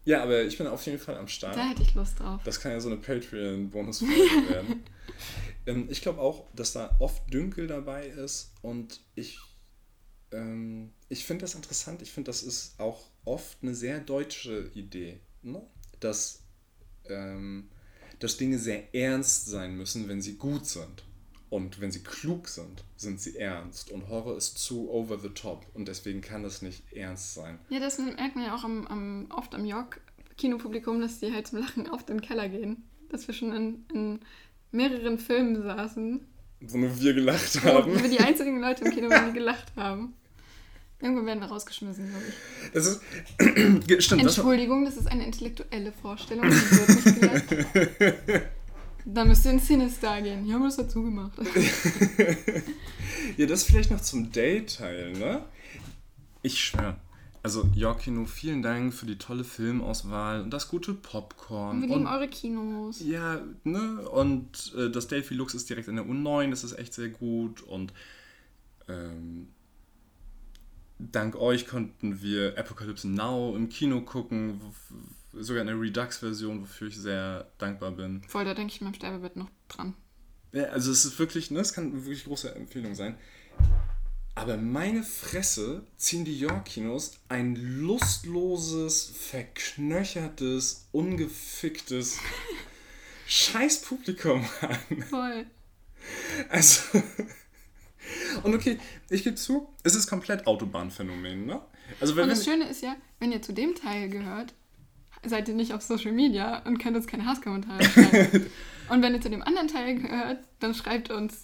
[0.06, 1.58] Ja, aber ich bin auf jeden Fall am Start.
[1.58, 2.41] Da hätte ich Lust drauf.
[2.45, 4.14] Das kann ja so eine Patreon-Bonusfolge
[4.49, 4.84] werden.
[5.66, 9.38] Ähm, ich glaube auch, dass da oft Dünkel dabei ist und ich,
[10.32, 12.02] ähm, ich finde das interessant.
[12.02, 15.62] Ich finde, das ist auch oft eine sehr deutsche Idee, ne?
[15.99, 16.41] dass,
[17.10, 17.70] ähm,
[18.19, 21.03] dass Dinge sehr ernst sein müssen, wenn sie gut sind.
[21.49, 23.89] Und wenn sie klug sind, sind sie ernst.
[23.91, 25.65] Und Horror ist zu over the top.
[25.73, 27.57] Und deswegen kann das nicht ernst sein.
[27.69, 31.60] Ja, das merkt man ja auch am, am, oft am York-Kinopublikum, dass die halt zum
[31.60, 32.84] Lachen auf den Keller gehen.
[33.10, 34.19] Dass wir schon in, in
[34.72, 36.19] mehreren Filmen saßen,
[36.60, 38.02] Wo nur wir gelacht wo haben.
[38.03, 40.14] wir die einzigen Leute im Kino waren, die gelacht haben.
[40.99, 42.72] Irgendwann werden wir rausgeschmissen, glaube ich.
[42.72, 43.02] Das ist.
[44.03, 48.44] Stimmt, Entschuldigung, das ist eine intellektuelle Vorstellung, die wird nicht gelehrt.
[49.06, 50.44] Dann müsst ihr in Sinister gehen.
[50.44, 51.34] Hier haben wir das dazu gemacht.
[53.36, 55.44] Ja, das vielleicht noch zum Date-Teil, ne?
[56.41, 56.98] Ich schwöre.
[57.44, 61.82] Also, Yorkino, vielen Dank für die tolle Filmauswahl und das gute Popcorn.
[61.82, 62.99] Wir lieben Und, eure Kinos.
[63.02, 64.10] ja, ne?
[64.10, 67.61] Und äh, das Delphi Lux ist direkt in der U9, das ist echt sehr gut.
[67.61, 67.94] Und
[68.88, 69.49] ähm,
[70.99, 74.61] dank euch konnten wir Apocalypse Now im Kino gucken,
[75.34, 78.22] sogar in der Redux-Version, wofür ich sehr dankbar bin.
[78.28, 79.94] Voll, da denke ich beim Sterbebett noch dran.
[80.52, 83.15] Ja, also es ist wirklich, ne, es kann eine wirklich große Empfehlung sein.
[84.36, 92.19] Aber meine Fresse ziehen die York-Kinos ein lustloses, verknöchertes, ungeficktes
[93.28, 95.02] Scheißpublikum an.
[95.10, 95.45] Voll.
[96.49, 97.02] Also.
[98.44, 98.80] Und okay,
[99.10, 101.62] ich gebe zu, es ist komplett Autobahnphänomen, ne?
[102.00, 104.54] Also wenn Und das Schöne ist ja, wenn ihr zu dem Teil gehört,
[105.26, 108.46] seid ihr nicht auf Social Media und könnt uns keine Hasskommentare schreiben.
[108.90, 111.42] und wenn ihr zu dem anderen Teil gehört, dann schreibt uns,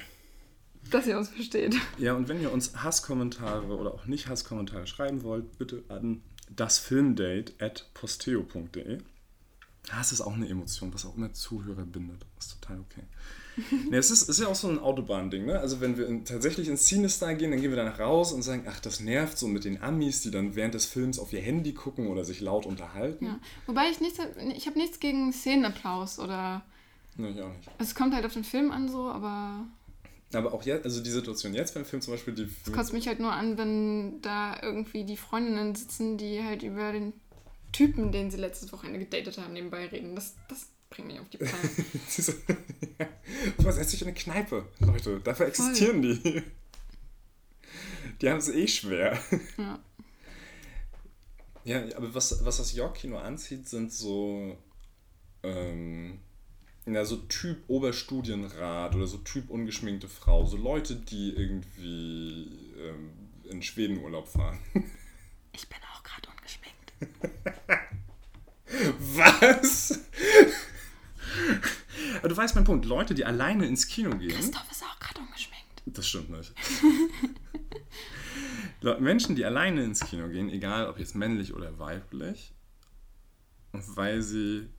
[0.91, 1.76] dass ihr uns versteht.
[1.98, 7.53] Ja, und wenn ihr uns Hasskommentare oder auch nicht Hasskommentare schreiben wollt, bitte an dasfilmdate
[7.60, 8.99] at posteo.de.
[9.90, 12.26] Hass ist auch eine Emotion, was auch immer Zuhörer bindet.
[12.35, 13.03] Das ist total okay.
[13.89, 15.59] Nee, es ist, ist ja auch so ein Autobahn-Ding, ne?
[15.59, 18.65] Also wenn wir in, tatsächlich ins Cinestar gehen, dann gehen wir danach raus und sagen,
[18.67, 21.73] ach, das nervt so mit den Amis, die dann während des Films auf ihr Handy
[21.73, 23.25] gucken oder sich laut unterhalten.
[23.25, 23.39] Ja.
[23.67, 24.19] Wobei ich nichts,
[24.55, 26.63] ich habe nichts gegen Szenenapplaus oder.
[27.17, 27.69] Nee, ich auch nicht.
[27.77, 29.65] Es kommt halt auf den Film an so, aber
[30.34, 32.47] Aber auch jetzt, also die Situation jetzt beim Film zum Beispiel, die.
[32.65, 36.91] es kotzt mich halt nur an, wenn da irgendwie die Freundinnen sitzen, die halt über
[36.91, 37.13] den
[37.71, 40.15] Typen, den sie letztes Wochenende gedatet haben, nebenbei reden.
[40.15, 41.70] Das, das bringt mich auf die Palme.
[42.15, 42.36] Diese-
[42.99, 43.07] ja.
[43.57, 45.20] Was setzt sich in eine Kneipe, Leute?
[45.22, 46.44] Dafür existieren die.
[48.22, 49.20] Die haben es eh schwer.
[49.57, 49.80] ja.
[51.65, 54.57] Ja, aber was, was das York-Kino anzieht, sind so,
[55.44, 56.20] ähm,
[56.86, 60.45] ja, so Typ Oberstudienrat oder so Typ ungeschminkte Frau.
[60.45, 63.11] So Leute, die irgendwie ähm,
[63.49, 64.60] in Schweden Urlaub fahren.
[65.53, 66.94] Ich bin auch gerade ungeschminkt.
[69.15, 69.99] Was?
[72.23, 72.85] Aber du weißt meinen Punkt.
[72.85, 74.29] Leute, die alleine ins Kino gehen.
[74.29, 75.83] Christoph ist auch gerade ungeschminkt.
[75.85, 76.53] Das stimmt nicht.
[79.01, 82.53] Menschen, die alleine ins Kino gehen, egal ob jetzt männlich oder weiblich,
[83.73, 84.69] weil sie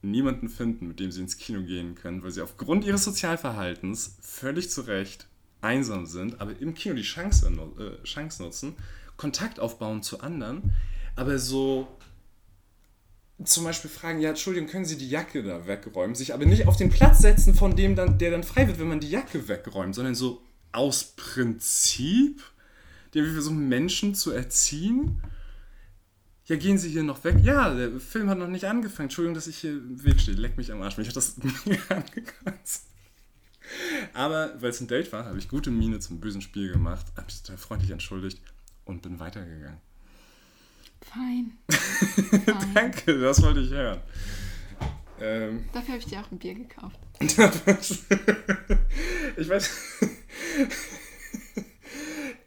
[0.00, 4.70] niemanden finden, mit dem sie ins Kino gehen können, weil sie aufgrund ihres Sozialverhaltens völlig
[4.70, 5.28] zu Recht
[5.60, 7.46] einsam sind, aber im Kino die Chance,
[7.78, 8.74] äh, Chance nutzen,
[9.18, 10.72] Kontakt aufbauen zu anderen,
[11.14, 11.97] aber so
[13.44, 16.76] zum Beispiel fragen, ja, Entschuldigung, können Sie die Jacke da wegräumen, sich aber nicht auf
[16.76, 19.94] den Platz setzen, von dem dann, der dann frei wird, wenn man die Jacke wegräumt,
[19.94, 20.42] sondern so
[20.72, 22.42] aus Prinzip,
[23.14, 25.22] die wir versuchen, Menschen zu erziehen.
[26.46, 27.36] Ja, gehen Sie hier noch weg?
[27.42, 29.06] Ja, der Film hat noch nicht angefangen.
[29.06, 30.36] Entschuldigung, dass ich hier im Weg stehe.
[30.36, 30.96] Leck mich am Arsch.
[30.96, 32.86] Mich hat das mega angekotzt.
[34.14, 37.26] Aber weil es ein Date war, habe ich gute Miene zum bösen Spiel gemacht, habe
[37.26, 38.40] mich total freundlich entschuldigt
[38.84, 39.80] und bin weitergegangen.
[41.00, 41.58] Fein.
[41.70, 42.74] Fein.
[42.74, 44.00] Danke, das wollte ich hören.
[45.20, 46.98] Ähm, Dafür habe ich dir auch ein Bier gekauft.
[49.36, 49.70] ich weiß.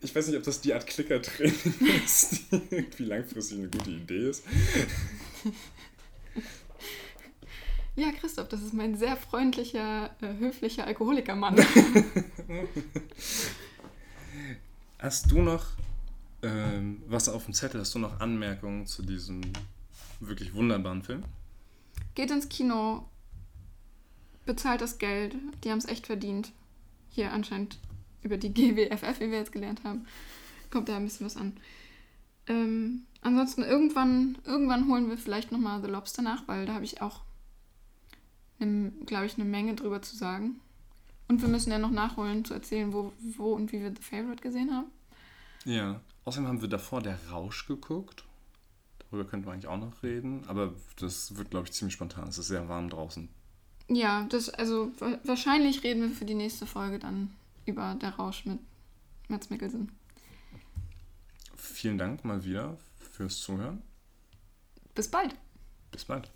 [0.03, 1.53] Ich weiß nicht, ob das die Art Klicker-Training
[2.05, 4.43] ist, die irgendwie langfristig eine gute Idee ist.
[7.95, 11.57] Ja, Christoph, das ist mein sehr freundlicher, äh, höflicher Alkoholikermann.
[14.97, 15.65] Hast du noch
[16.41, 17.81] ähm, was auf dem Zettel?
[17.81, 19.41] Hast du noch Anmerkungen zu diesem
[20.19, 21.23] wirklich wunderbaren Film?
[22.15, 23.07] Geht ins Kino,
[24.45, 26.51] bezahlt das Geld, die haben es echt verdient.
[27.09, 27.77] Hier anscheinend
[28.21, 30.05] über die GWFF, wie wir jetzt gelernt haben,
[30.69, 31.57] kommt da ein bisschen was an.
[32.47, 37.01] Ähm, ansonsten irgendwann, irgendwann holen wir vielleicht nochmal The Lobster nach, weil da habe ich
[37.01, 37.21] auch,
[38.59, 40.59] glaube ich, eine Menge drüber zu sagen.
[41.27, 44.41] Und wir müssen ja noch nachholen, zu erzählen, wo, wo und wie wir The Favorite
[44.41, 44.87] gesehen haben.
[45.63, 48.23] Ja, außerdem haben wir davor Der Rausch geguckt.
[48.99, 52.29] Darüber könnten wir eigentlich auch noch reden, aber das wird, glaube ich, ziemlich spontan.
[52.29, 53.27] Es ist sehr warm draußen.
[53.89, 54.91] Ja, das, also
[55.25, 57.35] wahrscheinlich reden wir für die nächste Folge dann
[57.65, 58.59] über Der Rausch mit
[59.27, 59.91] Mats Mikkelsen.
[61.55, 62.77] Vielen Dank mal wieder
[63.11, 63.81] fürs Zuhören.
[64.95, 65.35] Bis bald.
[65.91, 66.31] Bis bald.